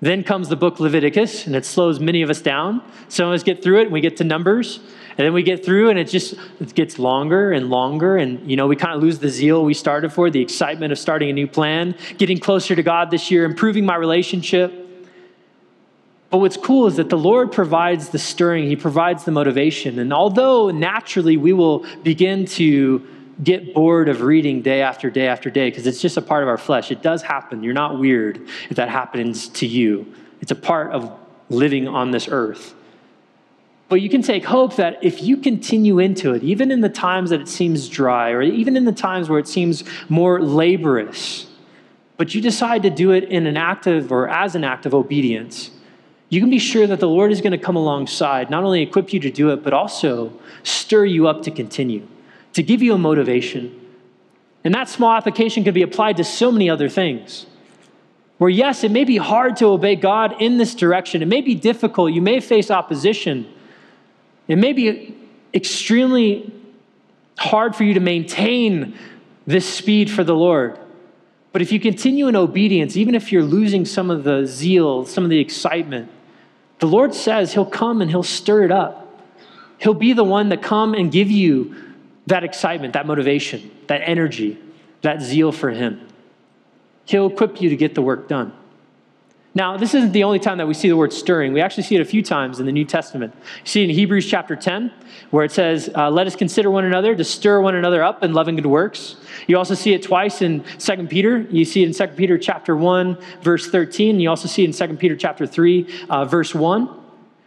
Then 0.00 0.24
comes 0.24 0.48
the 0.48 0.56
book 0.56 0.80
Leviticus, 0.80 1.46
and 1.46 1.54
it 1.54 1.64
slows 1.64 2.00
many 2.00 2.22
of 2.22 2.30
us 2.30 2.40
down. 2.40 2.82
Some 3.08 3.28
of 3.28 3.34
us 3.34 3.44
get 3.44 3.62
through 3.62 3.80
it, 3.80 3.82
and 3.84 3.92
we 3.92 4.00
get 4.00 4.16
to 4.16 4.24
Numbers, 4.24 4.80
and 5.10 5.18
then 5.18 5.32
we 5.32 5.44
get 5.44 5.64
through, 5.64 5.90
and 5.90 5.98
it 5.98 6.08
just 6.08 6.34
it 6.60 6.74
gets 6.74 6.98
longer 6.98 7.52
and 7.52 7.70
longer, 7.70 8.16
and 8.16 8.50
you 8.50 8.56
know 8.56 8.66
we 8.66 8.74
kind 8.74 8.94
of 8.94 9.02
lose 9.02 9.20
the 9.20 9.28
zeal 9.28 9.64
we 9.64 9.74
started 9.74 10.12
for, 10.12 10.28
the 10.28 10.40
excitement 10.40 10.90
of 10.90 10.98
starting 10.98 11.30
a 11.30 11.32
new 11.32 11.46
plan, 11.46 11.94
getting 12.18 12.38
closer 12.38 12.74
to 12.74 12.82
God 12.82 13.12
this 13.12 13.30
year, 13.30 13.44
improving 13.44 13.86
my 13.86 13.94
relationship. 13.94 14.81
But 16.32 16.38
what's 16.38 16.56
cool 16.56 16.86
is 16.86 16.96
that 16.96 17.10
the 17.10 17.18
Lord 17.18 17.52
provides 17.52 18.08
the 18.08 18.18
stirring, 18.18 18.66
He 18.66 18.74
provides 18.74 19.24
the 19.24 19.30
motivation, 19.30 19.98
and 19.98 20.14
although 20.14 20.70
naturally 20.70 21.36
we 21.36 21.52
will 21.52 21.84
begin 22.02 22.46
to 22.46 23.06
get 23.44 23.74
bored 23.74 24.08
of 24.08 24.22
reading 24.22 24.62
day 24.62 24.80
after 24.80 25.10
day 25.10 25.26
after 25.26 25.50
day 25.50 25.68
because 25.68 25.86
it's 25.86 26.00
just 26.00 26.16
a 26.16 26.22
part 26.22 26.42
of 26.42 26.48
our 26.48 26.56
flesh. 26.56 26.90
It 26.90 27.02
does 27.02 27.20
happen. 27.20 27.62
You're 27.62 27.74
not 27.74 27.98
weird 27.98 28.48
if 28.70 28.76
that 28.76 28.88
happens 28.88 29.48
to 29.48 29.66
you. 29.66 30.10
It's 30.40 30.50
a 30.50 30.56
part 30.56 30.92
of 30.92 31.12
living 31.50 31.86
on 31.86 32.12
this 32.12 32.28
earth. 32.30 32.74
But 33.90 34.00
you 34.00 34.08
can 34.08 34.22
take 34.22 34.46
hope 34.46 34.76
that 34.76 35.04
if 35.04 35.22
you 35.22 35.36
continue 35.36 35.98
into 35.98 36.32
it, 36.32 36.42
even 36.42 36.70
in 36.70 36.80
the 36.80 36.88
times 36.88 37.28
that 37.28 37.42
it 37.42 37.48
seems 37.48 37.90
dry, 37.90 38.30
or 38.30 38.40
even 38.40 38.74
in 38.74 38.86
the 38.86 38.92
times 38.92 39.28
where 39.28 39.38
it 39.38 39.48
seems 39.48 39.84
more 40.08 40.42
laborious, 40.42 41.46
but 42.16 42.34
you 42.34 42.40
decide 42.40 42.84
to 42.84 42.90
do 42.90 43.10
it 43.10 43.24
in 43.24 43.46
an 43.46 43.58
act 43.58 43.86
of 43.86 44.10
or 44.10 44.30
as 44.30 44.54
an 44.54 44.64
act 44.64 44.86
of 44.86 44.94
obedience, 44.94 45.70
you 46.32 46.40
can 46.40 46.48
be 46.48 46.58
sure 46.58 46.86
that 46.86 46.98
the 46.98 47.08
Lord 47.08 47.30
is 47.30 47.42
going 47.42 47.52
to 47.52 47.58
come 47.58 47.76
alongside, 47.76 48.48
not 48.48 48.64
only 48.64 48.80
equip 48.80 49.12
you 49.12 49.20
to 49.20 49.30
do 49.30 49.50
it, 49.50 49.62
but 49.62 49.74
also 49.74 50.32
stir 50.62 51.04
you 51.04 51.28
up 51.28 51.42
to 51.42 51.50
continue 51.50 52.08
to 52.54 52.62
give 52.62 52.80
you 52.80 52.94
a 52.94 52.98
motivation. 52.98 53.78
And 54.64 54.72
that 54.72 54.88
small 54.88 55.12
application 55.12 55.62
can 55.62 55.74
be 55.74 55.82
applied 55.82 56.16
to 56.16 56.24
so 56.24 56.50
many 56.50 56.70
other 56.70 56.88
things. 56.88 57.44
Where, 58.38 58.48
yes, 58.48 58.82
it 58.82 58.90
may 58.90 59.04
be 59.04 59.18
hard 59.18 59.58
to 59.58 59.66
obey 59.66 59.94
God 59.94 60.40
in 60.40 60.56
this 60.56 60.74
direction, 60.74 61.20
it 61.20 61.28
may 61.28 61.42
be 61.42 61.54
difficult, 61.54 62.14
you 62.14 62.22
may 62.22 62.40
face 62.40 62.70
opposition, 62.70 63.46
it 64.48 64.56
may 64.56 64.72
be 64.72 65.14
extremely 65.52 66.50
hard 67.36 67.76
for 67.76 67.84
you 67.84 67.92
to 67.92 68.00
maintain 68.00 68.96
this 69.46 69.70
speed 69.70 70.10
for 70.10 70.24
the 70.24 70.34
Lord. 70.34 70.78
But 71.52 71.60
if 71.60 71.72
you 71.72 71.78
continue 71.78 72.26
in 72.26 72.36
obedience, 72.36 72.96
even 72.96 73.14
if 73.14 73.32
you're 73.32 73.42
losing 73.42 73.84
some 73.84 74.10
of 74.10 74.24
the 74.24 74.46
zeal, 74.46 75.04
some 75.04 75.24
of 75.24 75.28
the 75.28 75.38
excitement, 75.38 76.10
the 76.82 76.88
Lord 76.88 77.14
says 77.14 77.54
He'll 77.54 77.64
come 77.64 78.02
and 78.02 78.10
He'll 78.10 78.24
stir 78.24 78.64
it 78.64 78.72
up. 78.72 79.08
He'll 79.78 79.94
be 79.94 80.14
the 80.14 80.24
one 80.24 80.50
to 80.50 80.56
come 80.56 80.94
and 80.94 81.12
give 81.12 81.30
you 81.30 81.76
that 82.26 82.42
excitement, 82.42 82.94
that 82.94 83.06
motivation, 83.06 83.70
that 83.86 84.02
energy, 84.04 84.58
that 85.02 85.22
zeal 85.22 85.52
for 85.52 85.70
Him. 85.70 86.08
He'll 87.04 87.28
equip 87.28 87.62
you 87.62 87.70
to 87.70 87.76
get 87.76 87.94
the 87.94 88.02
work 88.02 88.26
done. 88.26 88.52
Now, 89.54 89.76
this 89.76 89.92
isn't 89.92 90.12
the 90.12 90.24
only 90.24 90.38
time 90.38 90.56
that 90.58 90.66
we 90.66 90.72
see 90.72 90.88
the 90.88 90.96
word 90.96 91.12
stirring. 91.12 91.52
We 91.52 91.60
actually 91.60 91.82
see 91.82 91.94
it 91.94 92.00
a 92.00 92.06
few 92.06 92.22
times 92.22 92.58
in 92.58 92.64
the 92.64 92.72
New 92.72 92.86
Testament. 92.86 93.34
You 93.36 93.66
see 93.66 93.84
in 93.84 93.90
Hebrews 93.90 94.26
chapter 94.26 94.56
10, 94.56 94.90
where 95.30 95.44
it 95.44 95.52
says, 95.52 95.90
uh, 95.94 96.10
Let 96.10 96.26
us 96.26 96.34
consider 96.34 96.70
one 96.70 96.86
another 96.86 97.14
to 97.14 97.22
stir 97.22 97.60
one 97.60 97.74
another 97.74 98.02
up 98.02 98.22
in 98.22 98.32
loving 98.32 98.56
good 98.56 98.64
works. 98.64 99.16
You 99.46 99.58
also 99.58 99.74
see 99.74 99.92
it 99.92 100.02
twice 100.02 100.40
in 100.40 100.64
2 100.78 101.06
Peter. 101.06 101.40
You 101.50 101.66
see 101.66 101.82
it 101.82 101.88
in 101.88 102.08
2 102.08 102.14
Peter 102.14 102.38
chapter 102.38 102.74
1, 102.74 103.18
verse 103.42 103.68
13. 103.68 104.20
You 104.20 104.30
also 104.30 104.48
see 104.48 104.64
it 104.64 104.80
in 104.80 104.88
2 104.88 104.96
Peter 104.96 105.16
chapter 105.16 105.46
3, 105.46 105.86
uh, 106.08 106.24
verse 106.24 106.54
1, 106.54 106.88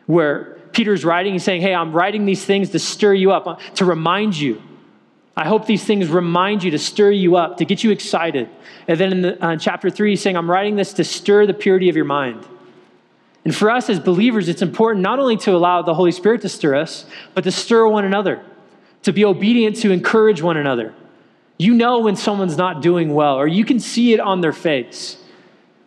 where 0.05 0.59
Peter's 0.73 1.03
writing, 1.03 1.33
he's 1.33 1.43
saying, 1.43 1.61
Hey, 1.61 1.73
I'm 1.73 1.91
writing 1.91 2.25
these 2.25 2.45
things 2.45 2.69
to 2.71 2.79
stir 2.79 3.15
you 3.15 3.31
up, 3.31 3.47
uh, 3.47 3.55
to 3.75 3.85
remind 3.85 4.37
you. 4.37 4.61
I 5.37 5.45
hope 5.45 5.65
these 5.65 5.83
things 5.83 6.07
remind 6.07 6.63
you, 6.63 6.71
to 6.71 6.79
stir 6.79 7.11
you 7.11 7.35
up, 7.35 7.57
to 7.57 7.65
get 7.65 7.83
you 7.83 7.91
excited. 7.91 8.49
And 8.87 8.99
then 8.99 9.11
in 9.11 9.21
the, 9.21 9.45
uh, 9.45 9.57
chapter 9.57 9.89
three, 9.89 10.11
he's 10.11 10.21
saying, 10.21 10.37
I'm 10.37 10.49
writing 10.49 10.77
this 10.77 10.93
to 10.93 11.03
stir 11.03 11.45
the 11.45 11.53
purity 11.53 11.89
of 11.89 11.95
your 11.95 12.05
mind. 12.05 12.45
And 13.43 13.53
for 13.53 13.69
us 13.69 13.89
as 13.89 13.99
believers, 13.99 14.47
it's 14.47 14.61
important 14.61 15.03
not 15.03 15.19
only 15.19 15.37
to 15.37 15.51
allow 15.51 15.81
the 15.81 15.93
Holy 15.93 16.11
Spirit 16.11 16.41
to 16.41 16.49
stir 16.49 16.75
us, 16.75 17.05
but 17.33 17.43
to 17.43 17.51
stir 17.51 17.87
one 17.87 18.05
another, 18.05 18.43
to 19.03 19.11
be 19.11 19.25
obedient, 19.25 19.75
to 19.77 19.91
encourage 19.91 20.41
one 20.41 20.57
another. 20.57 20.95
You 21.57 21.73
know 21.73 21.99
when 21.99 22.15
someone's 22.15 22.57
not 22.57 22.81
doing 22.81 23.13
well, 23.13 23.35
or 23.35 23.47
you 23.47 23.65
can 23.65 23.79
see 23.79 24.13
it 24.13 24.19
on 24.19 24.41
their 24.41 24.53
face. 24.53 25.17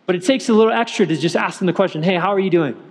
But 0.05 0.15
it 0.15 0.23
takes 0.23 0.47
a 0.49 0.53
little 0.53 0.73
extra 0.73 1.05
to 1.05 1.17
just 1.17 1.35
ask 1.35 1.59
them 1.59 1.65
the 1.65 1.73
question, 1.73 2.01
Hey, 2.01 2.15
how 2.15 2.33
are 2.33 2.39
you 2.39 2.49
doing? 2.49 2.81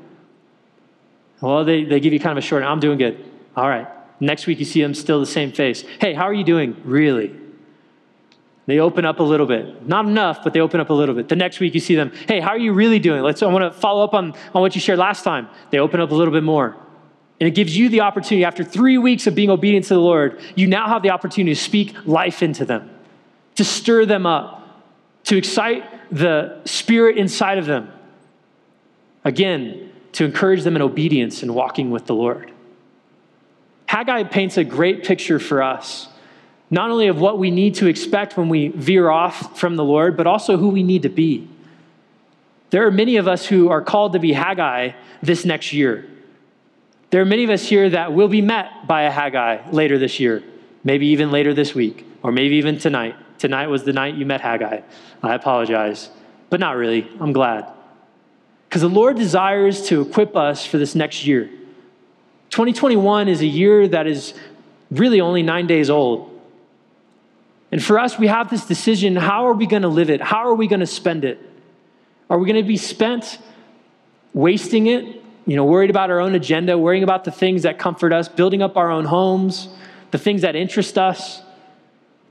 Well, 1.40 1.64
they, 1.64 1.84
they 1.84 2.00
give 2.00 2.12
you 2.12 2.20
kind 2.20 2.36
of 2.36 2.44
a 2.44 2.46
short, 2.46 2.62
I'm 2.62 2.80
doing 2.80 2.98
good. 2.98 3.24
All 3.56 3.68
right. 3.68 3.88
Next 4.20 4.46
week, 4.46 4.58
you 4.58 4.64
see 4.64 4.82
them 4.82 4.94
still 4.94 5.20
the 5.20 5.26
same 5.26 5.52
face. 5.52 5.84
Hey, 6.00 6.12
how 6.12 6.24
are 6.24 6.34
you 6.34 6.44
doing? 6.44 6.76
Really? 6.84 7.34
They 8.66 8.80
open 8.80 9.06
up 9.06 9.20
a 9.20 9.22
little 9.22 9.46
bit. 9.46 9.86
Not 9.88 10.04
enough, 10.04 10.44
but 10.44 10.52
they 10.52 10.60
open 10.60 10.80
up 10.80 10.90
a 10.90 10.92
little 10.92 11.14
bit. 11.14 11.28
The 11.28 11.36
next 11.36 11.58
week, 11.60 11.72
you 11.72 11.80
see 11.80 11.94
them. 11.94 12.12
Hey, 12.26 12.40
how 12.40 12.50
are 12.50 12.58
you 12.58 12.72
really 12.72 12.98
doing? 12.98 13.22
Let's, 13.22 13.42
I 13.42 13.46
want 13.46 13.72
to 13.72 13.80
follow 13.80 14.04
up 14.04 14.12
on, 14.12 14.34
on 14.54 14.60
what 14.60 14.74
you 14.74 14.80
shared 14.80 14.98
last 14.98 15.24
time. 15.24 15.48
They 15.70 15.78
open 15.78 16.00
up 16.00 16.10
a 16.10 16.14
little 16.14 16.34
bit 16.34 16.42
more. 16.42 16.76
And 17.40 17.46
it 17.46 17.52
gives 17.52 17.76
you 17.76 17.88
the 17.88 18.00
opportunity, 18.00 18.44
after 18.44 18.64
three 18.64 18.98
weeks 18.98 19.26
of 19.26 19.34
being 19.34 19.48
obedient 19.48 19.86
to 19.86 19.94
the 19.94 20.00
Lord, 20.00 20.40
you 20.56 20.66
now 20.66 20.88
have 20.88 21.02
the 21.02 21.10
opportunity 21.10 21.54
to 21.54 21.60
speak 21.60 21.94
life 22.04 22.42
into 22.42 22.64
them, 22.64 22.90
to 23.54 23.64
stir 23.64 24.04
them 24.04 24.26
up, 24.26 24.84
to 25.24 25.36
excite 25.36 25.84
the 26.12 26.60
spirit 26.64 27.16
inside 27.16 27.58
of 27.58 27.66
them. 27.66 27.92
Again, 29.24 29.92
to 30.12 30.24
encourage 30.24 30.62
them 30.64 30.74
in 30.74 30.82
obedience 30.82 31.42
and 31.42 31.54
walking 31.54 31.90
with 31.90 32.06
the 32.06 32.14
Lord. 32.14 32.52
Haggai 33.88 34.24
paints 34.24 34.58
a 34.58 34.64
great 34.64 35.02
picture 35.02 35.38
for 35.38 35.62
us, 35.62 36.08
not 36.70 36.90
only 36.90 37.08
of 37.08 37.18
what 37.18 37.38
we 37.38 37.50
need 37.50 37.76
to 37.76 37.86
expect 37.86 38.36
when 38.36 38.50
we 38.50 38.68
veer 38.68 39.08
off 39.08 39.58
from 39.58 39.76
the 39.76 39.84
Lord, 39.84 40.14
but 40.14 40.26
also 40.26 40.58
who 40.58 40.68
we 40.68 40.82
need 40.82 41.02
to 41.02 41.08
be. 41.08 41.48
There 42.68 42.86
are 42.86 42.90
many 42.90 43.16
of 43.16 43.26
us 43.26 43.46
who 43.46 43.70
are 43.70 43.80
called 43.80 44.12
to 44.12 44.18
be 44.18 44.34
Haggai 44.34 44.90
this 45.22 45.46
next 45.46 45.72
year. 45.72 46.06
There 47.08 47.22
are 47.22 47.24
many 47.24 47.44
of 47.44 47.50
us 47.50 47.66
here 47.66 47.88
that 47.88 48.12
will 48.12 48.28
be 48.28 48.42
met 48.42 48.86
by 48.86 49.04
a 49.04 49.10
Haggai 49.10 49.70
later 49.70 49.98
this 49.98 50.20
year, 50.20 50.42
maybe 50.84 51.06
even 51.06 51.30
later 51.30 51.54
this 51.54 51.74
week, 51.74 52.06
or 52.22 52.30
maybe 52.30 52.56
even 52.56 52.76
tonight. 52.76 53.16
Tonight 53.38 53.68
was 53.68 53.84
the 53.84 53.94
night 53.94 54.16
you 54.16 54.26
met 54.26 54.42
Haggai. 54.42 54.82
I 55.22 55.34
apologize, 55.34 56.10
but 56.50 56.60
not 56.60 56.76
really. 56.76 57.10
I'm 57.20 57.32
glad. 57.32 57.72
Because 58.68 58.82
the 58.82 58.88
Lord 58.90 59.16
desires 59.16 59.86
to 59.86 60.02
equip 60.02 60.36
us 60.36 60.66
for 60.66 60.76
this 60.76 60.94
next 60.94 61.26
year. 61.26 61.48
2021 62.50 63.28
is 63.28 63.40
a 63.40 63.46
year 63.46 63.86
that 63.88 64.06
is 64.06 64.34
really 64.90 65.20
only 65.20 65.42
nine 65.42 65.66
days 65.66 65.90
old. 65.90 66.34
And 67.70 67.82
for 67.82 67.98
us, 67.98 68.18
we 68.18 68.26
have 68.28 68.48
this 68.48 68.64
decision 68.64 69.16
how 69.16 69.46
are 69.46 69.52
we 69.52 69.66
going 69.66 69.82
to 69.82 69.88
live 69.88 70.10
it? 70.10 70.20
How 70.20 70.48
are 70.48 70.54
we 70.54 70.66
going 70.66 70.80
to 70.80 70.86
spend 70.86 71.24
it? 71.24 71.38
Are 72.30 72.38
we 72.38 72.46
going 72.46 72.62
to 72.62 72.66
be 72.66 72.76
spent 72.76 73.38
wasting 74.32 74.86
it, 74.86 75.22
you 75.46 75.56
know, 75.56 75.64
worried 75.64 75.90
about 75.90 76.10
our 76.10 76.20
own 76.20 76.34
agenda, 76.34 76.76
worrying 76.78 77.02
about 77.02 77.24
the 77.24 77.30
things 77.30 77.62
that 77.62 77.78
comfort 77.78 78.12
us, 78.12 78.28
building 78.28 78.62
up 78.62 78.76
our 78.76 78.90
own 78.90 79.04
homes, 79.04 79.68
the 80.10 80.18
things 80.18 80.42
that 80.42 80.56
interest 80.56 80.98
us, 80.98 81.42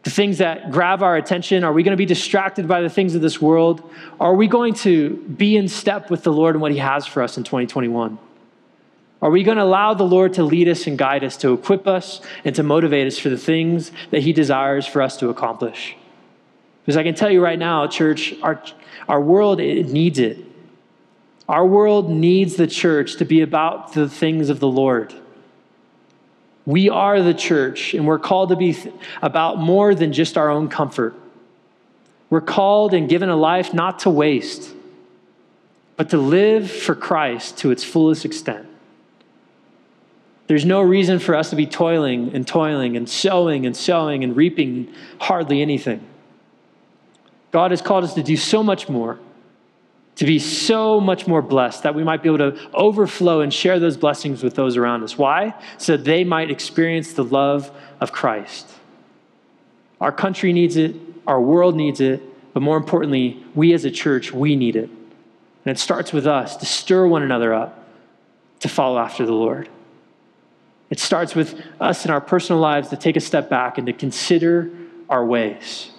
the 0.03 0.09
things 0.09 0.37
that 0.37 0.71
grab 0.71 1.03
our 1.03 1.17
attention? 1.17 1.63
Are 1.63 1.73
we 1.73 1.83
going 1.83 1.93
to 1.93 1.97
be 1.97 2.05
distracted 2.05 2.67
by 2.67 2.81
the 2.81 2.89
things 2.89 3.13
of 3.15 3.21
this 3.21 3.41
world? 3.41 3.91
Are 4.19 4.35
we 4.35 4.47
going 4.47 4.73
to 4.75 5.15
be 5.15 5.57
in 5.57 5.67
step 5.67 6.09
with 6.09 6.23
the 6.23 6.31
Lord 6.31 6.55
and 6.55 6.61
what 6.61 6.71
He 6.71 6.77
has 6.77 7.05
for 7.05 7.21
us 7.21 7.37
in 7.37 7.43
2021? 7.43 8.17
Are 9.21 9.31
we 9.31 9.43
going 9.43 9.57
to 9.57 9.63
allow 9.63 9.93
the 9.93 10.03
Lord 10.03 10.33
to 10.33 10.43
lead 10.43 10.67
us 10.67 10.85
and 10.85 10.97
guide 10.97 11.23
us, 11.23 11.37
to 11.37 11.53
equip 11.53 11.87
us 11.87 12.21
and 12.45 12.55
to 12.55 12.63
motivate 12.63 13.07
us 13.07 13.17
for 13.17 13.29
the 13.29 13.37
things 13.37 13.91
that 14.11 14.21
He 14.21 14.31
desires 14.31 14.85
for 14.85 15.01
us 15.01 15.17
to 15.17 15.29
accomplish? 15.29 15.95
Because 16.85 16.97
I 16.97 17.03
can 17.03 17.15
tell 17.15 17.31
you 17.31 17.43
right 17.43 17.57
now, 17.57 17.87
church, 17.87 18.35
our, 18.43 18.61
our 19.09 19.19
world 19.19 19.59
it 19.59 19.87
needs 19.87 20.19
it. 20.19 20.45
Our 21.49 21.65
world 21.65 22.09
needs 22.09 22.57
the 22.57 22.67
church 22.67 23.15
to 23.17 23.25
be 23.25 23.41
about 23.41 23.93
the 23.93 24.07
things 24.07 24.49
of 24.49 24.59
the 24.59 24.67
Lord. 24.67 25.13
We 26.65 26.89
are 26.89 27.21
the 27.21 27.33
church, 27.33 27.93
and 27.93 28.05
we're 28.05 28.19
called 28.19 28.49
to 28.49 28.55
be 28.55 28.73
th- 28.73 28.93
about 29.21 29.57
more 29.57 29.95
than 29.95 30.11
just 30.11 30.37
our 30.37 30.49
own 30.49 30.67
comfort. 30.67 31.15
We're 32.29 32.41
called 32.41 32.93
and 32.93 33.07
given 33.07 33.29
a 33.29 33.37
life 33.37 33.73
not 33.73 33.99
to 33.99 34.09
waste, 34.09 34.73
but 35.95 36.09
to 36.09 36.17
live 36.17 36.69
for 36.69 36.93
Christ 36.93 37.57
to 37.59 37.71
its 37.71 37.85
fullest 37.85 38.25
extent. 38.25 38.67
There's 40.47 40.65
no 40.65 40.81
reason 40.81 41.19
for 41.19 41.35
us 41.35 41.49
to 41.49 41.55
be 41.55 41.65
toiling 41.65 42.33
and 42.33 42.47
toiling 42.47 42.95
and 42.95 43.07
sowing 43.07 43.65
and 43.65 43.75
sowing 43.75 44.23
and 44.23 44.35
reaping 44.35 44.93
hardly 45.19 45.61
anything. 45.61 46.05
God 47.51 47.71
has 47.71 47.81
called 47.81 48.03
us 48.03 48.13
to 48.13 48.23
do 48.23 48.37
so 48.37 48.63
much 48.63 48.87
more 48.87 49.19
to 50.17 50.25
be 50.25 50.39
so 50.39 50.99
much 50.99 51.27
more 51.27 51.43
blessed 51.43 51.83
that 51.83 51.93
we 51.93 52.03
might 52.03 52.23
be 52.23 52.29
able 52.29 52.39
to 52.39 52.69
overflow 52.73 53.41
and 53.41 53.53
share 53.53 53.79
those 53.79 53.95
blessings 53.95 54.41
with 54.41 54.55
those 54.55 54.75
around 54.75 55.03
us. 55.03 55.15
Why? 55.15 55.53
So 55.77 55.95
they 55.95 56.23
might 56.23 56.49
experience 56.49 57.13
the 57.13 57.23
love 57.23 57.71
of 58.01 58.11
Christ. 58.11 58.67
Our 60.01 60.11
country 60.11 60.53
needs 60.53 60.75
it, 60.75 60.95
our 61.27 61.39
world 61.39 61.75
needs 61.75 62.01
it, 62.01 62.21
but 62.53 62.61
more 62.61 62.77
importantly, 62.77 63.43
we 63.53 63.73
as 63.73 63.85
a 63.85 63.91
church, 63.91 64.33
we 64.33 64.55
need 64.55 64.75
it. 64.75 64.89
And 64.89 65.75
it 65.75 65.77
starts 65.77 66.11
with 66.11 66.25
us 66.25 66.57
to 66.57 66.65
stir 66.65 67.05
one 67.05 67.21
another 67.21 67.53
up 67.53 67.85
to 68.61 68.69
follow 68.69 68.97
after 68.97 69.23
the 69.23 69.33
Lord. 69.33 69.69
It 70.89 70.99
starts 70.99 71.35
with 71.35 71.61
us 71.79 72.05
in 72.05 72.11
our 72.11 72.21
personal 72.21 72.61
lives 72.61 72.89
to 72.89 72.97
take 72.97 73.15
a 73.15 73.19
step 73.19 73.49
back 73.49 73.77
and 73.77 73.87
to 73.87 73.93
consider 73.93 74.71
our 75.09 75.25
ways, 75.25 75.91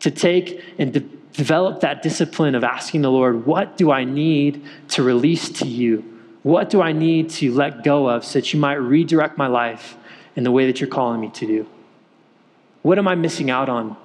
to 0.00 0.10
take 0.10 0.62
and 0.78 0.92
to 0.94 1.00
develop 1.00 1.80
that 1.80 2.02
discipline 2.02 2.54
of 2.54 2.64
asking 2.64 3.02
the 3.02 3.10
Lord, 3.10 3.44
what 3.44 3.76
do 3.76 3.90
I 3.90 4.04
need 4.04 4.64
to 4.90 5.02
release 5.02 5.48
to 5.50 5.66
you? 5.66 6.20
What 6.42 6.70
do 6.70 6.80
I 6.80 6.92
need 6.92 7.30
to 7.30 7.52
let 7.52 7.82
go 7.82 8.08
of 8.08 8.24
so 8.24 8.38
that 8.38 8.52
you 8.52 8.60
might 8.60 8.74
redirect 8.74 9.36
my 9.36 9.48
life 9.48 9.96
in 10.36 10.44
the 10.44 10.50
way 10.52 10.66
that 10.66 10.80
you're 10.80 10.90
calling 10.90 11.20
me 11.20 11.30
to 11.30 11.46
do? 11.46 11.66
What 12.82 12.98
am 12.98 13.08
I 13.08 13.14
missing 13.14 13.50
out 13.50 13.68
on? 13.68 13.96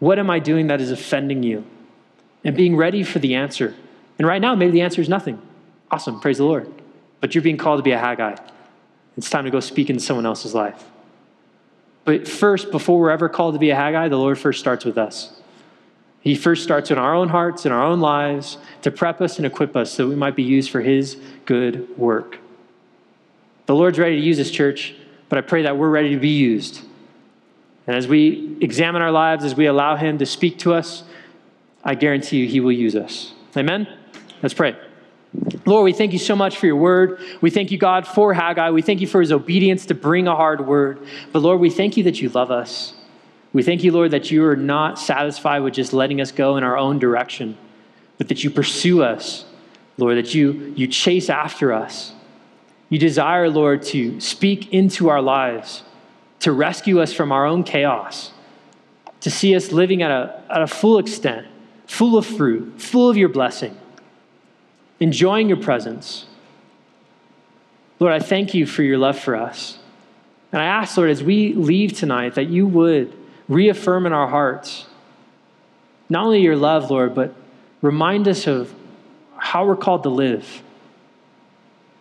What 0.00 0.18
am 0.18 0.28
I 0.28 0.38
doing 0.38 0.66
that 0.66 0.80
is 0.80 0.90
offending 0.90 1.42
you? 1.42 1.64
And 2.42 2.56
being 2.56 2.76
ready 2.76 3.02
for 3.02 3.20
the 3.20 3.36
answer. 3.36 3.74
And 4.18 4.28
right 4.28 4.40
now, 4.40 4.54
maybe 4.54 4.72
the 4.72 4.82
answer 4.82 5.00
is 5.00 5.08
nothing. 5.08 5.40
Awesome, 5.90 6.20
praise 6.20 6.38
the 6.38 6.44
Lord. 6.44 6.70
But 7.20 7.34
you're 7.34 7.42
being 7.42 7.56
called 7.56 7.78
to 7.78 7.82
be 7.82 7.92
a 7.92 7.98
Haggai. 7.98 8.36
It's 9.16 9.30
time 9.30 9.44
to 9.44 9.50
go 9.50 9.60
speak 9.60 9.90
into 9.90 10.02
someone 10.02 10.26
else's 10.26 10.54
life. 10.54 10.84
But 12.04 12.28
first, 12.28 12.70
before 12.70 13.00
we're 13.00 13.10
ever 13.10 13.28
called 13.28 13.54
to 13.54 13.58
be 13.58 13.70
a 13.70 13.76
Haggai, 13.76 14.08
the 14.08 14.18
Lord 14.18 14.38
first 14.38 14.60
starts 14.60 14.84
with 14.84 14.98
us. 14.98 15.40
He 16.20 16.34
first 16.34 16.62
starts 16.62 16.90
in 16.90 16.98
our 16.98 17.14
own 17.14 17.28
hearts, 17.28 17.66
in 17.66 17.72
our 17.72 17.82
own 17.82 18.00
lives, 18.00 18.58
to 18.82 18.90
prep 18.90 19.20
us 19.20 19.36
and 19.36 19.46
equip 19.46 19.76
us 19.76 19.92
so 19.92 20.08
we 20.08 20.16
might 20.16 20.34
be 20.34 20.42
used 20.42 20.70
for 20.70 20.80
His 20.80 21.18
good 21.44 21.96
work. 21.98 22.38
The 23.66 23.74
Lord's 23.74 23.98
ready 23.98 24.16
to 24.16 24.22
use 24.26 24.38
His 24.38 24.50
church, 24.50 24.94
but 25.28 25.38
I 25.38 25.42
pray 25.42 25.62
that 25.62 25.76
we're 25.76 25.90
ready 25.90 26.10
to 26.10 26.20
be 26.20 26.30
used. 26.30 26.80
And 27.86 27.96
as 27.96 28.08
we 28.08 28.56
examine 28.60 29.02
our 29.02 29.10
lives, 29.10 29.44
as 29.44 29.54
we 29.54 29.66
allow 29.66 29.96
Him 29.96 30.18
to 30.18 30.26
speak 30.26 30.58
to 30.60 30.72
us, 30.72 31.04
I 31.82 31.94
guarantee 31.94 32.38
you 32.38 32.48
He 32.48 32.60
will 32.60 32.72
use 32.72 32.96
us. 32.96 33.34
Amen? 33.56 33.86
Let's 34.42 34.54
pray. 34.54 34.76
Lord, 35.66 35.84
we 35.84 35.92
thank 35.92 36.12
you 36.12 36.18
so 36.18 36.36
much 36.36 36.58
for 36.58 36.66
your 36.66 36.76
word. 36.76 37.20
We 37.40 37.50
thank 37.50 37.70
you, 37.70 37.78
God, 37.78 38.06
for 38.06 38.34
Haggai. 38.34 38.70
We 38.70 38.82
thank 38.82 39.00
you 39.00 39.06
for 39.06 39.20
his 39.20 39.32
obedience 39.32 39.86
to 39.86 39.94
bring 39.94 40.28
a 40.28 40.36
hard 40.36 40.66
word. 40.66 41.06
But 41.32 41.40
Lord, 41.40 41.60
we 41.60 41.70
thank 41.70 41.96
you 41.96 42.04
that 42.04 42.20
you 42.20 42.28
love 42.28 42.50
us. 42.50 42.94
We 43.52 43.62
thank 43.62 43.82
you, 43.84 43.92
Lord, 43.92 44.10
that 44.10 44.30
you 44.30 44.44
are 44.46 44.56
not 44.56 44.98
satisfied 44.98 45.60
with 45.60 45.74
just 45.74 45.92
letting 45.92 46.20
us 46.20 46.32
go 46.32 46.56
in 46.56 46.64
our 46.64 46.76
own 46.76 46.98
direction, 46.98 47.56
but 48.18 48.28
that 48.28 48.44
you 48.44 48.50
pursue 48.50 49.02
us, 49.02 49.46
Lord, 49.96 50.18
that 50.18 50.34
you, 50.34 50.74
you 50.76 50.86
chase 50.86 51.30
after 51.30 51.72
us. 51.72 52.12
You 52.90 52.98
desire, 52.98 53.48
Lord, 53.48 53.82
to 53.84 54.20
speak 54.20 54.72
into 54.72 55.08
our 55.08 55.22
lives, 55.22 55.82
to 56.40 56.52
rescue 56.52 57.00
us 57.00 57.12
from 57.12 57.32
our 57.32 57.46
own 57.46 57.64
chaos, 57.64 58.32
to 59.20 59.30
see 59.30 59.56
us 59.56 59.72
living 59.72 60.02
at 60.02 60.10
a, 60.10 60.42
at 60.50 60.62
a 60.62 60.66
full 60.66 60.98
extent, 60.98 61.46
full 61.86 62.18
of 62.18 62.26
fruit, 62.26 62.80
full 62.80 63.08
of 63.08 63.16
your 63.16 63.28
blessing, 63.28 63.76
enjoying 65.00 65.48
your 65.48 65.58
presence. 65.58 66.26
Lord, 68.00 68.12
I 68.12 68.18
thank 68.18 68.54
you 68.54 68.66
for 68.66 68.82
your 68.82 68.98
love 68.98 69.18
for 69.18 69.36
us. 69.36 69.78
And 70.52 70.62
I 70.62 70.66
ask, 70.66 70.96
Lord, 70.96 71.10
as 71.10 71.22
we 71.22 71.52
leave 71.52 71.92
tonight, 71.92 72.34
that 72.34 72.48
you 72.48 72.66
would 72.66 73.12
reaffirm 73.48 74.06
in 74.06 74.12
our 74.12 74.28
hearts 74.28 74.86
not 76.08 76.26
only 76.26 76.40
your 76.40 76.56
love, 76.56 76.90
Lord, 76.90 77.14
but 77.14 77.34
remind 77.82 78.28
us 78.28 78.46
of 78.46 78.72
how 79.36 79.66
we're 79.66 79.76
called 79.76 80.02
to 80.04 80.10
live. 80.10 80.62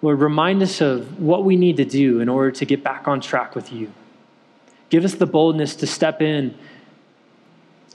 Lord, 0.02 0.20
remind 0.20 0.62
us 0.62 0.82
of 0.82 1.20
what 1.20 1.46
we 1.46 1.56
need 1.56 1.78
to 1.78 1.86
do 1.86 2.20
in 2.20 2.30
order 2.30 2.52
to 2.52 2.66
get 2.66 2.84
back 2.84 3.08
on 3.08 3.22
track 3.22 3.56
with 3.56 3.72
you. 3.72 3.92
Give 4.90 5.06
us 5.06 5.16
the 5.16 5.26
boldness 5.26 5.76
to 5.78 5.88
step 5.88 6.22
in 6.22 6.56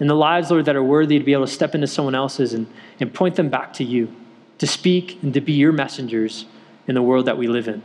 in 0.00 0.06
the 0.06 0.14
lives, 0.14 0.50
Lord, 0.50 0.64
that 0.66 0.76
are 0.76 0.82
worthy 0.82 1.18
to 1.18 1.24
be 1.24 1.32
able 1.32 1.46
to 1.46 1.52
step 1.52 1.74
into 1.74 1.86
someone 1.86 2.14
else's 2.14 2.54
and, 2.54 2.66
and 3.00 3.12
point 3.12 3.34
them 3.34 3.48
back 3.48 3.72
to 3.74 3.84
you, 3.84 4.14
to 4.58 4.66
speak 4.66 5.22
and 5.22 5.32
to 5.34 5.40
be 5.40 5.52
your 5.52 5.72
messengers 5.72 6.46
in 6.86 6.94
the 6.94 7.02
world 7.02 7.26
that 7.26 7.38
we 7.38 7.46
live 7.46 7.68
in. 7.68 7.82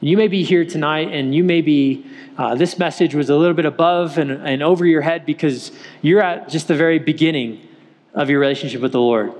You 0.00 0.16
may 0.16 0.28
be 0.28 0.42
here 0.42 0.64
tonight 0.64 1.12
and 1.12 1.34
you 1.34 1.44
may 1.44 1.60
be, 1.60 2.06
uh, 2.38 2.54
this 2.54 2.78
message 2.78 3.14
was 3.14 3.28
a 3.28 3.36
little 3.36 3.54
bit 3.54 3.66
above 3.66 4.16
and, 4.16 4.30
and 4.30 4.62
over 4.62 4.86
your 4.86 5.02
head 5.02 5.26
because 5.26 5.72
you're 6.00 6.22
at 6.22 6.48
just 6.48 6.68
the 6.68 6.74
very 6.74 6.98
beginning 6.98 7.66
of 8.14 8.30
your 8.30 8.40
relationship 8.40 8.80
with 8.80 8.92
the 8.92 9.00
Lord. 9.00 9.34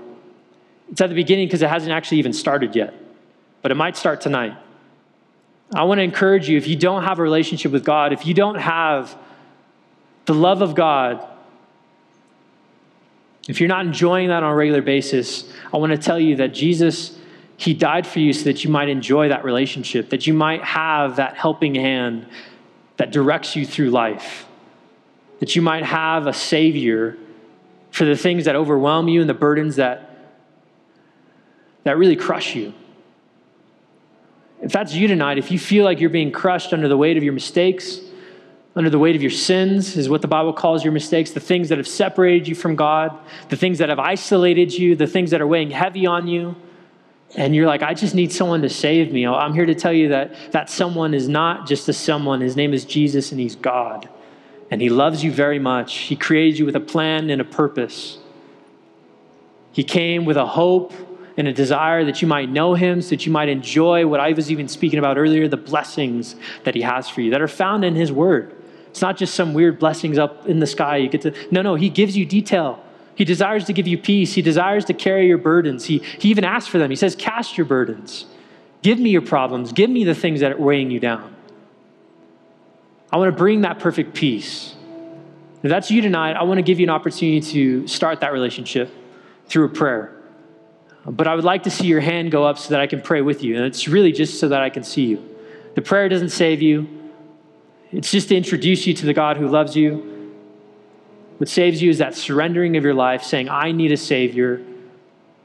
It's 0.90 1.00
at 1.00 1.08
the 1.08 1.14
beginning 1.14 1.48
because 1.48 1.62
it 1.62 1.70
hasn't 1.70 1.92
actually 1.92 2.18
even 2.18 2.34
started 2.34 2.76
yet, 2.76 2.92
but 3.62 3.70
it 3.70 3.76
might 3.76 3.96
start 3.96 4.20
tonight. 4.20 4.54
I 5.72 5.84
want 5.84 5.98
to 5.98 6.02
encourage 6.02 6.48
you 6.48 6.58
if 6.58 6.66
you 6.66 6.76
don't 6.76 7.04
have 7.04 7.18
a 7.18 7.22
relationship 7.22 7.72
with 7.72 7.84
God, 7.84 8.12
if 8.12 8.26
you 8.26 8.34
don't 8.34 8.56
have 8.56 9.16
the 10.26 10.34
love 10.34 10.62
of 10.62 10.74
God, 10.74 11.26
if 13.48 13.60
you're 13.60 13.68
not 13.68 13.86
enjoying 13.86 14.28
that 14.28 14.42
on 14.42 14.52
a 14.52 14.54
regular 14.54 14.82
basis, 14.82 15.50
I 15.72 15.78
want 15.78 15.92
to 15.92 15.98
tell 15.98 16.20
you 16.20 16.36
that 16.36 16.54
Jesus 16.54 17.18
he 17.60 17.74
died 17.74 18.06
for 18.06 18.20
you 18.20 18.32
so 18.32 18.44
that 18.44 18.64
you 18.64 18.70
might 18.70 18.88
enjoy 18.88 19.28
that 19.28 19.44
relationship, 19.44 20.08
that 20.08 20.26
you 20.26 20.32
might 20.32 20.64
have 20.64 21.16
that 21.16 21.36
helping 21.36 21.74
hand 21.74 22.26
that 22.96 23.12
directs 23.12 23.54
you 23.54 23.66
through 23.66 23.90
life, 23.90 24.46
that 25.40 25.54
you 25.54 25.60
might 25.60 25.84
have 25.84 26.26
a 26.26 26.32
Savior 26.32 27.18
for 27.90 28.06
the 28.06 28.16
things 28.16 28.46
that 28.46 28.56
overwhelm 28.56 29.08
you 29.08 29.20
and 29.20 29.28
the 29.28 29.34
burdens 29.34 29.76
that, 29.76 30.32
that 31.84 31.98
really 31.98 32.16
crush 32.16 32.54
you. 32.54 32.72
If 34.62 34.72
that's 34.72 34.94
you 34.94 35.06
tonight, 35.06 35.36
if 35.36 35.50
you 35.50 35.58
feel 35.58 35.84
like 35.84 36.00
you're 36.00 36.08
being 36.08 36.32
crushed 36.32 36.72
under 36.72 36.88
the 36.88 36.96
weight 36.96 37.18
of 37.18 37.22
your 37.22 37.34
mistakes, 37.34 38.00
under 38.80 38.88
the 38.88 38.98
weight 38.98 39.14
of 39.14 39.20
your 39.20 39.30
sins, 39.30 39.94
is 39.98 40.08
what 40.08 40.22
the 40.22 40.26
Bible 40.26 40.54
calls 40.54 40.82
your 40.82 40.92
mistakes, 40.94 41.32
the 41.32 41.38
things 41.38 41.68
that 41.68 41.76
have 41.76 41.86
separated 41.86 42.48
you 42.48 42.54
from 42.54 42.76
God, 42.76 43.14
the 43.50 43.56
things 43.56 43.76
that 43.76 43.90
have 43.90 43.98
isolated 43.98 44.72
you, 44.72 44.96
the 44.96 45.06
things 45.06 45.32
that 45.32 45.42
are 45.42 45.46
weighing 45.46 45.70
heavy 45.70 46.06
on 46.06 46.26
you, 46.26 46.56
and 47.36 47.54
you're 47.54 47.66
like, 47.66 47.82
I 47.82 47.92
just 47.92 48.14
need 48.14 48.32
someone 48.32 48.62
to 48.62 48.70
save 48.70 49.12
me. 49.12 49.26
I'm 49.26 49.52
here 49.52 49.66
to 49.66 49.74
tell 49.74 49.92
you 49.92 50.08
that 50.08 50.52
that 50.52 50.70
someone 50.70 51.12
is 51.12 51.28
not 51.28 51.68
just 51.68 51.86
a 51.90 51.92
someone. 51.92 52.40
His 52.40 52.56
name 52.56 52.72
is 52.72 52.86
Jesus, 52.86 53.32
and 53.32 53.38
He's 53.38 53.54
God. 53.54 54.08
And 54.70 54.80
He 54.80 54.88
loves 54.88 55.22
you 55.22 55.30
very 55.30 55.58
much. 55.58 55.94
He 55.94 56.16
created 56.16 56.58
you 56.58 56.64
with 56.64 56.74
a 56.74 56.80
plan 56.80 57.28
and 57.28 57.38
a 57.38 57.44
purpose. 57.44 58.16
He 59.72 59.84
came 59.84 60.24
with 60.24 60.38
a 60.38 60.46
hope 60.46 60.94
and 61.36 61.46
a 61.46 61.52
desire 61.52 62.02
that 62.06 62.22
you 62.22 62.28
might 62.28 62.48
know 62.48 62.72
Him, 62.72 63.02
so 63.02 63.10
that 63.10 63.26
you 63.26 63.30
might 63.30 63.50
enjoy 63.50 64.06
what 64.06 64.20
I 64.20 64.32
was 64.32 64.50
even 64.50 64.68
speaking 64.68 64.98
about 64.98 65.18
earlier 65.18 65.48
the 65.48 65.58
blessings 65.58 66.34
that 66.64 66.74
He 66.74 66.80
has 66.80 67.10
for 67.10 67.20
you 67.20 67.30
that 67.32 67.42
are 67.42 67.48
found 67.48 67.84
in 67.84 67.94
His 67.94 68.10
Word. 68.10 68.56
It's 68.90 69.00
not 69.00 69.16
just 69.16 69.34
some 69.34 69.54
weird 69.54 69.78
blessings 69.78 70.18
up 70.18 70.46
in 70.46 70.58
the 70.60 70.66
sky. 70.66 70.98
You 70.98 71.08
get 71.08 71.22
to, 71.22 71.34
no, 71.50 71.62
no, 71.62 71.74
He 71.74 71.88
gives 71.88 72.16
you 72.16 72.26
detail 72.26 72.82
he 73.20 73.24
desires 73.26 73.66
to 73.66 73.74
give 73.74 73.86
you 73.86 73.98
peace. 73.98 74.32
He 74.32 74.40
desires 74.40 74.86
to 74.86 74.94
carry 74.94 75.26
your 75.26 75.36
burdens. 75.36 75.84
He, 75.84 75.98
he 75.98 76.30
even 76.30 76.42
asks 76.42 76.70
for 76.70 76.78
them. 76.78 76.88
He 76.88 76.96
says, 76.96 77.14
Cast 77.14 77.58
your 77.58 77.66
burdens. 77.66 78.24
Give 78.80 78.98
me 78.98 79.10
your 79.10 79.20
problems. 79.20 79.72
Give 79.72 79.90
me 79.90 80.04
the 80.04 80.14
things 80.14 80.40
that 80.40 80.52
are 80.52 80.56
weighing 80.56 80.90
you 80.90 81.00
down. 81.00 81.36
I 83.12 83.18
want 83.18 83.30
to 83.30 83.36
bring 83.36 83.60
that 83.60 83.78
perfect 83.78 84.14
peace. 84.14 84.74
If 85.62 85.68
that's 85.68 85.90
you 85.90 86.00
tonight, 86.00 86.32
I 86.32 86.44
want 86.44 86.56
to 86.56 86.62
give 86.62 86.80
you 86.80 86.86
an 86.86 86.90
opportunity 86.90 87.42
to 87.52 87.86
start 87.86 88.20
that 88.20 88.32
relationship 88.32 88.90
through 89.48 89.66
a 89.66 89.68
prayer. 89.68 90.16
But 91.04 91.26
I 91.26 91.34
would 91.34 91.44
like 91.44 91.64
to 91.64 91.70
see 91.70 91.88
your 91.88 92.00
hand 92.00 92.30
go 92.30 92.44
up 92.44 92.56
so 92.56 92.70
that 92.70 92.80
I 92.80 92.86
can 92.86 93.02
pray 93.02 93.20
with 93.20 93.44
you. 93.44 93.54
And 93.56 93.66
it's 93.66 93.86
really 93.86 94.12
just 94.12 94.40
so 94.40 94.48
that 94.48 94.62
I 94.62 94.70
can 94.70 94.82
see 94.82 95.04
you. 95.04 95.28
The 95.74 95.82
prayer 95.82 96.08
doesn't 96.08 96.30
save 96.30 96.62
you, 96.62 96.88
it's 97.92 98.10
just 98.10 98.28
to 98.28 98.36
introduce 98.36 98.86
you 98.86 98.94
to 98.94 99.06
the 99.06 99.14
God 99.14 99.36
who 99.36 99.48
loves 99.48 99.76
you 99.76 100.10
what 101.40 101.48
saves 101.48 101.80
you 101.80 101.88
is 101.88 101.96
that 101.98 102.14
surrendering 102.14 102.76
of 102.76 102.84
your 102.84 102.92
life, 102.92 103.22
saying, 103.22 103.48
I 103.48 103.72
need 103.72 103.92
a 103.92 103.96
Savior 103.96 104.62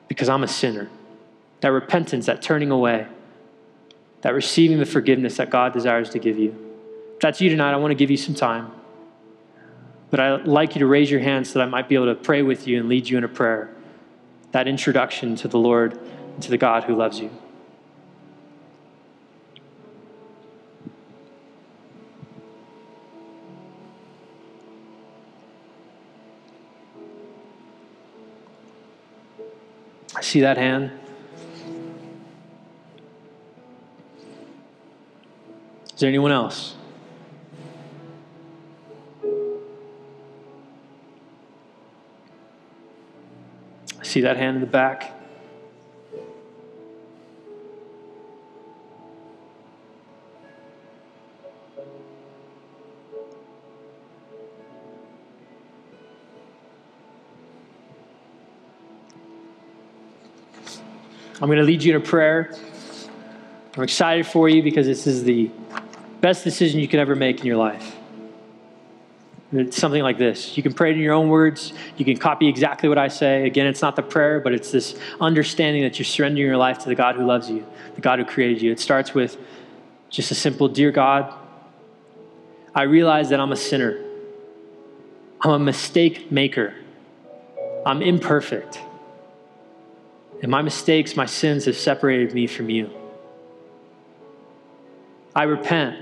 because 0.10 0.28
I'm 0.28 0.44
a 0.44 0.48
sinner. 0.48 0.90
That 1.62 1.70
repentance, 1.70 2.26
that 2.26 2.42
turning 2.42 2.70
away, 2.70 3.08
that 4.20 4.34
receiving 4.34 4.78
the 4.78 4.86
forgiveness 4.86 5.38
that 5.38 5.50
God 5.50 5.72
desires 5.72 6.10
to 6.10 6.20
give 6.20 6.38
you. 6.38 6.54
If 7.14 7.22
that's 7.22 7.40
you 7.40 7.50
tonight, 7.50 7.72
I 7.72 7.78
want 7.78 7.92
to 7.92 7.96
give 7.96 8.12
you 8.12 8.18
some 8.18 8.36
time. 8.36 8.74
But 10.10 10.20
I'd 10.20 10.46
like 10.46 10.76
you 10.76 10.80
to 10.80 10.86
raise 10.86 11.10
your 11.10 11.22
hand 11.22 11.48
so 11.48 11.60
that 11.60 11.66
I 11.66 11.70
might 11.70 11.88
be 11.88 11.96
able 11.96 12.08
to 12.08 12.16
pray 12.16 12.42
with 12.42 12.68
you 12.68 12.78
and 12.78 12.90
lead 12.90 13.08
you 13.08 13.18
in 13.18 13.24
a 13.24 13.30
prayer. 13.30 13.74
That 14.52 14.68
introduction 14.68 15.38
to 15.38 15.48
the 15.48 15.60
Lord 15.60 15.98
and 16.34 16.44
to 16.44 16.50
the 16.50 16.58
God 16.58 16.84
who 16.84 16.94
loves 16.94 17.22
you. 17.22 17.32
I 30.16 30.22
see 30.22 30.42
that 30.42 30.58
hand. 30.58 30.92
Is 35.94 36.00
there 36.00 36.10
anyone 36.10 36.32
else? 36.32 36.76
I 44.00 44.04
see 44.04 44.22
that 44.22 44.38
hand 44.38 44.56
in 44.56 44.62
the 44.62 44.68
back. 44.68 45.12
I'm 61.46 61.50
going 61.50 61.60
to 61.60 61.64
lead 61.64 61.84
you 61.84 61.96
in 61.96 62.02
a 62.02 62.04
prayer. 62.04 62.52
I'm 63.78 63.84
excited 63.84 64.26
for 64.26 64.50
you 64.50 64.64
because 64.64 64.88
this 64.88 65.06
is 65.06 65.24
the 65.24 65.52
best 66.20 66.44
decision 66.44 66.80
you 66.80 66.88
could 66.88 67.00
ever 67.00 67.16
make 67.16 67.40
in 67.40 67.46
your 67.46 67.58
life. 67.58 67.96
It's 69.54 69.78
something 69.78 70.02
like 70.02 70.18
this. 70.18 70.58
You 70.58 70.64
can 70.64 70.74
pray 70.74 70.90
it 70.90 70.96
in 70.96 71.04
your 71.04 71.14
own 71.14 71.30
words. 71.30 71.72
You 71.98 72.06
can 72.06 72.18
copy 72.18 72.48
exactly 72.48 72.90
what 72.90 72.98
I 72.98 73.10
say. 73.10 73.46
Again, 73.46 73.68
it's 73.68 73.84
not 73.84 73.96
the 73.96 74.02
prayer, 74.02 74.40
but 74.40 74.54
it's 74.54 74.72
this 74.72 75.00
understanding 75.22 75.84
that 75.84 76.00
you're 76.00 76.06
surrendering 76.08 76.48
your 76.48 76.58
life 76.58 76.80
to 76.80 76.90
the 76.90 76.96
God 76.96 77.14
who 77.14 77.24
loves 77.24 77.48
you, 77.48 77.64
the 77.94 78.02
God 78.02 78.18
who 78.18 78.26
created 78.26 78.64
you. 78.64 78.72
It 78.72 78.80
starts 78.80 79.14
with 79.14 79.38
just 80.10 80.32
a 80.32 80.36
simple 80.36 80.68
Dear 80.68 80.90
God, 80.90 81.32
I 82.74 82.82
realize 82.86 83.30
that 83.30 83.40
I'm 83.40 83.52
a 83.52 83.56
sinner. 83.56 84.04
I'm 85.42 85.52
a 85.52 85.60
mistake 85.60 86.32
maker. 86.32 86.74
I'm 87.86 88.02
imperfect. 88.02 88.80
And 90.42 90.52
my 90.52 90.62
mistakes, 90.62 91.16
my 91.16 91.26
sins 91.26 91.66
have 91.66 91.78
separated 91.78 92.34
me 92.34 92.48
from 92.48 92.70
you. 92.70 92.92
I 95.36 95.44
repent. 95.44 95.98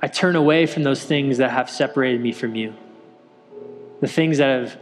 I 0.00 0.08
turn 0.08 0.36
away 0.36 0.66
from 0.66 0.84
those 0.84 1.02
things 1.02 1.38
that 1.38 1.50
have 1.50 1.68
separated 1.68 2.20
me 2.20 2.32
from 2.32 2.54
you. 2.54 2.74
The 4.00 4.06
things 4.06 4.38
that 4.38 4.60
have 4.60 4.78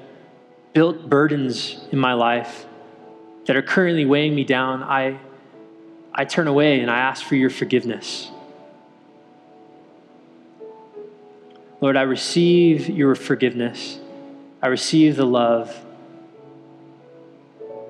built 0.74 1.08
burdens 1.08 1.80
in 1.90 1.98
my 1.98 2.12
life 2.12 2.66
that 3.46 3.56
are 3.56 3.62
currently 3.62 4.04
weighing 4.04 4.34
me 4.34 4.44
down, 4.44 4.82
I, 4.82 5.18
I 6.12 6.24
turn 6.26 6.48
away 6.48 6.80
and 6.80 6.90
I 6.90 6.98
ask 6.98 7.24
for 7.24 7.36
your 7.36 7.48
forgiveness. 7.48 8.30
Lord, 11.80 11.96
I 11.96 12.02
receive 12.02 12.88
your 12.88 13.14
forgiveness. 13.14 13.98
I 14.60 14.66
receive 14.66 15.16
the 15.16 15.26
love 15.26 15.85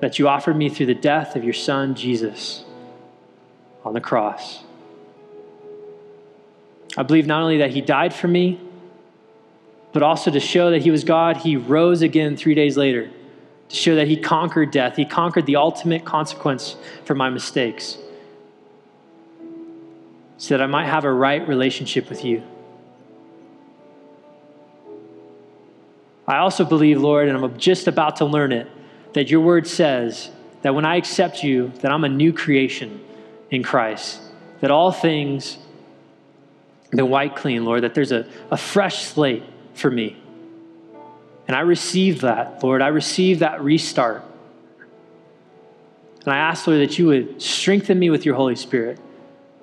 that 0.01 0.19
you 0.19 0.27
offered 0.27 0.55
me 0.55 0.69
through 0.69 0.85
the 0.85 0.95
death 0.95 1.35
of 1.35 1.43
your 1.43 1.53
son, 1.53 1.95
Jesus, 1.95 2.63
on 3.83 3.93
the 3.93 4.01
cross. 4.01 4.63
I 6.95 7.03
believe 7.03 7.27
not 7.27 7.41
only 7.41 7.57
that 7.57 7.71
he 7.71 7.81
died 7.81 8.13
for 8.13 8.27
me, 8.27 8.59
but 9.93 10.03
also 10.03 10.29
to 10.31 10.39
show 10.39 10.71
that 10.71 10.81
he 10.81 10.91
was 10.91 11.03
God, 11.03 11.37
he 11.37 11.55
rose 11.55 12.01
again 12.01 12.37
three 12.37 12.55
days 12.55 12.77
later 12.77 13.09
to 13.69 13.75
show 13.75 13.95
that 13.95 14.07
he 14.07 14.17
conquered 14.17 14.71
death. 14.71 14.95
He 14.95 15.05
conquered 15.05 15.45
the 15.45 15.55
ultimate 15.55 16.05
consequence 16.05 16.75
for 17.05 17.15
my 17.15 17.29
mistakes 17.29 17.97
so 20.37 20.55
that 20.57 20.63
I 20.63 20.67
might 20.67 20.85
have 20.85 21.03
a 21.03 21.11
right 21.11 21.45
relationship 21.47 22.09
with 22.09 22.23
you. 22.23 22.43
I 26.27 26.37
also 26.37 26.65
believe, 26.65 27.01
Lord, 27.01 27.27
and 27.29 27.37
I'm 27.37 27.57
just 27.57 27.87
about 27.87 28.17
to 28.17 28.25
learn 28.25 28.51
it, 28.51 28.67
that 29.17 29.29
your 29.29 29.41
word 29.41 29.67
says 29.67 30.29
that 30.61 30.75
when 30.75 30.85
I 30.85 30.95
accept 30.95 31.43
you, 31.43 31.71
that 31.81 31.91
I'm 31.91 32.03
a 32.03 32.09
new 32.09 32.33
creation 32.33 33.01
in 33.49 33.63
Christ, 33.63 34.21
that 34.61 34.71
all 34.71 34.91
things 34.91 35.57
the 36.91 37.05
white 37.05 37.35
clean, 37.35 37.65
Lord, 37.65 37.83
that 37.83 37.93
there's 37.93 38.11
a, 38.11 38.25
a 38.49 38.57
fresh 38.57 39.05
slate 39.05 39.43
for 39.73 39.91
me. 39.91 40.15
And 41.47 41.55
I 41.55 41.61
receive 41.61 42.21
that, 42.21 42.63
Lord. 42.63 42.81
I 42.81 42.87
receive 42.87 43.39
that 43.39 43.61
restart. 43.61 44.23
And 46.25 46.33
I 46.33 46.37
ask, 46.37 46.67
Lord, 46.67 46.81
that 46.81 46.97
you 46.97 47.07
would 47.07 47.41
strengthen 47.41 47.97
me 47.99 48.09
with 48.09 48.25
your 48.25 48.35
Holy 48.35 48.55
Spirit 48.55 48.99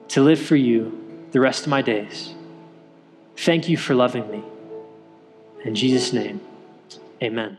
to 0.08 0.22
live 0.22 0.38
for 0.38 0.56
you 0.56 1.26
the 1.32 1.40
rest 1.40 1.62
of 1.62 1.68
my 1.68 1.82
days. 1.82 2.34
Thank 3.36 3.68
you 3.68 3.76
for 3.76 3.94
loving 3.94 4.30
me. 4.30 4.42
In 5.64 5.74
Jesus' 5.74 6.12
name, 6.12 6.40
amen. 7.22 7.58